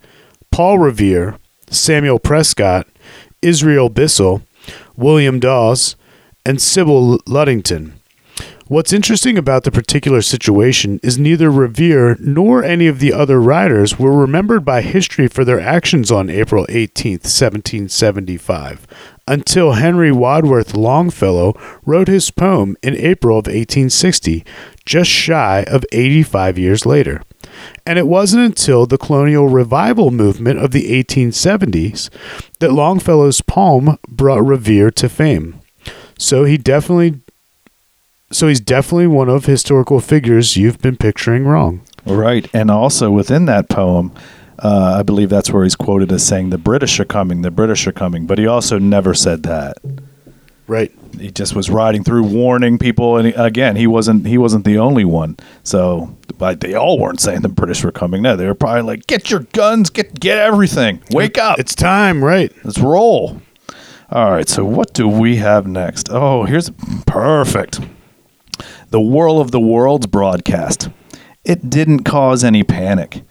Paul 0.51 0.79
Revere, 0.79 1.37
Samuel 1.71 2.19
Prescott, 2.19 2.87
Israel 3.41 3.89
Bissell, 3.89 4.43
William 4.97 5.41
Dawes, 5.41 5.97
and 6.45 6.61
Sybil 6.61 7.19
Ludington. 7.27 7.95
What's 8.71 8.93
interesting 8.93 9.37
about 9.37 9.65
the 9.65 9.73
particular 9.73 10.23
situation 10.23 11.01
is 11.03 11.19
neither 11.19 11.51
Revere 11.51 12.17
nor 12.21 12.63
any 12.63 12.87
of 12.87 13.01
the 13.01 13.13
other 13.13 13.41
riders 13.41 13.99
were 13.99 14.17
remembered 14.17 14.65
by 14.65 14.81
history 14.81 15.27
for 15.27 15.45
their 15.45 15.59
actions 15.59 16.13
on 16.13 16.31
April 16.31 16.67
18, 16.69 17.15
1775, 17.15 18.87
until 19.27 19.73
Henry 19.73 20.13
Wadsworth 20.13 20.75
Longfellow 20.75 21.59
wrote 21.85 22.07
his 22.07 22.31
poem 22.31 22.77
in 22.81 22.95
April 22.95 23.39
of 23.39 23.47
1860, 23.47 24.45
just 24.87 25.11
shy 25.11 25.65
of 25.67 25.85
85 25.91 26.57
years 26.57 26.87
later. 26.87 27.23
And 27.87 27.99
it 27.99 28.07
wasn't 28.07 28.45
until 28.45 28.87
the 28.87 28.99
colonial 28.99 29.49
revival 29.49 30.11
movement 30.11 30.59
of 30.59 30.71
the 30.71 30.91
1870s 31.03 32.11
that 32.59 32.73
Longfellow's 32.73 33.41
poem 33.41 33.99
brought 34.09 34.45
Revere 34.45 34.91
to 34.93 35.09
fame. 35.09 35.61
So 36.19 36.45
he 36.45 36.57
definitely 36.57 37.21
so 38.33 38.47
he's 38.47 38.61
definitely 38.61 39.09
one 39.09 39.29
of 39.29 39.47
historical 39.47 40.01
figures 40.01 40.57
you've 40.57 40.79
been 40.79 40.97
picturing 40.97 41.45
wrong. 41.45 41.81
Right. 42.07 42.49
And 42.55 42.71
also 42.71 43.11
within 43.11 43.47
that 43.47 43.69
poem, 43.69 44.13
uh, 44.61 44.97
I 44.99 45.03
believe 45.03 45.31
that's 45.31 45.51
where 45.51 45.65
he's 45.65 45.75
quoted 45.75 46.13
as 46.13 46.25
saying, 46.25 46.51
The 46.51 46.59
British 46.59 47.01
are 47.01 47.05
coming, 47.05 47.43
the 47.43 47.51
British 47.51 47.87
are 47.87 47.93
coming. 47.93 48.27
But 48.27 48.39
he 48.39 48.47
also 48.47 48.79
never 48.79 49.15
said 49.15 49.43
that. 49.45 49.79
Right. 50.71 50.93
He 51.19 51.33
just 51.33 51.57
was 51.57 51.69
riding 51.69 52.05
through 52.05 52.23
warning 52.23 52.79
people. 52.79 53.17
And 53.17 53.27
he, 53.27 53.33
again, 53.33 53.75
he 53.75 53.89
wasn't 53.89 54.25
he 54.25 54.39
wasn't 54.39 54.65
the 54.65 54.79
only 54.79 55.05
one. 55.05 55.37
So 55.65 56.17
but 56.39 56.61
they 56.61 56.75
all 56.75 56.97
weren't 56.97 57.19
saying 57.19 57.41
the 57.41 57.49
British 57.49 57.83
were 57.83 57.91
coming. 57.91 58.23
No, 58.23 58.37
they 58.37 58.47
were 58.47 58.55
probably 58.55 58.83
like, 58.83 59.09
Get 59.09 59.33
your 59.33 59.41
guns, 59.53 59.91
get 59.91 60.21
get 60.21 60.39
everything. 60.39 61.03
Wake 61.11 61.39
up. 61.39 61.59
It's 61.59 61.75
time, 61.75 62.23
right? 62.23 62.53
Let's 62.63 62.79
roll. 62.79 63.43
All 64.11 64.31
right, 64.31 64.49
so 64.49 64.65
what 64.65 64.95
do 64.95 65.09
we 65.09 65.37
have 65.37 65.67
next? 65.67 66.09
Oh, 66.09 66.45
here's 66.45 66.71
perfect. 67.05 67.81
The 68.91 69.01
War 69.01 69.41
of 69.41 69.51
the 69.51 69.61
Worlds 69.61 70.07
broadcast. 70.07 70.89
It 71.45 71.69
didn't 71.69 72.05
cause 72.05 72.45
any 72.45 72.63
panic. 72.63 73.23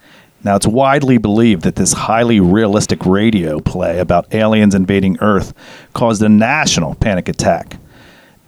Now, 0.42 0.56
it's 0.56 0.66
widely 0.66 1.18
believed 1.18 1.62
that 1.62 1.76
this 1.76 1.92
highly 1.92 2.40
realistic 2.40 3.04
radio 3.04 3.60
play 3.60 3.98
about 3.98 4.34
aliens 4.34 4.74
invading 4.74 5.18
Earth 5.20 5.52
caused 5.92 6.22
a 6.22 6.28
national 6.30 6.94
panic 6.94 7.28
attack. 7.28 7.76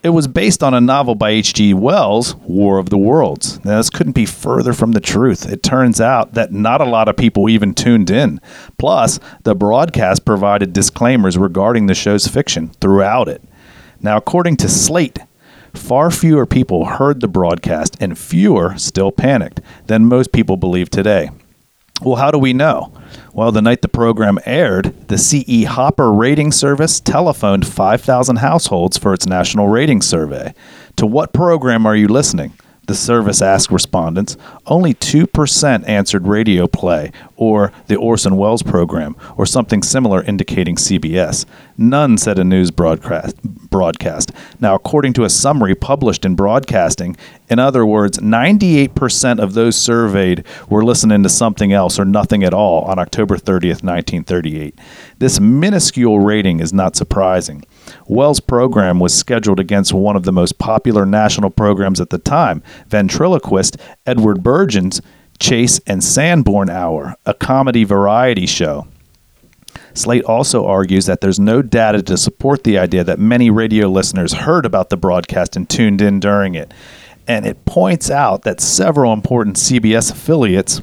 It 0.03 0.09
was 0.09 0.27
based 0.27 0.65
on 0.65 0.75
a 0.75 0.81
novel 0.81 1.15
by 1.15 1.31
H.G. 1.31 1.75
Wells, 1.75 2.35
War 2.37 2.79
of 2.79 2.91
the 2.91 2.99
Worlds. 2.99 3.65
Now, 3.65 3.77
this 3.77 3.91
couldn't 3.91 4.15
be 4.15 4.27
further 4.27 4.73
from 4.73 4.93
the 4.93 5.01
truth. 5.01 5.47
It 5.49 5.63
turns 5.63 6.01
out 6.01 6.35
that 6.35 6.51
not 6.51 6.81
a 6.81 6.87
lot 6.87 7.09
of 7.09 7.17
people 7.17 7.49
even 7.49 7.73
tuned 7.73 8.11
in. 8.11 8.41
Plus, 8.79 9.21
the 9.45 9.55
broadcast 9.55 10.25
provided 10.25 10.73
disclaimers 10.73 11.39
regarding 11.39 11.87
the 11.87 11.95
show's 11.95 12.27
fiction 12.27 12.71
throughout 12.81 13.29
it. 13.29 13.45
Now, 14.01 14.17
according 14.17 14.57
to 14.57 14.69
Slate, 14.69 15.21
far 15.73 16.11
fewer 16.11 16.47
people 16.47 16.85
heard 16.87 17.21
the 17.21 17.29
broadcast 17.29 17.97
and 18.01 18.19
fewer 18.19 18.77
still 18.79 19.13
panicked 19.13 19.61
than 19.87 20.07
most 20.07 20.33
people 20.33 20.57
believe 20.57 20.91
today. 20.91 21.31
Well, 22.05 22.17
how 22.17 22.33
do 22.33 22.39
we 22.39 22.53
know? 22.53 22.93
Well, 23.33 23.53
the 23.53 23.63
night 23.63 23.83
the 23.83 23.89
program 23.89 24.39
aired, 24.45 25.09
the 25.09 25.17
CE 25.17 25.67
Hooper 25.69 26.13
rating 26.13 26.51
service 26.51 26.99
telephoned 26.99 27.65
5,000 27.67 28.37
households 28.37 28.99
for 28.99 29.15
its 29.15 29.27
national 29.27 29.69
rating 29.69 30.03
survey. 30.03 30.53
To 30.97 31.07
what 31.07 31.33
program 31.33 31.87
are 31.87 31.95
you 31.95 32.09
listening? 32.09 32.55
The 32.87 32.95
service 32.97 33.41
asked 33.41 33.71
respondents. 33.71 34.37
Only 34.67 34.93
2% 34.93 35.89
answered 35.89 36.27
radio 36.27 36.67
play 36.67 37.13
or 37.37 37.73
the 37.87 37.97
Orson 37.97 38.37
Welles 38.37 38.65
program 38.65 39.15
or 39.37 39.47
something 39.47 39.85
similar 39.85 40.23
indicating 40.23 40.75
CBS. 40.75 41.47
None 41.79 42.19
said 42.19 42.41
a 42.41 42.45
news 42.45 42.73
broadcast. 42.73 43.41
broadcast. 43.43 44.33
Now, 44.61 44.75
according 44.75 45.13
to 45.15 45.25
a 45.25 45.31
summary 45.31 45.75
published 45.77 46.25
in 46.25 46.35
Broadcasting, 46.35 47.17
in 47.49 47.59
other 47.59 47.87
words, 47.87 48.19
98% 48.19 49.39
of 49.39 49.55
those 49.55 49.77
surveyed 49.77 50.45
were 50.69 50.85
listening 50.85 51.23
to 51.23 51.29
something 51.29 51.73
else 51.73 51.99
or 52.01 52.05
nothing 52.05 52.43
at 52.43 52.53
all 52.53 52.83
on 52.83 52.99
October 52.99 53.37
30th, 53.37 53.83
1938. 53.83 54.79
This 55.19 55.39
minuscule 55.39 56.19
rating 56.19 56.61
is 56.61 56.73
not 56.73 56.97
surprising. 56.97 57.65
Wells' 58.07 58.41
program 58.41 58.99
was 58.99 59.15
scheduled 59.15 59.61
against 59.61 59.93
one 59.93 60.17
of 60.17 60.25
the 60.25 60.33
most 60.33 60.59
popular 60.59 61.07
national 61.07 61.51
programs 61.51 62.01
at 62.01 62.11
the 62.11 62.19
time, 62.19 62.63
ventriloquist 62.89 63.77
Edward 64.07 64.43
Bergen's 64.43 65.01
Chase 65.39 65.81
and 65.87 66.03
Sanborn 66.05 66.71
Hour, 66.71 67.17
a 67.27 67.35
comedy 67.35 67.85
variety 67.85 68.47
show. 68.47 68.87
Slate 69.95 70.25
also 70.25 70.67
argues 70.67 71.07
that 71.07 71.21
there's 71.21 71.41
no 71.41 71.63
data 71.63 72.03
to 72.03 72.17
support 72.17 72.65
the 72.65 72.79
idea 72.79 73.05
that 73.05 73.19
many 73.19 73.51
radio 73.51 73.89
listeners 73.89 74.33
heard 74.33 74.65
about 74.65 74.91
the 74.91 74.97
broadcast 74.97 75.57
and 75.57 75.69
tuned 75.69 76.01
in 76.01 76.21
during 76.21 76.55
it. 76.55 76.73
And 77.27 77.47
it 77.47 77.65
points 77.65 78.11
out 78.11 78.43
that 78.43 78.61
several 78.61 79.13
important 79.13 79.57
CBS 79.57 80.11
affiliates 80.11 80.83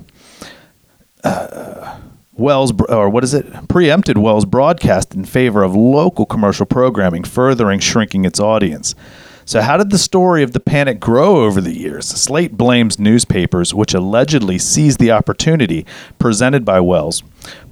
uh, 1.24 2.00
Wells, 2.40 2.74
or 2.90 3.10
what 3.10 3.24
is 3.24 3.34
it, 3.34 3.68
preempted 3.68 4.18
Wells' 4.18 4.46
broadcast 4.46 5.14
in 5.14 5.26
favor 5.26 5.64
of 5.64 5.76
local 5.76 6.26
commercial 6.26 6.66
programming, 6.66 7.24
furthering 7.24 7.80
shrinking 7.80 8.26
its 8.26 8.40
audience. 8.40 8.96
So, 9.50 9.62
how 9.62 9.78
did 9.78 9.90
the 9.90 9.98
story 9.98 10.44
of 10.44 10.54
the 10.54 10.60
panic 10.60 11.00
grow 11.00 11.38
over 11.44 11.60
the 11.60 11.76
years? 11.76 12.06
Slate 12.06 12.56
blames 12.56 13.00
newspapers, 13.00 13.74
which 13.74 13.96
allegedly 13.96 14.60
seized 14.60 15.00
the 15.00 15.10
opportunity 15.10 15.88
presented 16.20 16.64
by 16.64 16.82
Wells' 16.82 17.24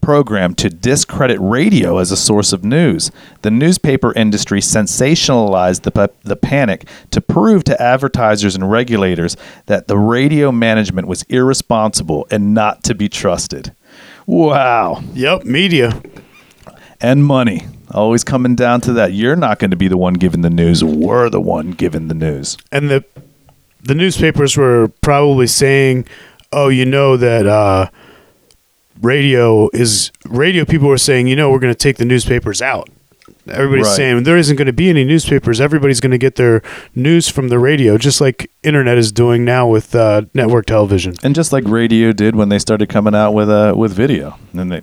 program 0.01 0.55
to 0.55 0.72
discredit 0.72 1.38
radio 1.39 1.99
as 1.99 2.11
a 2.11 2.18
source 2.18 2.51
of 2.51 2.63
news. 2.63 3.11
The 3.43 3.51
newspaper 3.51 4.11
industry 4.13 4.59
sensationalized 4.59 5.84
the, 5.84 6.11
the 6.24 6.36
panic 6.36 6.88
to 7.11 7.22
prove 7.22 7.63
to 7.65 7.80
advertisers 7.80 8.55
and 8.55 8.72
regulators 8.72 9.38
that 9.68 9.88
the 9.88 9.99
radio 9.99 10.51
management 10.51 11.07
was 11.07 11.22
irresponsible 11.30 12.26
and 12.32 12.55
not 12.55 12.84
to 12.86 12.95
be 12.95 13.07
trusted. 13.07 13.76
Wow. 14.28 15.01
Yep, 15.13 15.45
media. 15.45 16.01
And 16.99 17.23
money. 17.25 17.65
Always 17.91 18.25
coming 18.25 18.55
down 18.55 18.82
to 18.82 18.93
that. 18.93 19.13
You're 19.13 19.38
not 19.38 19.59
going 19.59 19.71
to 19.71 19.78
be 19.78 19.88
the 19.88 19.97
one 19.97 20.15
giving 20.15 20.41
the 20.41 20.49
news. 20.49 20.84
We're 20.84 21.30
the 21.30 21.39
one 21.39 21.71
giving 21.71 22.09
the 22.09 22.13
news. 22.13 22.57
And 22.71 22.89
the 22.89 23.05
the 23.82 23.95
newspapers 23.95 24.57
were 24.57 24.91
probably 25.01 25.47
saying, 25.47 26.05
"Oh, 26.51 26.67
you 26.67 26.86
know 26.86 27.15
that 27.15 27.47
uh, 27.47 27.89
radio 29.01 29.69
is 29.71 30.11
radio." 30.25 30.65
People 30.65 30.89
were 30.89 30.97
saying, 30.97 31.28
"You 31.28 31.38
know, 31.38 31.49
we're 31.49 31.59
going 31.59 31.73
to 31.73 31.80
take 31.80 31.95
the 31.95 32.03
newspapers 32.03 32.61
out." 32.61 32.89
Everybody's 33.49 33.85
Right. 33.87 33.95
saying 33.95 34.23
there 34.23 34.37
isn't 34.37 34.55
going 34.55 34.65
to 34.67 34.73
be 34.73 34.89
any 34.89 35.03
newspapers. 35.03 35.59
Everybody's 35.61 35.99
going 35.99 36.11
to 36.11 36.17
get 36.17 36.35
their 36.35 36.61
news 36.95 37.29
from 37.29 37.49
the 37.49 37.59
radio, 37.59 37.97
just 37.97 38.19
like 38.21 38.49
internet 38.63 38.97
is 38.97 39.11
doing 39.11 39.45
now 39.45 39.67
with 39.67 39.93
uh, 39.95 40.23
network 40.33 40.65
television. 40.65 41.15
And 41.23 41.33
just 41.35 41.51
like 41.53 41.63
radio 41.67 42.11
did 42.11 42.35
when 42.35 42.49
they 42.49 42.59
started 42.59 42.89
coming 42.89 43.15
out 43.15 43.31
with 43.31 43.49
uh, 43.49 43.73
with 43.77 43.93
video. 43.93 44.37
And 44.53 44.71
they 44.71 44.81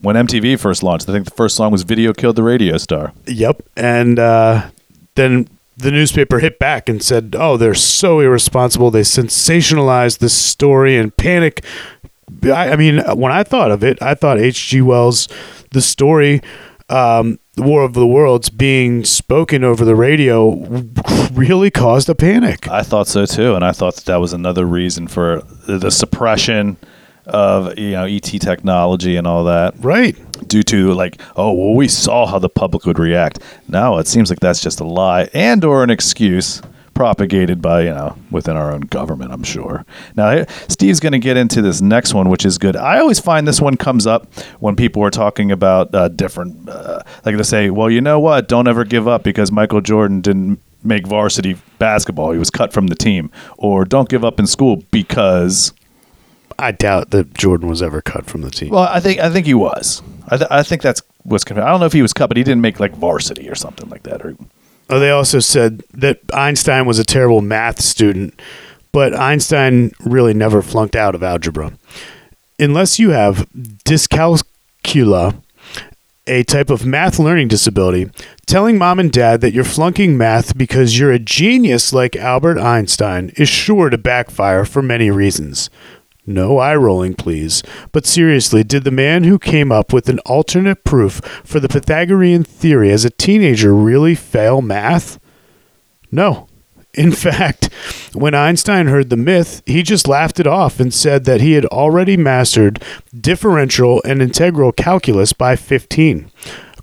when 0.00 0.14
MTV 0.16 0.58
first 0.60 0.82
launched, 0.82 1.08
I 1.08 1.12
think 1.12 1.24
the 1.24 1.30
first 1.34 1.56
song 1.56 1.72
was 1.72 1.82
"Video 1.82 2.12
Killed 2.12 2.36
the 2.36 2.42
Radio 2.42 2.76
Star." 2.78 3.12
Yep. 3.26 3.62
And 3.76 4.18
uh, 4.18 4.70
then 5.14 5.48
the 5.78 5.90
newspaper 5.90 6.38
hit 6.38 6.58
back 6.58 6.88
and 6.88 7.02
said, 7.02 7.34
"Oh, 7.38 7.56
they're 7.56 7.74
so 7.74 8.20
irresponsible. 8.20 8.90
They 8.90 9.00
sensationalized 9.02 10.18
this 10.18 10.34
story 10.34 10.96
and 10.96 11.16
panic." 11.16 11.64
I, 12.44 12.72
I 12.72 12.76
mean, 12.76 12.98
when 13.16 13.32
I 13.32 13.42
thought 13.44 13.70
of 13.70 13.82
it, 13.84 14.00
I 14.02 14.14
thought 14.14 14.38
H.G. 14.38 14.82
Wells, 14.82 15.28
the 15.70 15.80
story, 15.80 16.42
um, 16.88 17.38
the 17.56 17.62
War 17.62 17.82
of 17.82 17.94
the 17.94 18.06
Worlds, 18.06 18.50
being 18.50 19.04
spoken 19.04 19.64
over 19.64 19.84
the 19.84 19.96
radio, 19.96 20.50
really 21.32 21.70
caused 21.70 22.08
a 22.08 22.14
panic. 22.14 22.68
I 22.68 22.82
thought 22.82 23.08
so 23.08 23.26
too, 23.26 23.54
and 23.54 23.64
I 23.64 23.72
thought 23.72 23.96
that, 23.96 24.04
that 24.04 24.16
was 24.16 24.32
another 24.32 24.64
reason 24.66 25.08
for 25.08 25.40
the 25.66 25.90
suppression 25.90 26.76
of 27.24 27.76
you 27.78 27.90
know 27.90 28.04
ET 28.04 28.20
technology 28.22 29.16
and 29.16 29.26
all 29.26 29.44
that. 29.44 29.74
Right. 29.78 30.16
due 30.48 30.62
to 30.64 30.92
like 30.92 31.20
oh 31.34 31.52
well 31.52 31.74
we 31.74 31.88
saw 31.88 32.26
how 32.26 32.38
the 32.38 32.48
public 32.48 32.84
would 32.86 32.98
react 33.00 33.40
now 33.66 33.98
it 33.98 34.06
seems 34.06 34.30
like 34.30 34.38
that's 34.38 34.60
just 34.60 34.78
a 34.78 34.84
lie 34.84 35.28
and 35.34 35.64
or 35.64 35.82
an 35.82 35.90
excuse 35.90 36.62
propagated 36.96 37.60
by 37.60 37.82
you 37.82 37.90
know 37.90 38.16
within 38.30 38.56
our 38.56 38.72
own 38.72 38.80
government 38.80 39.30
i'm 39.30 39.42
sure 39.42 39.84
now 40.16 40.46
steve's 40.66 40.98
going 40.98 41.12
to 41.12 41.18
get 41.18 41.36
into 41.36 41.60
this 41.60 41.82
next 41.82 42.14
one 42.14 42.30
which 42.30 42.46
is 42.46 42.56
good 42.56 42.74
i 42.74 42.98
always 42.98 43.20
find 43.20 43.46
this 43.46 43.60
one 43.60 43.76
comes 43.76 44.06
up 44.06 44.32
when 44.60 44.74
people 44.74 45.02
are 45.04 45.10
talking 45.10 45.52
about 45.52 45.94
uh, 45.94 46.08
different 46.08 46.66
uh, 46.70 47.02
like 47.26 47.36
they 47.36 47.42
say 47.42 47.68
well 47.68 47.90
you 47.90 48.00
know 48.00 48.18
what 48.18 48.48
don't 48.48 48.66
ever 48.66 48.82
give 48.82 49.06
up 49.06 49.22
because 49.22 49.52
michael 49.52 49.82
jordan 49.82 50.22
didn't 50.22 50.58
make 50.82 51.06
varsity 51.06 51.58
basketball 51.78 52.32
he 52.32 52.38
was 52.38 52.48
cut 52.48 52.72
from 52.72 52.86
the 52.86 52.94
team 52.96 53.30
or 53.58 53.84
don't 53.84 54.08
give 54.08 54.24
up 54.24 54.40
in 54.40 54.46
school 54.46 54.82
because 54.90 55.74
I 56.58 56.72
doubt 56.72 57.10
that 57.10 57.34
Jordan 57.34 57.68
was 57.68 57.82
ever 57.82 58.00
cut 58.00 58.24
from 58.24 58.40
the 58.40 58.50
team. 58.50 58.70
Well, 58.70 58.88
I 58.88 58.98
think 58.98 59.20
I 59.20 59.28
think 59.28 59.44
he 59.44 59.52
was. 59.52 60.02
I, 60.28 60.38
th- 60.38 60.50
I 60.50 60.62
think 60.62 60.80
that's 60.80 61.02
what's. 61.22 61.44
Con- 61.44 61.58
I 61.58 61.66
don't 61.66 61.80
know 61.80 61.86
if 61.86 61.92
he 61.92 62.00
was 62.00 62.14
cut, 62.14 62.28
but 62.28 62.38
he 62.38 62.44
didn't 62.44 62.62
make 62.62 62.80
like 62.80 62.94
varsity 62.96 63.46
or 63.50 63.54
something 63.54 63.90
like 63.90 64.04
that. 64.04 64.24
Or 64.24 64.34
Oh, 64.88 65.00
they 65.00 65.10
also 65.10 65.40
said 65.40 65.82
that 65.94 66.20
Einstein 66.32 66.86
was 66.86 66.98
a 66.98 67.04
terrible 67.04 67.40
math 67.40 67.80
student, 67.80 68.40
but 68.92 69.14
Einstein 69.14 69.90
really 70.00 70.32
never 70.32 70.62
flunked 70.62 70.94
out 70.94 71.14
of 71.14 71.22
algebra. 71.22 71.72
Unless 72.58 72.98
you 72.98 73.10
have 73.10 73.48
dyscalculia, 73.52 75.42
a 76.28 76.42
type 76.44 76.70
of 76.70 76.86
math 76.86 77.18
learning 77.18 77.48
disability, 77.48 78.10
telling 78.46 78.78
mom 78.78 78.98
and 78.98 79.12
dad 79.12 79.40
that 79.40 79.52
you're 79.52 79.64
flunking 79.64 80.16
math 80.16 80.56
because 80.56 80.98
you're 80.98 81.12
a 81.12 81.18
genius 81.18 81.92
like 81.92 82.16
Albert 82.16 82.58
Einstein 82.58 83.30
is 83.36 83.48
sure 83.48 83.90
to 83.90 83.98
backfire 83.98 84.64
for 84.64 84.82
many 84.82 85.10
reasons. 85.10 85.68
No 86.26 86.58
eye 86.58 86.74
rolling, 86.74 87.14
please. 87.14 87.62
But 87.92 88.04
seriously, 88.04 88.64
did 88.64 88.82
the 88.82 88.90
man 88.90 89.22
who 89.24 89.38
came 89.38 89.70
up 89.70 89.92
with 89.92 90.08
an 90.08 90.18
alternate 90.20 90.82
proof 90.82 91.20
for 91.44 91.60
the 91.60 91.68
Pythagorean 91.68 92.42
theory 92.42 92.90
as 92.90 93.04
a 93.04 93.10
teenager 93.10 93.72
really 93.72 94.16
fail 94.16 94.60
math? 94.60 95.20
No. 96.10 96.48
In 96.94 97.12
fact, 97.12 97.66
when 98.12 98.34
Einstein 98.34 98.88
heard 98.88 99.10
the 99.10 99.16
myth, 99.16 99.62
he 99.66 99.84
just 99.84 100.08
laughed 100.08 100.40
it 100.40 100.46
off 100.48 100.80
and 100.80 100.92
said 100.92 101.24
that 101.26 101.40
he 101.40 101.52
had 101.52 101.66
already 101.66 102.16
mastered 102.16 102.82
differential 103.18 104.02
and 104.04 104.20
integral 104.20 104.72
calculus 104.72 105.32
by 105.32 105.54
15. 105.54 106.30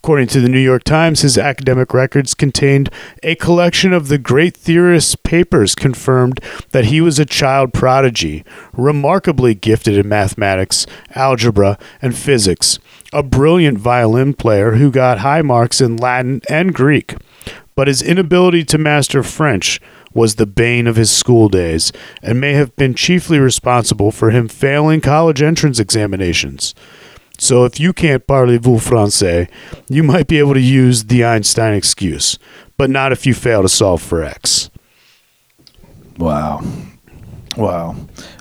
According 0.03 0.27
to 0.27 0.41
the 0.41 0.49
New 0.49 0.59
York 0.59 0.83
Times, 0.83 1.21
his 1.21 1.37
academic 1.37 1.93
records 1.93 2.33
contained 2.33 2.89
a 3.23 3.35
collection 3.35 3.93
of 3.93 4.09
the 4.09 4.17
great 4.17 4.53
theorist's 4.53 5.15
papers 5.15 5.75
confirmed 5.75 6.41
that 6.71 6.87
he 6.87 6.99
was 6.99 7.19
a 7.19 7.25
child 7.25 7.73
prodigy, 7.73 8.43
remarkably 8.73 9.55
gifted 9.55 9.97
in 9.97 10.09
mathematics, 10.09 10.85
algebra, 11.15 11.79
and 12.01 12.17
physics, 12.17 12.79
a 13.13 13.23
brilliant 13.23 13.77
violin 13.77 14.33
player 14.33 14.71
who 14.71 14.91
got 14.91 15.19
high 15.19 15.41
marks 15.41 15.79
in 15.79 15.95
Latin 15.95 16.41
and 16.49 16.73
Greek. 16.73 17.15
But 17.73 17.87
his 17.87 18.01
inability 18.01 18.65
to 18.65 18.77
master 18.77 19.23
French 19.23 19.79
was 20.13 20.35
the 20.35 20.45
bane 20.45 20.85
of 20.85 20.97
his 20.97 21.11
school 21.11 21.47
days 21.47 21.93
and 22.21 22.41
may 22.41 22.51
have 22.55 22.75
been 22.75 22.93
chiefly 22.93 23.39
responsible 23.39 24.11
for 24.11 24.31
him 24.31 24.49
failing 24.49 24.99
college 24.99 25.41
entrance 25.41 25.79
examinations. 25.79 26.75
So 27.37 27.65
if 27.65 27.79
you 27.79 27.93
can't 27.93 28.25
parlez-vous 28.25 28.77
français, 28.77 29.49
you 29.89 30.03
might 30.03 30.27
be 30.27 30.39
able 30.39 30.53
to 30.53 30.61
use 30.61 31.05
the 31.05 31.25
Einstein 31.25 31.73
excuse, 31.73 32.37
but 32.77 32.89
not 32.89 33.11
if 33.11 33.25
you 33.25 33.33
fail 33.33 33.61
to 33.61 33.69
solve 33.69 34.01
for 34.01 34.23
x. 34.23 34.69
Wow. 36.17 36.61
Wow. 37.57 37.95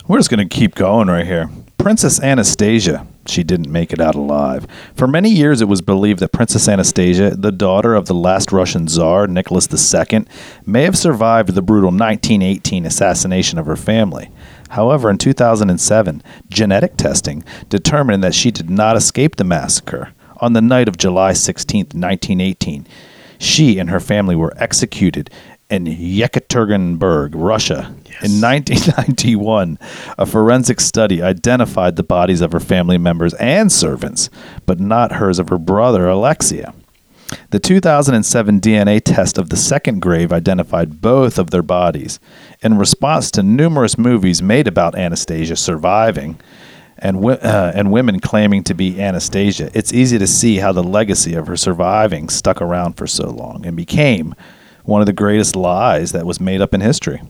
We're 0.06 0.18
just 0.18 0.30
going 0.30 0.46
to 0.46 0.54
keep 0.54 0.74
going 0.74 1.08
right 1.08 1.26
here. 1.26 1.50
Princess 1.78 2.20
Anastasia. 2.22 3.06
She 3.26 3.42
didn't 3.42 3.70
make 3.70 3.92
it 3.92 4.00
out 4.00 4.14
alive. 4.14 4.66
For 4.94 5.06
many 5.06 5.30
years, 5.30 5.60
it 5.60 5.68
was 5.68 5.80
believed 5.80 6.20
that 6.20 6.32
Princess 6.32 6.68
Anastasia, 6.68 7.30
the 7.36 7.52
daughter 7.52 7.94
of 7.94 8.06
the 8.06 8.14
last 8.14 8.52
Russian 8.52 8.88
Tsar, 8.88 9.26
Nicholas 9.26 9.68
II, 9.94 10.24
may 10.66 10.82
have 10.82 10.98
survived 10.98 11.54
the 11.54 11.62
brutal 11.62 11.90
1918 11.90 12.84
assassination 12.84 13.58
of 13.58 13.66
her 13.66 13.76
family. 13.76 14.30
However, 14.72 15.10
in 15.10 15.18
2007, 15.18 16.22
genetic 16.48 16.96
testing 16.96 17.44
determined 17.68 18.24
that 18.24 18.34
she 18.34 18.50
did 18.50 18.70
not 18.70 18.96
escape 18.96 19.36
the 19.36 19.44
massacre. 19.44 20.14
On 20.40 20.54
the 20.54 20.62
night 20.62 20.88
of 20.88 20.96
July 20.96 21.34
16, 21.34 21.88
1918, 21.92 22.86
she 23.38 23.78
and 23.78 23.90
her 23.90 24.00
family 24.00 24.34
were 24.34 24.54
executed 24.56 25.28
in 25.68 25.84
Yekaterinburg, 25.84 27.32
Russia. 27.34 27.94
In 28.22 28.40
1991, 28.40 29.78
a 30.16 30.24
forensic 30.24 30.80
study 30.80 31.22
identified 31.22 31.96
the 31.96 32.02
bodies 32.02 32.40
of 32.40 32.52
her 32.52 32.60
family 32.60 32.96
members 32.96 33.34
and 33.34 33.70
servants, 33.70 34.30
but 34.64 34.80
not 34.80 35.12
hers 35.12 35.38
of 35.38 35.50
her 35.50 35.58
brother, 35.58 36.08
Alexei. 36.08 36.64
The 37.50 37.58
2007 37.60 38.60
DNA 38.60 39.00
test 39.02 39.38
of 39.38 39.48
the 39.48 39.56
second 39.56 40.00
grave 40.00 40.32
identified 40.32 41.00
both 41.00 41.38
of 41.38 41.50
their 41.50 41.62
bodies. 41.62 42.18
In 42.62 42.78
response 42.78 43.30
to 43.32 43.42
numerous 43.42 43.96
movies 43.98 44.42
made 44.42 44.66
about 44.68 44.94
Anastasia 44.96 45.56
surviving 45.56 46.38
and, 46.98 47.24
uh, 47.24 47.72
and 47.74 47.90
women 47.92 48.20
claiming 48.20 48.62
to 48.64 48.74
be 48.74 49.00
Anastasia, 49.00 49.70
it's 49.74 49.92
easy 49.92 50.18
to 50.18 50.26
see 50.26 50.56
how 50.58 50.72
the 50.72 50.82
legacy 50.82 51.34
of 51.34 51.46
her 51.46 51.56
surviving 51.56 52.28
stuck 52.28 52.60
around 52.62 52.94
for 52.94 53.06
so 53.06 53.28
long 53.30 53.66
and 53.66 53.76
became 53.76 54.34
one 54.84 55.00
of 55.00 55.06
the 55.06 55.12
greatest 55.12 55.54
lies 55.56 56.12
that 56.12 56.26
was 56.26 56.40
made 56.40 56.60
up 56.60 56.74
in 56.74 56.80
history. 56.80 57.20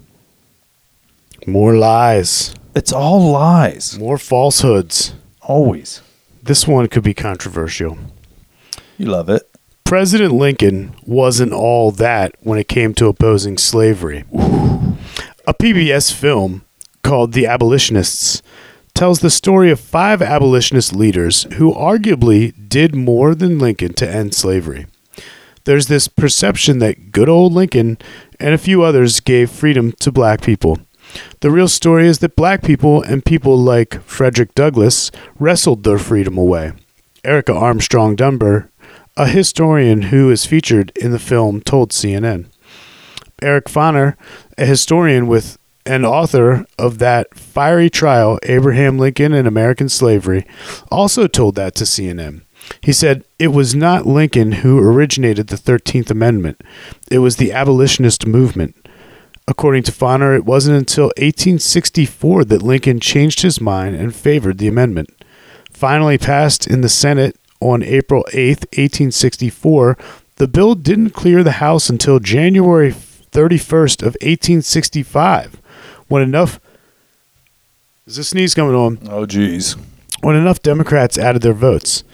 More 1.46 1.74
lies, 1.76 2.54
It's 2.74 2.92
all 2.92 3.32
lies. 3.32 3.98
more 3.98 4.16
falsehoods. 4.18 5.14
Always. 5.42 6.00
This 6.42 6.66
one 6.68 6.86
could 6.88 7.02
be 7.02 7.14
controversial. 7.14 7.98
You 8.96 9.06
love 9.06 9.28
it. 9.28 9.42
President 9.92 10.32
Lincoln 10.32 10.94
wasn't 11.04 11.52
all 11.52 11.90
that 11.90 12.34
when 12.40 12.58
it 12.58 12.66
came 12.66 12.94
to 12.94 13.08
opposing 13.08 13.58
slavery. 13.58 14.24
A 15.46 15.52
PBS 15.52 16.10
film 16.14 16.64
called 17.02 17.34
The 17.34 17.44
Abolitionists 17.44 18.40
tells 18.94 19.20
the 19.20 19.28
story 19.28 19.70
of 19.70 19.78
five 19.78 20.22
abolitionist 20.22 20.96
leaders 20.96 21.42
who 21.56 21.74
arguably 21.74 22.54
did 22.70 22.94
more 22.94 23.34
than 23.34 23.58
Lincoln 23.58 23.92
to 23.92 24.08
end 24.08 24.34
slavery. 24.34 24.86
There's 25.64 25.88
this 25.88 26.08
perception 26.08 26.78
that 26.78 27.12
good 27.12 27.28
old 27.28 27.52
Lincoln 27.52 27.98
and 28.40 28.54
a 28.54 28.58
few 28.58 28.82
others 28.82 29.20
gave 29.20 29.50
freedom 29.50 29.92
to 30.00 30.10
black 30.10 30.40
people. 30.40 30.78
The 31.40 31.50
real 31.50 31.68
story 31.68 32.06
is 32.06 32.20
that 32.20 32.34
black 32.34 32.62
people 32.62 33.02
and 33.02 33.22
people 33.22 33.58
like 33.58 34.02
Frederick 34.04 34.54
Douglass 34.54 35.10
wrestled 35.38 35.84
their 35.84 35.98
freedom 35.98 36.38
away. 36.38 36.72
Erica 37.24 37.54
Armstrong 37.54 38.16
Dunbar, 38.16 38.70
a 39.16 39.28
historian 39.28 40.02
who 40.02 40.30
is 40.30 40.46
featured 40.46 40.92
in 40.96 41.12
the 41.12 41.18
film, 41.18 41.60
told 41.60 41.90
CNN. 41.90 42.46
Eric 43.40 43.66
Foner, 43.66 44.16
a 44.56 44.64
historian 44.64 45.26
with 45.26 45.58
and 45.84 46.06
author 46.06 46.64
of 46.78 46.98
that 46.98 47.34
fiery 47.34 47.90
trial, 47.90 48.38
Abraham 48.44 48.98
Lincoln 48.98 49.32
and 49.32 49.48
American 49.48 49.88
Slavery, 49.88 50.46
also 50.90 51.26
told 51.26 51.56
that 51.56 51.74
to 51.74 51.84
CNN. 51.84 52.42
He 52.80 52.92
said 52.92 53.24
it 53.38 53.48
was 53.48 53.74
not 53.74 54.06
Lincoln 54.06 54.52
who 54.52 54.78
originated 54.78 55.48
the 55.48 55.56
13th 55.56 56.10
Amendment, 56.10 56.62
it 57.10 57.18
was 57.18 57.36
the 57.36 57.52
abolitionist 57.52 58.26
movement. 58.26 58.76
According 59.48 59.82
to 59.84 59.92
Foner, 59.92 60.36
it 60.36 60.44
wasn't 60.44 60.78
until 60.78 61.06
1864 61.16 62.44
that 62.44 62.62
Lincoln 62.62 63.00
changed 63.00 63.42
his 63.42 63.60
mind 63.60 63.96
and 63.96 64.14
favored 64.14 64.58
the 64.58 64.68
amendment. 64.68 65.10
Finally 65.72 66.18
passed 66.18 66.68
in 66.68 66.80
the 66.80 66.88
Senate 66.88 67.36
on 67.62 67.82
April 67.82 68.24
8, 68.32 68.58
1864, 68.76 69.96
the 70.36 70.48
bill 70.48 70.74
didn't 70.74 71.10
clear 71.10 71.42
the 71.42 71.52
House 71.52 71.88
until 71.88 72.18
January 72.18 72.92
31st 72.92 74.02
of 74.02 74.16
1865, 74.20 75.60
when 76.08 76.22
enough 76.22 76.60
Is 78.06 78.16
this 78.16 78.28
sneeze 78.30 78.54
coming 78.54 78.74
on? 78.74 78.98
Oh, 79.08 79.26
geez. 79.26 79.76
when 80.20 80.36
enough 80.36 80.60
Democrats 80.62 81.16
added 81.18 81.42
their 81.42 81.52
votes. 81.52 82.04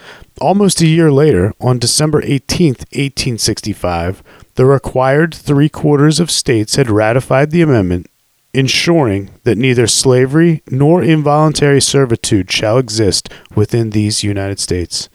Almost 0.40 0.80
a 0.80 0.86
year 0.86 1.11
later, 1.11 1.53
on 1.61 1.78
December 1.78 2.22
18th, 2.22 2.86
1865, 2.94 4.22
the 4.55 4.66
required 4.66 5.34
three 5.34 5.68
quarters 5.68 6.20
of 6.20 6.30
states 6.30 6.76
had 6.76 6.90
ratified 6.90 7.51
the 7.51 7.62
amendment, 7.62 8.07
ensuring 8.55 9.30
that 9.44 9.59
neither 9.59 9.86
slavery 9.86 10.62
nor 10.70 11.03
involuntary 11.03 11.80
servitude 11.80 12.51
shall 12.51 12.78
exist 12.78 13.28
within 13.55 13.90
these 13.90 14.24
United 14.24 14.59
States. 14.59 15.09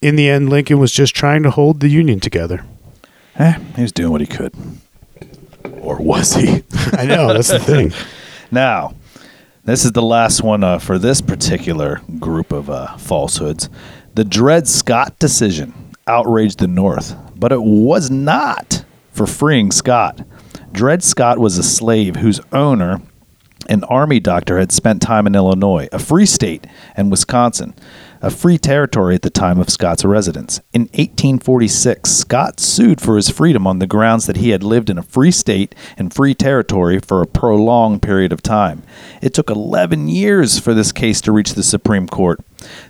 In 0.00 0.16
the 0.16 0.28
end, 0.28 0.48
Lincoln 0.48 0.78
was 0.78 0.92
just 0.92 1.14
trying 1.14 1.42
to 1.42 1.50
hold 1.50 1.80
the 1.80 1.88
Union 1.88 2.20
together. 2.20 2.64
Eh, 3.36 3.58
he 3.76 3.82
was 3.82 3.92
doing 3.92 4.10
what 4.10 4.20
he 4.20 4.26
could. 4.26 4.54
Or 5.80 5.96
was 5.96 6.34
he? 6.34 6.62
I 6.92 7.06
know, 7.06 7.32
that's 7.32 7.48
the 7.48 7.58
thing. 7.58 7.92
Now, 8.52 8.94
this 9.64 9.84
is 9.84 9.92
the 9.92 10.02
last 10.02 10.42
one 10.42 10.64
uh, 10.64 10.80
for 10.80 10.98
this 10.98 11.20
particular 11.20 12.00
group 12.18 12.50
of 12.50 12.68
uh, 12.68 12.96
falsehoods. 12.96 13.70
The 14.14 14.24
Dred 14.24 14.66
Scott 14.66 15.20
decision 15.20 15.72
outraged 16.08 16.58
the 16.58 16.66
North, 16.66 17.14
but 17.36 17.52
it 17.52 17.62
was 17.62 18.10
not 18.10 18.84
for 19.12 19.28
freeing 19.28 19.70
Scott. 19.70 20.26
Dred 20.72 21.02
Scott 21.02 21.38
was 21.38 21.58
a 21.58 21.62
slave 21.62 22.16
whose 22.16 22.40
owner, 22.52 23.02
an 23.68 23.84
army 23.84 24.20
doctor, 24.20 24.58
had 24.58 24.72
spent 24.72 25.02
time 25.02 25.26
in 25.26 25.34
Illinois, 25.34 25.88
a 25.92 25.98
free 25.98 26.26
state, 26.26 26.66
and 26.96 27.10
Wisconsin, 27.10 27.74
a 28.22 28.30
free 28.30 28.58
territory 28.58 29.14
at 29.14 29.22
the 29.22 29.30
time 29.30 29.58
of 29.58 29.70
Scott's 29.70 30.04
residence. 30.04 30.60
In 30.72 30.82
1846, 30.82 32.10
Scott 32.10 32.60
sued 32.60 33.00
for 33.00 33.16
his 33.16 33.30
freedom 33.30 33.66
on 33.66 33.78
the 33.78 33.86
grounds 33.86 34.26
that 34.26 34.36
he 34.36 34.50
had 34.50 34.62
lived 34.62 34.90
in 34.90 34.98
a 34.98 35.02
free 35.02 35.30
state 35.30 35.74
and 35.96 36.12
free 36.12 36.34
territory 36.34 36.98
for 36.98 37.22
a 37.22 37.26
prolonged 37.26 38.02
period 38.02 38.32
of 38.32 38.42
time. 38.42 38.82
It 39.22 39.34
took 39.34 39.50
11 39.50 40.08
years 40.08 40.58
for 40.58 40.74
this 40.74 40.92
case 40.92 41.20
to 41.22 41.32
reach 41.32 41.54
the 41.54 41.62
Supreme 41.62 42.06
Court. 42.06 42.40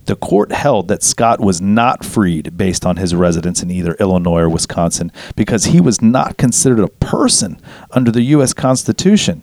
The 0.07 0.17
court 0.17 0.51
held 0.51 0.89
that 0.89 1.03
Scott 1.03 1.41
was 1.41 1.61
not 1.61 2.05
freed 2.05 2.57
based 2.57 2.85
on 2.85 2.97
his 2.97 3.15
residence 3.15 3.63
in 3.63 3.71
either 3.71 3.95
Illinois 4.01 4.41
or 4.41 4.49
Wisconsin 4.49 5.13
because 5.37 5.67
he 5.67 5.81
was 5.81 6.03
not 6.03 6.37
considered 6.37 6.81
a 6.81 6.89
person 6.89 7.61
under 7.93 8.11
the 8.11 8.23
U.S. 8.23 8.53
Constitution. 8.53 9.43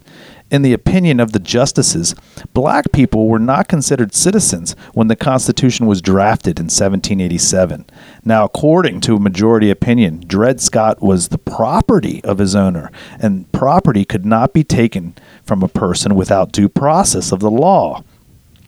In 0.49 0.61
the 0.61 0.71
opinion 0.71 1.19
of 1.19 1.33
the 1.33 1.39
justices, 1.39 2.15
black 2.53 2.93
people 2.93 3.27
were 3.27 3.39
not 3.39 3.67
considered 3.67 4.15
citizens 4.15 4.77
when 4.93 5.09
the 5.09 5.15
Constitution 5.17 5.87
was 5.87 6.01
drafted 6.01 6.57
in 6.57 6.65
1787. 6.65 7.85
Now, 8.23 8.45
according 8.45 9.01
to 9.01 9.17
a 9.17 9.19
majority 9.19 9.69
opinion, 9.69 10.23
Dred 10.25 10.61
Scott 10.61 11.01
was 11.01 11.27
the 11.27 11.37
property 11.37 12.23
of 12.23 12.37
his 12.37 12.55
owner, 12.55 12.89
and 13.19 13.51
property 13.51 14.05
could 14.05 14.25
not 14.25 14.53
be 14.53 14.63
taken 14.63 15.15
from 15.43 15.63
a 15.63 15.67
person 15.67 16.15
without 16.15 16.53
due 16.53 16.69
process 16.69 17.33
of 17.33 17.41
the 17.41 17.51
law. 17.51 18.03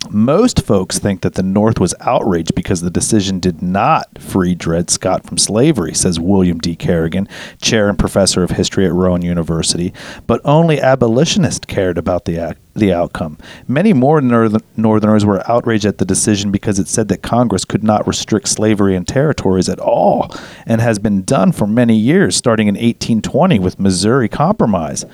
Most 0.10 0.66
folks 0.66 0.97
think 0.97 1.22
that 1.22 1.36
the 1.36 1.43
North 1.43 1.80
was 1.80 1.93
outraged 2.00 2.56
because 2.56 2.82
the 2.82 2.89
decision 2.89 3.39
did 3.39 3.62
not 3.62 4.18
free 4.18 4.56
Dred 4.56 4.89
Scott 4.89 5.26
from 5.26 5.38
slavery, 5.38 5.93
says 5.93 6.20
William 6.20 6.58
D. 6.58 6.76
Kerrigan, 6.76 7.28
chair 7.62 7.89
and 7.89 8.00
professor 8.00 8.41
of 8.41 8.52
history 8.52 8.86
at 8.86 8.93
Rowan 8.93 9.22
University. 9.22 9.93
But 10.26 10.41
only 10.45 10.80
abolitionists 10.80 11.66
cared 11.66 11.97
about 11.97 12.26
the 12.26 12.38
ac- 12.38 12.58
the 12.74 12.93
outcome. 12.93 13.38
Many 13.68 13.91
more 13.91 14.22
north- 14.22 14.64
Northerners 14.78 15.26
were 15.26 15.43
outraged 15.52 15.86
at 15.86 15.97
the 15.97 16.06
decision 16.06 16.50
because 16.50 16.80
it 16.80 16.88
said 16.88 17.10
that 17.10 17.22
Congress 17.22 17.66
could 17.66 17.84
not 17.84 18.08
restrict 18.08 18.47
slavery 18.47 18.95
in 18.95 19.04
territories 19.04 19.68
at 19.68 19.80
all, 19.80 20.34
and 20.66 20.80
has 20.80 20.97
been 20.97 21.24
done 21.24 21.52
for 21.52 21.68
many 21.68 21.95
years, 21.95 22.38
starting 22.38 22.68
in 22.68 22.76
1820 22.76 23.60
with 23.60 23.80
Missouri 23.80 24.30
Compromise. 24.30 25.06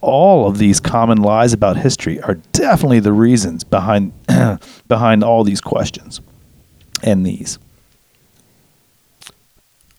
All 0.00 0.46
of 0.46 0.58
these 0.58 0.80
common 0.80 1.18
lies 1.18 1.52
about 1.52 1.76
history 1.78 2.20
are 2.22 2.34
definitely 2.52 3.00
the 3.00 3.12
reasons 3.12 3.64
behind 3.64 4.12
behind 4.88 5.24
all 5.24 5.44
these 5.44 5.60
questions 5.60 6.20
and 7.02 7.24
these. 7.24 7.58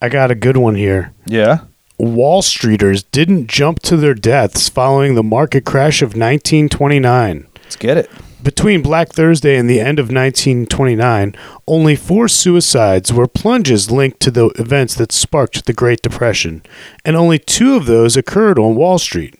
I 0.01 0.09
got 0.09 0.31
a 0.31 0.35
good 0.35 0.57
one 0.57 0.75
here. 0.75 1.13
Yeah. 1.25 1.61
Wall 1.97 2.41
Streeters 2.41 3.03
didn't 3.11 3.47
jump 3.47 3.79
to 3.81 3.97
their 3.97 4.13
deaths 4.13 4.69
following 4.69 5.15
the 5.15 5.23
market 5.23 5.65
crash 5.65 6.01
of 6.01 6.09
1929. 6.09 7.47
Let's 7.55 7.75
get 7.75 7.97
it. 7.97 8.09
Between 8.41 8.81
Black 8.81 9.09
Thursday 9.09 9.57
and 9.57 9.69
the 9.69 9.81
end 9.81 9.99
of 9.99 10.05
1929, 10.05 11.35
only 11.67 11.95
four 11.97 12.29
suicides 12.29 13.11
were 13.11 13.27
plunges 13.27 13.91
linked 13.91 14.21
to 14.21 14.31
the 14.31 14.47
events 14.55 14.95
that 14.95 15.11
sparked 15.11 15.65
the 15.65 15.73
Great 15.73 16.01
Depression, 16.01 16.63
and 17.03 17.17
only 17.17 17.37
two 17.37 17.75
of 17.75 17.85
those 17.85 18.15
occurred 18.15 18.57
on 18.57 18.75
Wall 18.75 18.97
Street. 18.97 19.35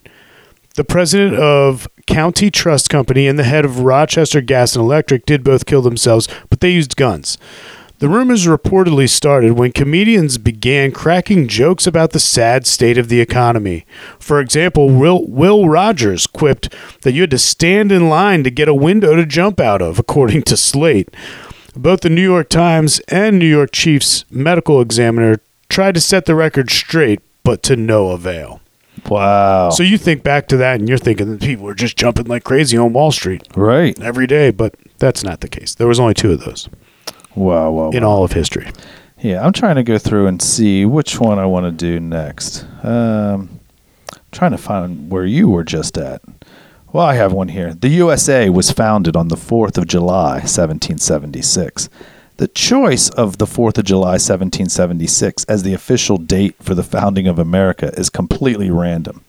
The 0.80 0.86
president 0.86 1.36
of 1.36 1.90
County 2.08 2.50
Trust 2.50 2.90
Company 2.90 3.28
and 3.28 3.38
the 3.38 3.44
head 3.44 3.66
of 3.66 3.82
Rochester 3.82 4.40
Gas 4.40 4.78
and 4.78 4.86
Electric 4.86 5.26
did 5.26 5.44
both 5.44 5.66
kill 5.66 5.82
themselves, 5.82 6.30
but 6.50 6.62
they 6.62 6.70
used 6.70 6.96
guns. 6.96 7.38
The 7.98 8.08
rumors 8.08 8.48
reportedly 8.48 9.10
started 9.10 9.58
when 9.58 9.74
comedians 9.74 10.38
began 10.38 10.94
cracking 10.94 11.50
jokes 11.50 11.86
about 11.86 12.12
the 12.12 12.20
sad 12.22 12.66
state 12.66 12.98
of 12.98 13.10
the 13.10 13.20
economy. 13.20 13.86
For 14.20 14.40
example, 14.40 14.90
Will, 14.90 15.28
Will 15.28 15.68
Rogers 15.68 16.26
quipped 16.26 16.74
that 17.02 17.12
you 17.12 17.24
had 17.24 17.32
to 17.32 17.38
stand 17.38 17.92
in 17.92 18.08
line 18.08 18.46
to 18.46 18.50
get 18.50 18.70
a 18.70 18.74
window 18.74 19.18
to 19.18 19.26
jump 19.26 19.60
out 19.60 19.82
of, 19.82 20.00
according 20.00 20.44
to 20.44 20.56
Slate. 20.56 21.14
Both 21.76 22.00
the 22.00 22.10
New 22.10 22.24
York 22.24 22.48
Times 22.48 23.02
and 23.10 23.38
New 23.38 23.46
York 23.46 23.72
Chief's 23.74 24.24
medical 24.32 24.80
examiner 24.80 25.42
tried 25.68 25.96
to 25.96 26.00
set 26.00 26.26
the 26.26 26.36
record 26.36 26.72
straight, 26.72 27.20
but 27.44 27.64
to 27.64 27.76
no 27.76 28.12
avail. 28.12 28.62
Wow. 29.10 29.70
So 29.70 29.84
you 29.84 29.98
think 29.98 30.24
back 30.24 30.48
to 30.50 30.58
that 30.58 30.80
and 30.80 30.88
you're 30.88 30.98
thinking 30.98 31.32
that 31.32 31.42
people 31.42 31.66
were 31.66 31.74
just 31.76 31.98
jumping 31.98 32.26
like 32.26 32.44
crazy 32.44 32.78
on 32.78 32.94
Wall 32.94 33.12
Street 33.12 33.48
right. 33.56 34.00
every 34.02 34.28
day, 34.28 34.52
but 34.52 34.76
that's 34.98 35.24
not 35.24 35.42
the 35.42 35.48
case. 35.48 35.76
There 35.76 35.88
was 35.88 36.00
only 36.00 36.14
two 36.14 36.32
of 36.32 36.42
those 36.46 36.70
Wow. 37.36 37.72
Wow. 37.72 37.90
in 37.92 38.04
wow. 38.04 38.10
all 38.10 38.24
of 38.24 38.34
history. 38.34 38.72
Yeah, 39.22 39.46
I'm 39.46 39.52
trying 39.54 39.76
to 39.76 39.84
go 39.84 39.98
through 39.98 40.28
and 40.28 40.42
see 40.42 40.86
which 40.86 41.20
one 41.20 41.40
I 41.40 41.46
want 41.46 41.66
to 41.66 41.72
do 41.72 42.00
next. 42.00 42.66
Um, 42.84 43.60
trying 44.32 44.52
to 44.52 44.58
find 44.58 45.12
where 45.12 45.26
you 45.26 45.50
were 45.50 45.64
just 45.66 45.98
at. 45.98 46.22
Well, 46.94 47.06
I 47.06 47.16
have 47.16 47.34
one 47.34 47.50
here. 47.50 47.74
The 47.74 47.90
USA 47.90 48.50
was 48.50 48.72
founded 48.72 49.16
on 49.16 49.28
the 49.28 49.36
4th 49.36 49.78
of 49.78 49.88
July, 49.88 50.38
1776. 50.40 51.90
The 52.40 52.48
choice 52.48 53.10
of 53.10 53.38
the 53.38 53.46
4th 53.46 53.80
of 53.80 53.84
July, 53.84 54.12
1776 54.12 55.44
as 55.50 55.64
the 55.64 55.74
official 55.74 56.16
date 56.16 56.56
for 56.62 56.74
the 56.74 56.84
founding 56.84 57.28
of 57.28 57.38
America 57.38 57.92
is 57.98 58.10
completely 58.10 58.70
random. 58.70 59.26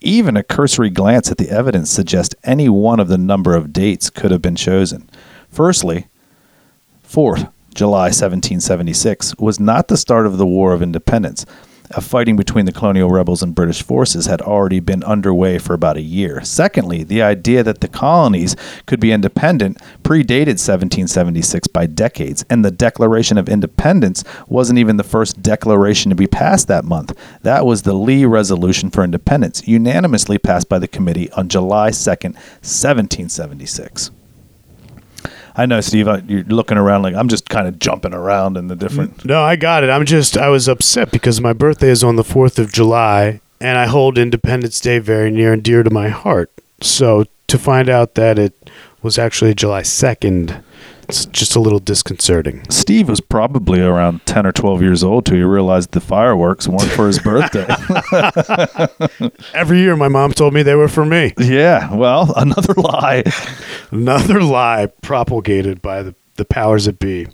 Even 0.00 0.36
a 0.36 0.44
cursory 0.44 0.88
glance 0.88 1.32
at 1.32 1.36
the 1.36 1.50
evidence 1.50 1.90
suggests 1.90 2.36
any 2.44 2.68
one 2.68 3.00
of 3.00 3.08
the 3.08 3.18
number 3.18 3.56
of 3.56 3.72
dates 3.72 4.08
could 4.08 4.30
have 4.30 4.40
been 4.40 4.54
chosen. 4.54 5.10
Firstly, 5.48 6.06
4th, 7.04 7.50
July 7.74 8.04
1776, 8.04 9.36
was 9.36 9.58
not 9.58 9.88
the 9.88 9.96
start 9.96 10.24
of 10.24 10.38
the 10.38 10.46
War 10.46 10.72
of 10.72 10.80
Independence. 10.80 11.44
A 11.90 12.00
fighting 12.00 12.34
between 12.34 12.64
the 12.64 12.72
colonial 12.72 13.10
rebels 13.10 13.42
and 13.42 13.54
British 13.54 13.82
forces 13.82 14.24
had 14.24 14.40
already 14.40 14.80
been 14.80 15.04
underway 15.04 15.58
for 15.58 15.74
about 15.74 15.98
a 15.98 16.02
year. 16.02 16.42
Secondly, 16.42 17.04
the 17.04 17.22
idea 17.22 17.62
that 17.62 17.82
the 17.82 17.88
colonies 17.88 18.56
could 18.86 19.00
be 19.00 19.12
independent 19.12 19.76
predated 20.02 20.56
1776 20.56 21.68
by 21.68 21.84
decades, 21.84 22.42
and 22.48 22.64
the 22.64 22.70
Declaration 22.70 23.36
of 23.36 23.50
Independence 23.50 24.24
wasn't 24.48 24.78
even 24.78 24.96
the 24.96 25.04
first 25.04 25.42
declaration 25.42 26.08
to 26.08 26.16
be 26.16 26.26
passed 26.26 26.68
that 26.68 26.86
month. 26.86 27.12
That 27.42 27.66
was 27.66 27.82
the 27.82 27.92
Lee 27.94 28.24
Resolution 28.24 28.90
for 28.90 29.04
Independence, 29.04 29.68
unanimously 29.68 30.38
passed 30.38 30.70
by 30.70 30.78
the 30.78 30.88
committee 30.88 31.30
on 31.32 31.50
July 31.50 31.90
2nd, 31.90 32.34
1776. 32.62 34.10
I 35.56 35.66
know, 35.66 35.80
Steve. 35.80 36.08
I- 36.08 36.22
You're 36.26 36.42
looking 36.44 36.76
around 36.78 37.02
like 37.02 37.14
I'm 37.14 37.28
just 37.28 37.48
kind 37.48 37.68
of 37.68 37.78
jumping 37.78 38.12
around 38.14 38.56
in 38.56 38.68
the 38.68 38.74
different. 38.76 39.24
No, 39.24 39.42
I 39.42 39.56
got 39.56 39.84
it. 39.84 39.90
I'm 39.90 40.04
just 40.04 40.36
I 40.36 40.48
was 40.48 40.66
upset 40.68 41.10
because 41.12 41.40
my 41.40 41.52
birthday 41.52 41.90
is 41.90 42.02
on 42.02 42.16
the 42.16 42.24
4th 42.24 42.58
of 42.58 42.72
July 42.72 43.40
and 43.60 43.78
I 43.78 43.86
hold 43.86 44.18
Independence 44.18 44.80
Day 44.80 44.98
very 44.98 45.30
near 45.30 45.52
and 45.52 45.62
dear 45.62 45.82
to 45.82 45.90
my 45.90 46.08
heart. 46.08 46.50
So 46.80 47.24
to 47.46 47.58
find 47.58 47.88
out 47.88 48.14
that 48.14 48.38
it 48.38 48.70
was 49.02 49.18
actually 49.18 49.54
July 49.54 49.82
2nd, 49.82 50.62
it's 51.08 51.26
just 51.26 51.54
a 51.56 51.60
little 51.60 51.78
disconcerting. 51.78 52.64
Steve 52.70 53.08
was 53.08 53.20
probably 53.20 53.80
around 53.80 54.24
10 54.26 54.46
or 54.46 54.52
12 54.52 54.82
years 54.82 55.04
old 55.04 55.26
till 55.26 55.36
he 55.36 55.42
realized 55.42 55.92
the 55.92 56.00
fireworks 56.00 56.66
weren't 56.66 56.90
for 56.90 57.06
his 57.06 57.18
birthday. 57.18 57.66
Every 59.54 59.78
year 59.78 59.96
my 59.96 60.08
mom 60.08 60.32
told 60.32 60.54
me 60.54 60.62
they 60.62 60.74
were 60.74 60.88
for 60.88 61.04
me. 61.04 61.32
yeah, 61.38 61.92
well, 61.94 62.32
another 62.36 62.74
lie. 62.74 63.22
Another 63.90 64.42
lie 64.42 64.86
propagated 65.02 65.82
by 65.82 66.02
the, 66.02 66.14
the 66.36 66.44
powers 66.44 66.86
that 66.86 66.98
be. 66.98 67.26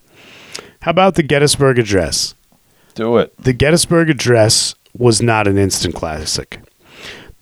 How 0.83 0.91
about 0.91 1.14
the 1.14 1.23
Gettysburg 1.23 1.79
Address? 1.79 2.35
Do 2.95 3.18
it. 3.18 3.37
The 3.39 3.53
Gettysburg 3.53 4.11
Address 4.11 4.75
was 4.97 5.23
not 5.23 5.47
an 5.47 5.59
instant 5.59 5.95
classic. 5.95 6.61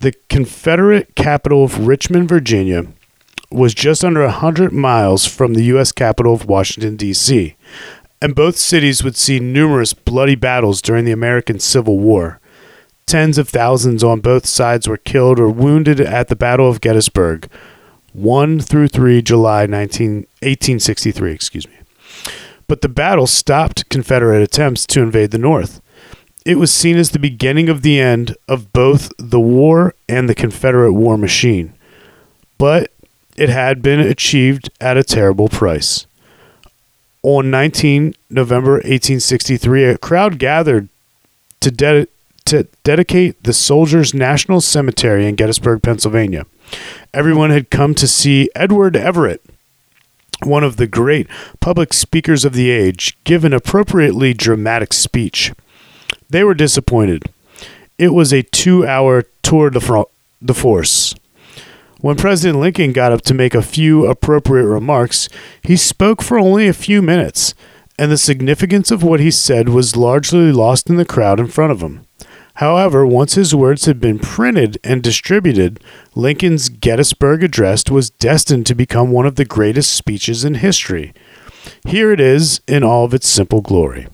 The 0.00 0.12
Confederate 0.28 1.14
capital 1.16 1.64
of 1.64 1.86
Richmond, 1.86 2.28
Virginia, 2.28 2.86
was 3.50 3.74
just 3.74 4.04
under 4.04 4.22
100 4.22 4.72
miles 4.72 5.26
from 5.26 5.54
the 5.54 5.64
U.S. 5.64 5.92
capital 5.92 6.34
of 6.34 6.46
Washington, 6.46 6.96
D.C., 6.96 7.56
and 8.20 8.34
both 8.34 8.56
cities 8.56 9.04
would 9.04 9.16
see 9.16 9.38
numerous 9.38 9.94
bloody 9.94 10.34
battles 10.34 10.82
during 10.82 11.04
the 11.04 11.12
American 11.12 11.60
Civil 11.60 11.98
War. 11.98 12.40
Tens 13.06 13.38
of 13.38 13.48
thousands 13.48 14.04
on 14.04 14.20
both 14.20 14.44
sides 14.44 14.88
were 14.88 14.96
killed 14.96 15.38
or 15.38 15.48
wounded 15.48 16.00
at 16.00 16.28
the 16.28 16.36
Battle 16.36 16.68
of 16.68 16.80
Gettysburg, 16.80 17.48
1 18.12 18.60
through 18.60 18.88
3 18.88 19.22
July 19.22 19.66
19, 19.66 20.14
1863, 20.42 21.32
excuse 21.32 21.66
me. 21.68 21.74
But 22.66 22.82
the 22.82 22.88
battle 22.88 23.26
stopped 23.26 23.88
Confederate 23.88 24.42
attempts 24.42 24.84
to 24.88 25.00
invade 25.00 25.30
the 25.30 25.38
North. 25.38 25.80
It 26.44 26.56
was 26.56 26.72
seen 26.72 26.96
as 26.96 27.10
the 27.10 27.18
beginning 27.18 27.68
of 27.68 27.82
the 27.82 28.00
end 28.00 28.36
of 28.48 28.72
both 28.72 29.12
the 29.18 29.40
war 29.40 29.94
and 30.08 30.28
the 30.28 30.34
Confederate 30.34 30.92
war 30.92 31.16
machine. 31.16 31.74
But 32.58 32.92
it 33.38 33.48
had 33.48 33.80
been 33.82 34.00
achieved 34.00 34.68
at 34.80 34.96
a 34.96 35.04
terrible 35.04 35.48
price. 35.48 36.06
On 37.22 37.50
19 37.50 38.14
November 38.28 38.72
1863, 38.72 39.84
a 39.84 39.98
crowd 39.98 40.38
gathered 40.38 40.88
to, 41.60 41.70
de- 41.70 42.08
to 42.46 42.64
dedicate 42.82 43.42
the 43.44 43.52
Soldiers' 43.52 44.12
National 44.12 44.60
Cemetery 44.60 45.26
in 45.26 45.36
Gettysburg, 45.36 45.82
Pennsylvania. 45.82 46.46
Everyone 47.14 47.50
had 47.50 47.70
come 47.70 47.94
to 47.94 48.08
see 48.08 48.50
Edward 48.54 48.96
Everett, 48.96 49.42
one 50.42 50.64
of 50.64 50.76
the 50.76 50.86
great 50.86 51.28
public 51.60 51.92
speakers 51.92 52.44
of 52.44 52.54
the 52.54 52.70
age, 52.70 53.16
give 53.24 53.44
an 53.44 53.52
appropriately 53.52 54.34
dramatic 54.34 54.92
speech. 54.92 55.52
They 56.28 56.42
were 56.42 56.54
disappointed. 56.54 57.24
It 57.98 58.14
was 58.14 58.32
a 58.32 58.42
two 58.42 58.86
hour 58.86 59.24
tour 59.42 59.70
de, 59.70 59.80
fro- 59.80 60.10
de 60.44 60.54
force. 60.54 61.14
When 62.00 62.14
President 62.14 62.60
Lincoln 62.60 62.92
got 62.92 63.10
up 63.10 63.22
to 63.22 63.34
make 63.34 63.56
a 63.56 63.62
few 63.62 64.06
appropriate 64.06 64.66
remarks, 64.66 65.28
he 65.62 65.76
spoke 65.76 66.22
for 66.22 66.38
only 66.38 66.68
a 66.68 66.72
few 66.72 67.02
minutes, 67.02 67.54
and 67.98 68.12
the 68.12 68.16
significance 68.16 68.92
of 68.92 69.02
what 69.02 69.18
he 69.18 69.32
said 69.32 69.68
was 69.68 69.96
largely 69.96 70.52
lost 70.52 70.88
in 70.88 70.96
the 70.96 71.04
crowd 71.04 71.40
in 71.40 71.48
front 71.48 71.72
of 71.72 71.80
him. 71.80 72.06
However, 72.54 73.04
once 73.04 73.34
his 73.34 73.52
words 73.52 73.86
had 73.86 73.98
been 73.98 74.20
printed 74.20 74.78
and 74.84 75.02
distributed, 75.02 75.82
Lincoln's 76.14 76.68
Gettysburg 76.68 77.42
Address 77.42 77.84
was 77.90 78.10
destined 78.10 78.66
to 78.66 78.76
become 78.76 79.10
one 79.10 79.26
of 79.26 79.34
the 79.34 79.44
greatest 79.44 79.92
speeches 79.92 80.44
in 80.44 80.54
history. 80.54 81.12
Here 81.84 82.12
it 82.12 82.20
is 82.20 82.60
in 82.68 82.84
all 82.84 83.04
of 83.04 83.14
its 83.14 83.26
simple 83.28 83.60
glory. 83.60 84.06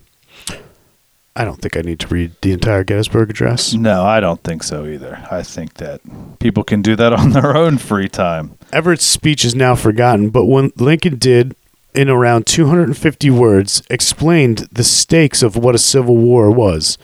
I 1.37 1.43
don't 1.43 1.61
think 1.61 1.75
I 1.75 1.81
need 1.81 1.99
to 1.99 2.07
read 2.07 2.31
the 2.41 2.53
entire 2.53 2.85
Gettysburg 2.85 3.29
Address. 3.29 3.73
No, 3.73 4.03
I 4.05 4.21
don't 4.21 4.41
think 4.41 4.63
so 4.63 4.85
either. 4.85 5.27
I 5.29 5.43
think 5.43 5.73
that 5.75 5.99
people 6.39 6.63
can 6.63 6.81
do 6.81 6.95
that 6.95 7.11
on 7.19 7.31
their 7.31 7.57
own 7.57 7.77
free 7.77 8.07
time. 8.07 8.57
Everett's 8.71 9.05
speech 9.05 9.43
is 9.43 9.53
now 9.53 9.75
forgotten, 9.75 10.29
but 10.29 10.45
when 10.45 10.71
Lincoln 10.77 11.17
did, 11.17 11.55
in 11.93 12.09
around 12.09 12.45
250 12.45 13.29
words, 13.31 13.83
explained 13.89 14.69
the 14.71 14.83
stakes 14.83 15.43
of 15.43 15.57
what 15.57 15.75
a 15.75 15.79
civil 15.79 16.15
war 16.15 16.49
was, 16.51 16.97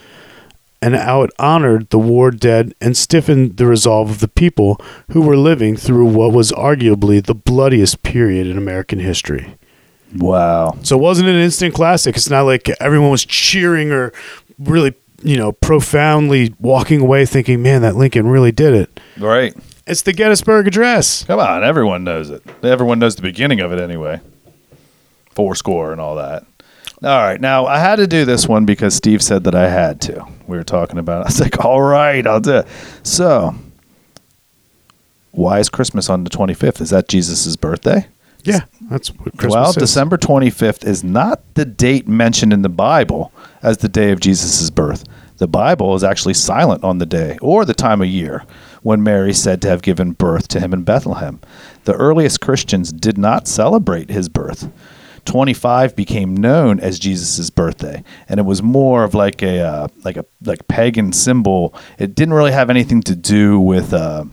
and 0.81 0.95
how 0.95 1.23
it 1.23 1.31
honored 1.37 1.89
the 1.89 1.99
war 1.99 2.31
dead 2.31 2.73
and 2.79 2.95
stiffened 2.95 3.57
the 3.57 3.65
resolve 3.65 4.09
of 4.09 4.19
the 4.19 4.27
people 4.27 4.79
who 5.11 5.21
were 5.21 5.37
living 5.37 5.75
through 5.75 6.05
what 6.05 6.31
was 6.31 6.51
arguably 6.53 7.23
the 7.23 7.35
bloodiest 7.35 8.01
period 8.01 8.47
in 8.47 8.57
American 8.57 8.99
history. 8.99 9.55
Wow. 10.17 10.77
So 10.83 10.97
it 10.97 11.01
wasn't 11.01 11.29
an 11.29 11.35
instant 11.35 11.73
classic. 11.73 12.15
It's 12.15 12.29
not 12.29 12.43
like 12.43 12.69
everyone 12.81 13.11
was 13.11 13.25
cheering 13.25 13.91
or 13.91 14.11
really, 14.59 14.93
you 15.23 15.37
know, 15.37 15.51
profoundly 15.51 16.53
walking 16.59 17.01
away 17.01 17.25
thinking, 17.25 17.61
man, 17.61 17.81
that 17.83 17.95
Lincoln 17.95 18.27
really 18.27 18.51
did 18.51 18.73
it. 18.73 18.99
Right. 19.17 19.55
It's 19.87 20.03
the 20.03 20.13
Gettysburg 20.13 20.67
Address. 20.67 21.23
Come 21.23 21.39
on, 21.39 21.63
everyone 21.63 22.03
knows 22.03 22.29
it. 22.29 22.43
Everyone 22.63 22.99
knows 22.99 23.15
the 23.15 23.21
beginning 23.21 23.59
of 23.59 23.71
it 23.71 23.79
anyway. 23.79 24.21
Four 25.31 25.55
score 25.55 25.91
and 25.91 25.99
all 25.99 26.15
that. 26.15 26.45
All 27.03 27.09
right, 27.09 27.41
now 27.41 27.65
I 27.65 27.79
had 27.79 27.95
to 27.95 28.05
do 28.05 28.25
this 28.25 28.47
one 28.47 28.65
because 28.65 28.93
Steve 28.93 29.23
said 29.23 29.43
that 29.45 29.55
I 29.55 29.69
had 29.69 29.99
to. 30.01 30.23
We 30.45 30.55
were 30.55 30.63
talking 30.63 30.99
about. 30.99 31.21
It. 31.21 31.23
I 31.23 31.27
was 31.29 31.39
like, 31.39 31.65
"All 31.65 31.81
right, 31.81 32.25
I'll 32.27 32.39
do." 32.39 32.57
It. 32.57 32.67
So, 33.01 33.55
why 35.31 35.59
is 35.59 35.67
Christmas 35.67 36.09
on 36.11 36.25
the 36.25 36.29
25th? 36.29 36.79
Is 36.79 36.91
that 36.91 37.07
Jesus' 37.07 37.55
birthday? 37.55 38.05
Yeah, 38.43 38.61
that's 38.89 39.09
what 39.09 39.37
Christmas 39.37 39.53
well, 39.53 39.69
is. 39.69 39.75
December 39.75 40.17
25th 40.17 40.85
is 40.85 41.03
not 41.03 41.41
the 41.53 41.65
date 41.65 42.07
mentioned 42.07 42.53
in 42.53 42.61
the 42.61 42.69
Bible 42.69 43.31
as 43.61 43.77
the 43.77 43.89
day 43.89 44.11
of 44.11 44.19
Jesus' 44.19 44.69
birth. 44.69 45.03
The 45.37 45.47
Bible 45.47 45.95
is 45.95 46.03
actually 46.03 46.35
silent 46.35 46.83
on 46.83 46.99
the 46.99 47.05
day 47.05 47.37
or 47.41 47.65
the 47.65 47.73
time 47.73 48.01
of 48.01 48.07
year 48.07 48.45
when 48.83 49.03
Mary 49.03 49.33
said 49.33 49.61
to 49.61 49.69
have 49.69 49.81
given 49.81 50.11
birth 50.11 50.47
to 50.49 50.59
him 50.59 50.73
in 50.73 50.83
Bethlehem. 50.83 51.39
The 51.85 51.95
earliest 51.95 52.41
Christians 52.41 52.91
did 52.91 53.17
not 53.17 53.47
celebrate 53.47 54.09
his 54.09 54.29
birth. 54.29 54.71
25 55.25 55.95
became 55.95 56.35
known 56.35 56.79
as 56.79 56.99
Jesus' 56.99 57.49
birthday, 57.49 58.03
and 58.27 58.39
it 58.39 58.43
was 58.43 58.63
more 58.63 59.03
of 59.03 59.13
like 59.13 59.43
a 59.43 59.59
uh, 59.59 59.87
like 60.03 60.17
a 60.17 60.25
like 60.43 60.67
pagan 60.67 61.13
symbol. 61.13 61.75
It 61.99 62.15
didn't 62.15 62.33
really 62.33 62.51
have 62.51 62.69
anything 62.69 63.01
to 63.03 63.15
do 63.15 63.59
with 63.59 63.93
uh, 63.93 64.25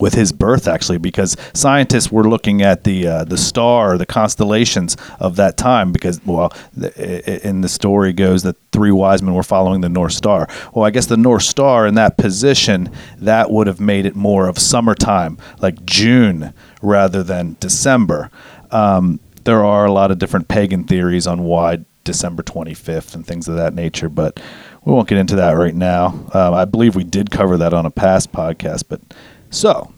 with 0.00 0.14
his 0.14 0.32
birth 0.32 0.66
actually 0.66 0.98
because 0.98 1.36
scientists 1.52 2.10
were 2.10 2.24
looking 2.24 2.62
at 2.62 2.84
the 2.84 3.06
uh, 3.06 3.24
the 3.24 3.36
star 3.36 3.98
the 3.98 4.06
constellations 4.06 4.96
of 5.20 5.36
that 5.36 5.56
time 5.56 5.92
because 5.92 6.24
well 6.24 6.52
in 6.96 7.60
the 7.60 7.68
story 7.68 8.12
goes 8.12 8.42
that 8.42 8.56
three 8.72 8.90
wise 8.90 9.22
men 9.22 9.34
were 9.34 9.42
following 9.42 9.80
the 9.80 9.88
north 9.88 10.12
star 10.12 10.48
well 10.74 10.84
i 10.84 10.90
guess 10.90 11.06
the 11.06 11.16
north 11.16 11.42
star 11.42 11.86
in 11.86 11.94
that 11.94 12.16
position 12.16 12.90
that 13.18 13.50
would 13.50 13.66
have 13.66 13.80
made 13.80 14.06
it 14.06 14.16
more 14.16 14.48
of 14.48 14.58
summertime 14.58 15.36
like 15.60 15.84
june 15.84 16.52
rather 16.80 17.22
than 17.22 17.56
december 17.60 18.30
um, 18.70 19.20
there 19.44 19.64
are 19.64 19.84
a 19.84 19.92
lot 19.92 20.10
of 20.10 20.18
different 20.18 20.48
pagan 20.48 20.84
theories 20.84 21.26
on 21.26 21.42
why 21.42 21.84
December 22.04 22.42
25th 22.42 23.14
and 23.14 23.26
things 23.26 23.48
of 23.48 23.56
that 23.56 23.74
nature, 23.74 24.08
but 24.08 24.40
we 24.84 24.92
won't 24.92 25.08
get 25.08 25.18
into 25.18 25.36
that 25.36 25.52
right 25.52 25.74
now. 25.74 26.06
Um, 26.32 26.54
I 26.54 26.64
believe 26.64 26.96
we 26.96 27.04
did 27.04 27.30
cover 27.30 27.56
that 27.58 27.72
on 27.72 27.86
a 27.86 27.90
past 27.90 28.32
podcast. 28.32 28.84
But 28.88 29.00
so, 29.52 29.92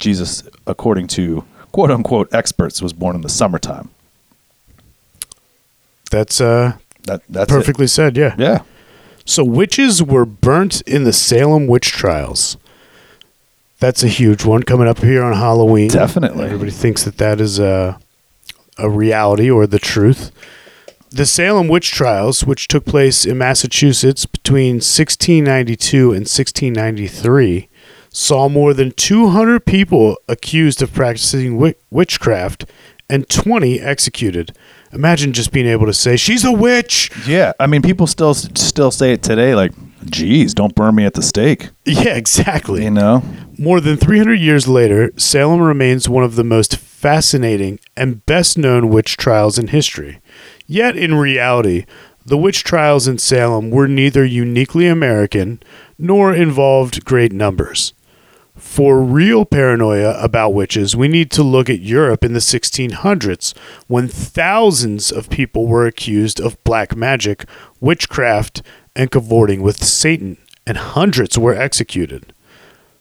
Jesus, 0.00 0.42
according 0.66 1.06
to 1.08 1.44
quote 1.70 1.90
unquote 1.92 2.32
experts, 2.34 2.82
was 2.82 2.92
born 2.92 3.14
in 3.14 3.22
the 3.22 3.28
summertime. 3.28 3.90
That's 6.10 6.40
uh, 6.40 6.74
That 7.04 7.22
that's 7.28 7.50
it. 7.50 7.54
perfectly 7.54 7.86
said. 7.86 8.16
Yeah. 8.16 8.34
Yeah. 8.38 8.62
So 9.24 9.42
witches 9.44 10.02
were 10.02 10.24
burnt 10.26 10.80
in 10.82 11.04
the 11.04 11.12
Salem 11.12 11.66
witch 11.66 11.90
trials. 11.92 12.56
That's 13.80 14.02
a 14.02 14.08
huge 14.08 14.44
one 14.44 14.62
coming 14.62 14.86
up 14.88 14.98
here 14.98 15.22
on 15.22 15.32
Halloween. 15.34 15.88
Definitely. 15.88 16.44
Everybody 16.46 16.70
thinks 16.70 17.04
that 17.04 17.16
that 17.18 17.40
is 17.40 17.58
a, 17.58 17.98
a 18.78 18.88
reality 18.88 19.50
or 19.50 19.66
the 19.66 19.78
truth. 19.78 20.30
The 21.10 21.26
Salem 21.26 21.68
witch 21.68 21.90
trials, 21.90 22.44
which 22.44 22.66
took 22.68 22.84
place 22.84 23.24
in 23.24 23.38
Massachusetts 23.38 24.26
between 24.26 24.76
1692 24.76 25.98
and 26.12 26.26
1693, 26.26 27.68
saw 28.14 28.48
more 28.48 28.72
than 28.72 28.92
200 28.92 29.66
people 29.66 30.16
accused 30.28 30.80
of 30.80 30.94
practicing 30.94 31.74
witchcraft 31.90 32.64
and 33.10 33.28
20 33.28 33.80
executed. 33.80 34.56
Imagine 34.92 35.32
just 35.32 35.50
being 35.50 35.66
able 35.66 35.86
to 35.86 35.92
say, 35.92 36.16
She's 36.16 36.44
a 36.44 36.52
witch! 36.52 37.10
Yeah. 37.26 37.52
I 37.58 37.66
mean, 37.66 37.82
people 37.82 38.06
still 38.06 38.32
still 38.32 38.92
say 38.92 39.12
it 39.12 39.22
today. 39.22 39.56
Like, 39.56 39.72
geez, 40.04 40.54
don't 40.54 40.74
burn 40.76 40.94
me 40.94 41.04
at 41.04 41.14
the 41.14 41.22
stake. 41.22 41.70
Yeah, 41.84 42.14
exactly. 42.14 42.84
You 42.84 42.92
know. 42.92 43.22
More 43.58 43.80
than 43.80 43.96
300 43.96 44.34
years 44.34 44.68
later, 44.68 45.12
Salem 45.16 45.60
remains 45.60 46.08
one 46.08 46.24
of 46.24 46.36
the 46.36 46.44
most 46.44 46.76
fascinating 46.76 47.80
and 47.96 48.24
best 48.26 48.56
known 48.56 48.88
witch 48.88 49.16
trials 49.16 49.58
in 49.58 49.68
history. 49.68 50.20
Yet, 50.66 50.96
in 50.96 51.14
reality, 51.16 51.84
the 52.24 52.38
witch 52.38 52.62
trials 52.64 53.06
in 53.08 53.18
Salem 53.18 53.70
were 53.70 53.88
neither 53.88 54.24
uniquely 54.24 54.86
American 54.86 55.60
nor 55.98 56.32
involved 56.32 57.04
great 57.04 57.32
numbers. 57.32 57.92
For 58.74 59.00
real 59.00 59.44
paranoia 59.44 60.18
about 60.20 60.52
witches, 60.52 60.96
we 60.96 61.06
need 61.06 61.30
to 61.30 61.44
look 61.44 61.70
at 61.70 61.78
Europe 61.78 62.24
in 62.24 62.32
the 62.32 62.40
1600s 62.40 63.56
when 63.86 64.08
thousands 64.08 65.12
of 65.12 65.30
people 65.30 65.68
were 65.68 65.86
accused 65.86 66.40
of 66.40 66.62
black 66.64 66.96
magic, 66.96 67.44
witchcraft, 67.80 68.62
and 68.96 69.12
cavorting 69.12 69.62
with 69.62 69.84
Satan, 69.84 70.38
and 70.66 70.76
hundreds 70.76 71.38
were 71.38 71.54
executed. 71.54 72.32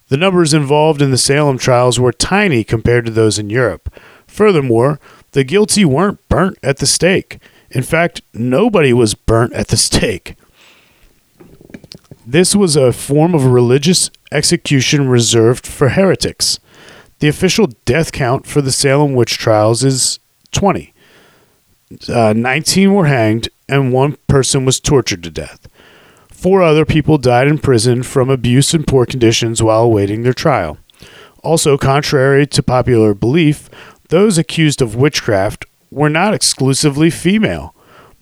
The 0.09 0.17
numbers 0.17 0.53
involved 0.53 1.01
in 1.01 1.09
the 1.09 1.17
Salem 1.17 1.57
trials 1.57 1.99
were 1.99 2.13
tiny 2.13 2.63
compared 2.63 3.05
to 3.05 3.11
those 3.11 3.39
in 3.39 3.49
Europe. 3.49 3.91
Furthermore, 4.27 4.99
the 5.31 5.43
guilty 5.43 5.85
weren't 5.85 6.29
burnt 6.29 6.59
at 6.61 6.77
the 6.77 6.85
stake. 6.85 7.39
In 7.71 7.81
fact, 7.81 8.21
nobody 8.31 8.93
was 8.93 9.15
burnt 9.15 9.53
at 9.53 9.69
the 9.69 9.77
stake. 9.89 10.35
This 12.27 12.55
was 12.55 12.75
a 12.75 12.93
form 12.93 13.33
of 13.33 13.45
religious 13.45 14.11
execution 14.33 15.07
reserved 15.07 15.65
for 15.65 15.89
heretics. 15.89 16.59
The 17.19 17.27
official 17.27 17.67
death 17.85 18.11
count 18.11 18.45
for 18.45 18.61
the 18.61 18.71
Salem 18.71 19.13
witch 19.13 19.37
trials 19.37 19.83
is 19.83 20.19
20. 20.51 20.93
Uh, 22.09 22.33
19 22.35 22.93
were 22.93 23.05
hanged, 23.05 23.49
and 23.69 23.93
one 23.93 24.17
person 24.27 24.65
was 24.65 24.79
tortured 24.79 25.23
to 25.23 25.31
death. 25.31 25.67
Four 26.29 26.61
other 26.61 26.85
people 26.85 27.17
died 27.17 27.47
in 27.47 27.59
prison 27.59 28.03
from 28.03 28.29
abuse 28.29 28.73
and 28.73 28.85
poor 28.85 29.05
conditions 29.05 29.63
while 29.63 29.83
awaiting 29.83 30.23
their 30.23 30.33
trial. 30.33 30.77
Also, 31.43 31.77
contrary 31.77 32.45
to 32.47 32.63
popular 32.63 33.13
belief, 33.13 33.69
those 34.09 34.37
accused 34.37 34.81
of 34.81 34.95
witchcraft 34.95 35.65
were 35.91 36.09
not 36.09 36.33
exclusively 36.33 37.09
female. 37.09 37.72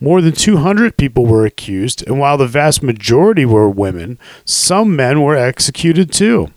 More 0.02 0.20
than 0.20 0.32
200 0.32 0.96
people 0.96 1.26
were 1.26 1.46
accused, 1.46 2.04
and 2.08 2.18
while 2.18 2.36
the 2.36 2.48
vast 2.48 2.82
majority 2.82 3.44
were 3.44 3.70
women, 3.70 4.18
some 4.44 4.96
men 4.96 5.22
were 5.22 5.36
executed 5.36 6.10
too. 6.10 6.48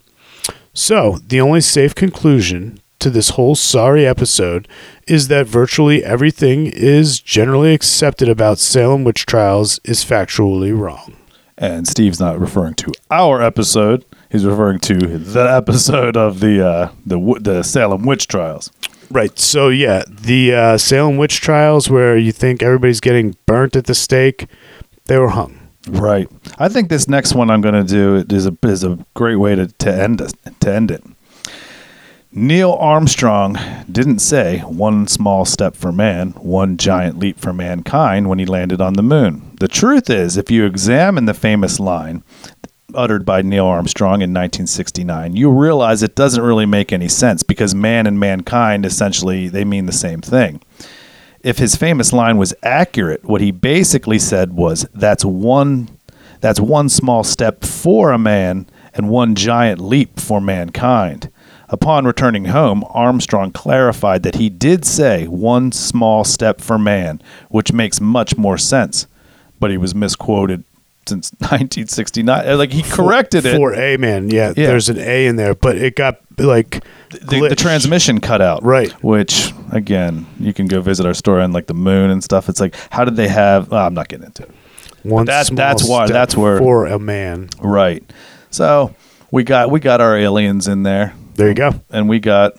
So, 0.73 1.19
the 1.27 1.39
only 1.39 1.61
safe 1.61 1.93
conclusion 1.93 2.79
to 2.97 3.11
this 3.11 3.29
whole 3.29 3.53
sorry 3.53 4.03
episode 4.03 4.67
is 5.07 5.27
that 5.27 5.45
virtually 5.45 6.03
everything 6.03 6.65
is 6.65 7.19
generally 7.19 7.75
accepted 7.75 8.27
about 8.29 8.57
Salem 8.57 9.03
witch 9.03 9.27
trials 9.27 9.79
is 9.83 10.03
factually 10.03 10.75
wrong. 10.75 11.15
And 11.55 11.87
Steve's 11.87 12.19
not 12.19 12.39
referring 12.39 12.73
to 12.73 12.91
our 13.11 13.43
episode. 13.43 14.05
He's 14.31 14.43
referring 14.43 14.79
to 14.79 15.19
the 15.19 15.41
episode 15.41 16.17
of 16.17 16.39
the 16.39 16.67
uh, 16.67 16.91
the 17.05 17.37
the 17.39 17.61
Salem 17.61 18.07
witch 18.07 18.27
trials. 18.27 18.71
Right. 19.09 19.37
So 19.37 19.69
yeah, 19.69 20.03
the 20.09 20.53
uh, 20.53 20.77
Salem 20.77 21.17
witch 21.17 21.41
trials 21.41 21.89
where 21.89 22.17
you 22.17 22.31
think 22.31 22.63
everybody's 22.63 22.99
getting 22.99 23.35
burnt 23.45 23.75
at 23.75 23.85
the 23.85 23.95
stake, 23.95 24.47
they 25.05 25.17
were 25.17 25.29
hung. 25.29 25.59
Right. 25.87 26.27
I 26.57 26.67
think 26.69 26.89
this 26.89 27.07
next 27.07 27.35
one 27.35 27.49
I'm 27.49 27.61
going 27.61 27.75
to 27.75 27.83
do 27.83 28.25
is 28.35 28.47
a 28.47 28.57
is 28.63 28.83
a 28.83 28.97
great 29.13 29.35
way 29.35 29.55
to 29.55 29.67
to 29.67 29.93
end 29.93 30.21
it, 30.21 30.33
to 30.61 30.73
end 30.73 30.91
it. 30.91 31.03
Neil 32.37 32.73
Armstrong 32.73 33.57
didn't 33.89 34.19
say 34.19 34.59
one 34.59 35.07
small 35.07 35.45
step 35.45 35.73
for 35.73 35.93
man, 35.93 36.31
one 36.31 36.75
giant 36.75 37.17
leap 37.17 37.39
for 37.39 37.53
mankind 37.53 38.27
when 38.27 38.39
he 38.39 38.45
landed 38.45 38.81
on 38.81 38.93
the 38.93 39.03
moon. 39.03 39.55
The 39.61 39.69
truth 39.69 40.09
is, 40.09 40.35
if 40.35 40.51
you 40.51 40.65
examine 40.65 41.25
the 41.25 41.33
famous 41.33 41.79
line 41.79 42.23
uttered 42.95 43.25
by 43.25 43.41
Neil 43.41 43.65
Armstrong 43.65 44.21
in 44.21 44.33
1969, 44.33 45.35
you 45.35 45.49
realize 45.49 46.01
it 46.01 46.15
doesn't 46.15 46.43
really 46.43 46.65
make 46.65 46.91
any 46.91 47.07
sense 47.07 47.43
because 47.43 47.75
man 47.75 48.07
and 48.07 48.19
mankind 48.19 48.85
essentially 48.85 49.47
they 49.47 49.65
mean 49.65 49.85
the 49.85 49.91
same 49.91 50.21
thing 50.21 50.61
if 51.45 51.59
his 51.59 51.75
famous 51.75 52.11
line 52.11 52.37
was 52.37 52.55
accurate, 52.63 53.23
what 53.23 53.39
he 53.39 53.51
basically 53.51 54.17
said 54.17 54.53
was 54.53 54.87
that's 54.95 55.23
one 55.23 55.87
that's 56.41 56.59
one 56.59 56.89
small 56.89 57.23
step 57.23 57.63
for 57.63 58.11
a 58.11 58.17
man 58.17 58.65
and 58.95 59.09
one 59.09 59.35
giant 59.35 59.79
leap 59.79 60.19
for 60.19 60.41
mankind. 60.41 61.29
Upon 61.69 62.05
returning 62.05 62.45
home, 62.45 62.83
Armstrong 62.89 63.51
clarified 63.51 64.23
that 64.23 64.35
he 64.35 64.49
did 64.49 64.85
say 64.85 65.27
one 65.27 65.71
small 65.71 66.23
step 66.23 66.61
for 66.61 66.79
man, 66.79 67.21
which 67.49 67.71
makes 67.71 68.01
much 68.01 68.37
more 68.37 68.57
sense, 68.57 69.05
but 69.59 69.69
he 69.69 69.77
was 69.77 69.93
misquoted 69.93 70.63
since 71.07 71.31
1969. 71.39 72.57
Like 72.57 72.71
he 72.71 72.81
corrected 72.81 73.45
it. 73.45 73.55
for 73.55 73.73
a 73.73 73.97
man. 73.97 74.29
Yeah, 74.29 74.53
Yeah. 74.55 74.67
there's 74.67 74.89
an 74.89 74.99
A 74.99 75.27
in 75.27 75.35
there, 75.35 75.53
but 75.55 75.77
it 75.77 75.95
got 75.95 76.19
like 76.37 76.83
the, 77.11 77.47
the 77.49 77.55
transmission 77.55 78.19
cut 78.19 78.41
out 78.41 78.61
Right. 78.63 78.91
which 79.03 79.53
again 79.71 80.25
you 80.37 80.53
can 80.53 80.67
go 80.67 80.81
visit 80.81 81.05
our 81.05 81.13
store 81.13 81.39
on 81.39 81.53
like 81.53 81.65
the 81.67 81.73
moon 81.73 82.09
and 82.09 82.21
stuff 82.21 82.49
it's 82.49 82.59
like 82.59 82.75
how 82.89 83.05
did 83.05 83.15
they 83.15 83.29
have 83.29 83.71
oh, 83.71 83.77
i'm 83.77 83.93
not 83.93 84.09
getting 84.09 84.25
into 84.25 84.43
it 84.43 84.51
One 85.03 85.25
that- 85.27 85.45
small 85.45 85.55
that's 85.55 85.87
why- 85.87 86.07
that's 86.07 86.35
where- 86.35 86.57
for 86.57 86.87
a 86.87 86.99
man. 86.99 87.47
right 87.61 88.03
so 88.49 88.93
we 89.31 89.45
got 89.45 89.71
we 89.71 89.79
got 89.79 90.01
our 90.01 90.17
aliens 90.17 90.67
in 90.67 90.83
there 90.83 91.13
There 91.35 91.47
you 91.47 91.53
go. 91.53 91.71
and 91.89 92.09
we 92.09 92.19
got 92.19 92.51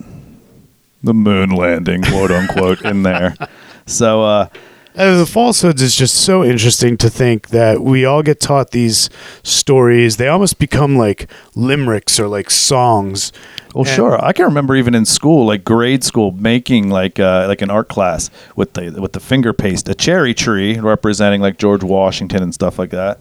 the 1.03 1.13
moon 1.13 1.51
landing 1.51 2.01
quote 2.03 2.31
unquote 2.31 2.81
in 2.81 3.03
there 3.03 3.35
so 3.87 4.23
uh 4.23 4.49
Uh, 4.97 5.19
the 5.19 5.27
falsehoods 5.27 5.83
is 5.83 5.95
just 5.95 6.15
so 6.15 6.43
interesting 6.43 6.97
to 6.97 7.11
think 7.11 7.49
that 7.49 7.83
we 7.83 8.05
all 8.07 8.23
get 8.23 8.41
taught 8.41 8.71
these 8.71 9.11
stories. 9.43 10.17
They 10.17 10.27
almost 10.29 10.59
become 10.59 10.97
like 10.97 11.31
limericks 11.55 12.19
or 12.19 12.29
like 12.29 12.51
songs. 12.51 13.31
well 13.75 13.85
And- 13.85 13.95
sure 13.95 14.25
i 14.25 14.33
can 14.33 14.47
remember 14.47 14.75
even 14.75 14.95
in 14.95 15.05
school 15.05 15.45
like 15.47 15.65
grade 15.65 16.03
school 16.03 16.33
making 16.33 16.89
like 16.89 17.19
uh 17.21 17.45
like 17.47 17.61
an 17.63 17.71
art 17.71 17.89
class 17.89 18.31
with 18.57 18.73
the 18.73 18.91
with 19.01 19.13
the 19.13 19.21
finger 19.21 19.53
paste 19.53 19.87
a 19.89 19.95
cherry 19.95 20.33
tree 20.33 20.79
representing 20.79 21.43
like 21.43 21.59
george 21.59 21.85
washington 21.85 22.43
and 22.43 22.55
stuff 22.55 22.79
like 22.79 22.91
that 22.91 23.19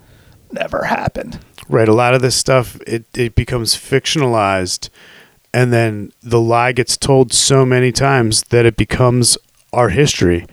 never 0.51 0.84
happened 0.86 1.39
Right. 1.67 1.89
A 1.89 1.93
lot 1.95 2.13
of 2.13 2.21
this 2.21 2.36
stuff 2.36 2.80
it, 2.86 3.05
it 3.15 3.34
becomes 3.34 3.76
fictionalized 3.76 4.89
and 5.51 5.73
then 5.73 6.11
the 6.21 6.39
lie 6.39 6.71
gets 6.73 6.95
told 6.95 7.34
so 7.34 7.65
many 7.65 7.91
times 7.91 8.43
that 8.49 8.65
it 8.67 8.78
becomes 8.78 9.36
our 9.73 9.89
history. 9.89 10.45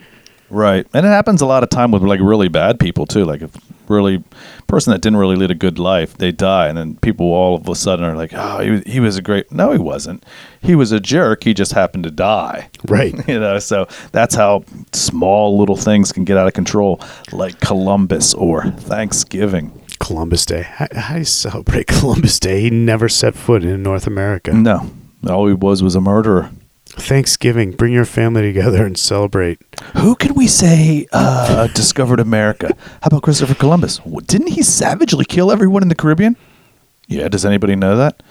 Right, 0.53 0.87
and 0.93 1.07
it 1.07 1.09
happens 1.09 1.41
a 1.41 1.47
lot 1.47 1.63
of 1.63 1.71
time 1.71 1.91
with 1.91 2.03
like 2.03 2.21
really 2.21 2.49
bad 2.49 2.79
people 2.79 3.07
too. 3.07 3.25
Like 3.25 3.41
if 3.41 3.51
really 3.89 4.23
person 4.67 4.91
that 4.93 5.01
didn't 5.01 5.19
really 5.19 5.35
lead 5.35 5.51
a 5.51 5.55
good 5.55 5.79
life, 5.79 6.17
they 6.19 6.31
die, 6.31 6.69
and 6.69 6.77
then 6.77 6.97
people 6.97 7.27
all 7.27 7.55
of 7.55 7.67
a 7.69 7.75
sudden 7.75 8.05
are 8.05 8.15
like, 8.15 8.33
"Oh, 8.35 8.61
he 8.61 8.71
was, 8.71 8.83
he 8.85 9.01
was 9.01 9.17
a 9.17 9.23
great." 9.23 9.51
No, 9.51 9.73
he 9.73 9.79
wasn't. 9.79 10.25
He 10.61 10.75
was 10.75 10.93
a 10.93 11.01
jerk. 11.01 11.45
He 11.45 11.55
just 11.55 11.73
happened 11.73 12.05
to 12.05 12.11
die. 12.11 12.69
Right. 12.87 13.15
you 13.29 13.41
know, 13.41 13.59
so 13.59 13.87
that's 14.13 14.35
how 14.35 14.65
small 14.93 15.59
little 15.59 15.77
things 15.77 16.13
can 16.13 16.25
get 16.25 16.37
out 16.37 16.47
of 16.47 16.53
control, 16.53 17.01
like 17.33 17.59
Columbus 17.61 18.35
or 18.35 18.67
Thanksgiving. 18.73 19.79
Columbus 20.01 20.45
Day. 20.45 20.63
How, 20.63 20.89
how 20.95 21.15
do 21.15 21.21
you 21.21 21.25
celebrate 21.25 21.87
Columbus 21.99 22.39
Day? 22.39 22.61
He 22.61 22.71
never 22.71 23.09
set 23.09 23.35
foot 23.35 23.65
in 23.65 23.83
North 23.83 24.07
America. 24.07 24.53
No, 24.53 24.91
all 25.27 25.47
he 25.47 25.55
was 25.55 25.83
was 25.83 25.95
a 25.95 26.01
murderer. 26.01 26.51
Thanksgiving, 26.95 27.73
bring 27.73 27.93
your 27.93 28.05
family 28.05 28.43
together 28.43 28.85
and 28.85 28.97
celebrate. 28.99 29.59
Who 29.97 30.15
can 30.15 30.35
we 30.35 30.47
say 30.47 31.07
uh, 31.13 31.67
discovered 31.69 32.21
America? 32.21 32.77
How 33.01 33.07
about 33.07 33.23
Christopher 33.23 33.55
Columbus? 33.55 33.99
Didn't 34.27 34.49
he 34.49 34.63
savagely 34.63 35.25
kill 35.25 35.51
everyone 35.51 35.83
in 35.83 35.89
the 35.89 35.95
Caribbean? 35.95 36.37
Yeah, 37.09 37.29
does 37.29 37.45
anybody 37.45 37.77
know 37.77 37.97
that? 37.97 38.23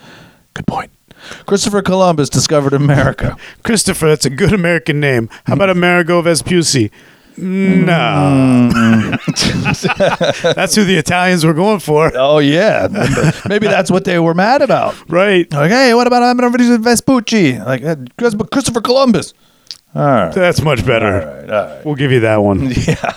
Good 0.53 0.67
point. 0.67 0.91
Christopher 1.45 1.81
Columbus 1.81 2.29
discovered 2.29 2.73
America. 2.73 3.35
Christopher, 3.63 4.09
that's 4.09 4.25
a 4.25 4.29
good 4.29 4.53
American 4.53 4.99
name. 4.99 5.29
How 5.45 5.53
about 5.53 5.69
Amerigo 5.69 6.21
Vespucci? 6.21 6.91
No. 7.41 8.69
that's 9.33 10.75
who 10.75 10.83
the 10.83 10.95
Italians 10.97 11.43
were 11.43 11.53
going 11.53 11.79
for. 11.79 12.11
Oh 12.15 12.37
yeah, 12.39 12.87
maybe 13.47 13.67
that's 13.67 13.89
what 13.89 14.05
they 14.05 14.19
were 14.19 14.33
mad 14.33 14.61
about. 14.61 14.95
Right. 15.09 15.51
Like, 15.51 15.71
hey, 15.71 15.93
what 15.93 16.07
about 16.07 16.23
Amerigo 16.23 16.77
Vespucci? 16.77 17.59
Like 17.59 17.83
uh, 17.83 17.95
Christopher 18.17 18.81
Columbus. 18.81 19.33
All 19.93 20.05
right. 20.05 20.33
That's 20.33 20.61
much 20.61 20.85
better. 20.85 21.21
All 21.21 21.35
right, 21.41 21.49
all 21.49 21.75
right. 21.75 21.85
We'll 21.85 21.95
give 21.95 22.11
you 22.11 22.21
that 22.21 22.37
one. 22.37 22.71
Yeah. 22.87 23.13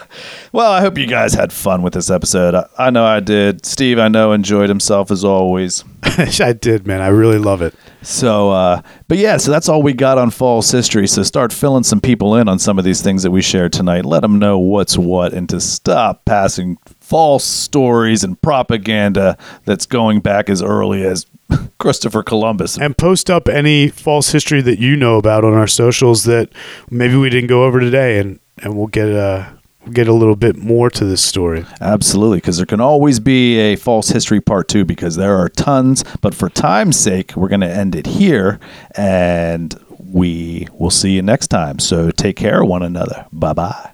Well, 0.53 0.71
I 0.71 0.81
hope 0.83 0.99
you 0.99 1.07
guys 1.09 1.35
had 1.35 1.53
fun 1.53 1.83
with 1.83 1.95
this 1.95 2.11
episode. 2.11 2.55
I, 2.55 2.67
I 2.79 2.91
know 2.91 3.05
I 3.05 3.19
did. 3.19 3.67
Steve, 3.67 3.99
I 3.99 4.07
know, 4.07 4.31
enjoyed 4.31 4.69
himself 4.69 5.11
as 5.11 5.25
always. 5.25 5.85
I 6.05 6.53
did, 6.53 6.87
man. 6.87 7.01
I 7.01 7.09
really 7.09 7.39
love 7.39 7.61
it. 7.61 7.75
So, 8.03 8.51
uh, 8.51 8.83
but 9.09 9.19
yeah, 9.19 9.37
so 9.37 9.51
that's 9.51 9.69
all 9.69 9.83
we 9.83 9.93
got 9.95 10.17
on 10.17 10.31
false 10.31 10.71
history. 10.71 11.09
So 11.09 11.25
start 11.25 11.53
filling 11.53 11.83
some 11.83 12.01
people 12.01 12.37
in 12.37 12.49
on 12.49 12.61
some 12.61 12.79
of 12.79 12.85
these 12.85 13.03
things 13.03 13.25
that 13.25 13.33
we 13.33 13.43
shared 13.43 13.73
tonight. 13.73 14.05
Let 14.05 14.21
them 14.21 14.39
know 14.39 14.59
what's 14.59 14.97
what 14.97 15.33
and 15.33 15.49
to 15.49 15.61
stop 15.61 16.25
passing 16.25 16.77
false 17.01 17.45
stories 17.45 18.23
and 18.23 18.41
propaganda 18.41 19.37
that's 19.65 19.87
going 19.87 20.21
back 20.21 20.49
as 20.49 20.63
early 20.63 21.05
as 21.05 21.27
Christopher 21.79 22.23
Columbus. 22.23 22.79
And 22.79 22.97
post 22.97 23.31
up 23.31 23.49
any 23.49 23.89
false 23.89 24.31
history 24.33 24.63
that 24.63 24.79
you 24.79 24.97
know 24.97 25.17
about 25.17 25.45
on 25.45 25.55
our 25.55 25.67
socials 25.67 26.25
that 26.25 26.51
maybe 26.91 27.17
we 27.17 27.31
didn't 27.31 27.49
go 27.49 27.65
over 27.65 27.81
today, 27.81 28.19
and 28.19 28.41
and 28.63 28.77
we'll 28.77 28.87
get 28.87 29.09
uh 29.11 29.51
we'll 29.83 29.93
get 29.93 30.09
a 30.09 30.13
little 30.13 30.37
bit 30.37 30.57
more 30.57 30.91
to 30.91 31.05
this 31.05 31.23
story. 31.23 31.65
Absolutely, 31.81 32.39
because 32.39 32.57
there 32.57 32.67
can 32.67 32.81
always 32.81 33.21
be 33.21 33.59
a 33.59 33.77
false 33.77 34.09
history 34.09 34.41
part 34.41 34.69
two 34.69 34.85
because 34.85 35.17
there 35.17 35.37
are 35.37 35.49
tons. 35.49 36.05
But 36.21 36.35
for 36.35 36.49
time's 36.49 36.99
sake, 36.99 37.37
we're 37.37 37.49
going 37.49 37.61
to 37.61 37.71
end 37.71 37.95
it 37.95 38.07
here 38.07 38.59
and 38.97 39.75
we 39.99 40.69
will 40.73 40.91
see 40.91 41.13
you 41.13 41.23
next 41.23 41.49
time. 41.49 41.79
So 41.79 42.11
take 42.11 42.37
care 42.37 42.63
of 42.63 42.69
one 42.69 42.83
another. 42.83 43.27
Bye 43.33 43.53
bye. 43.53 43.94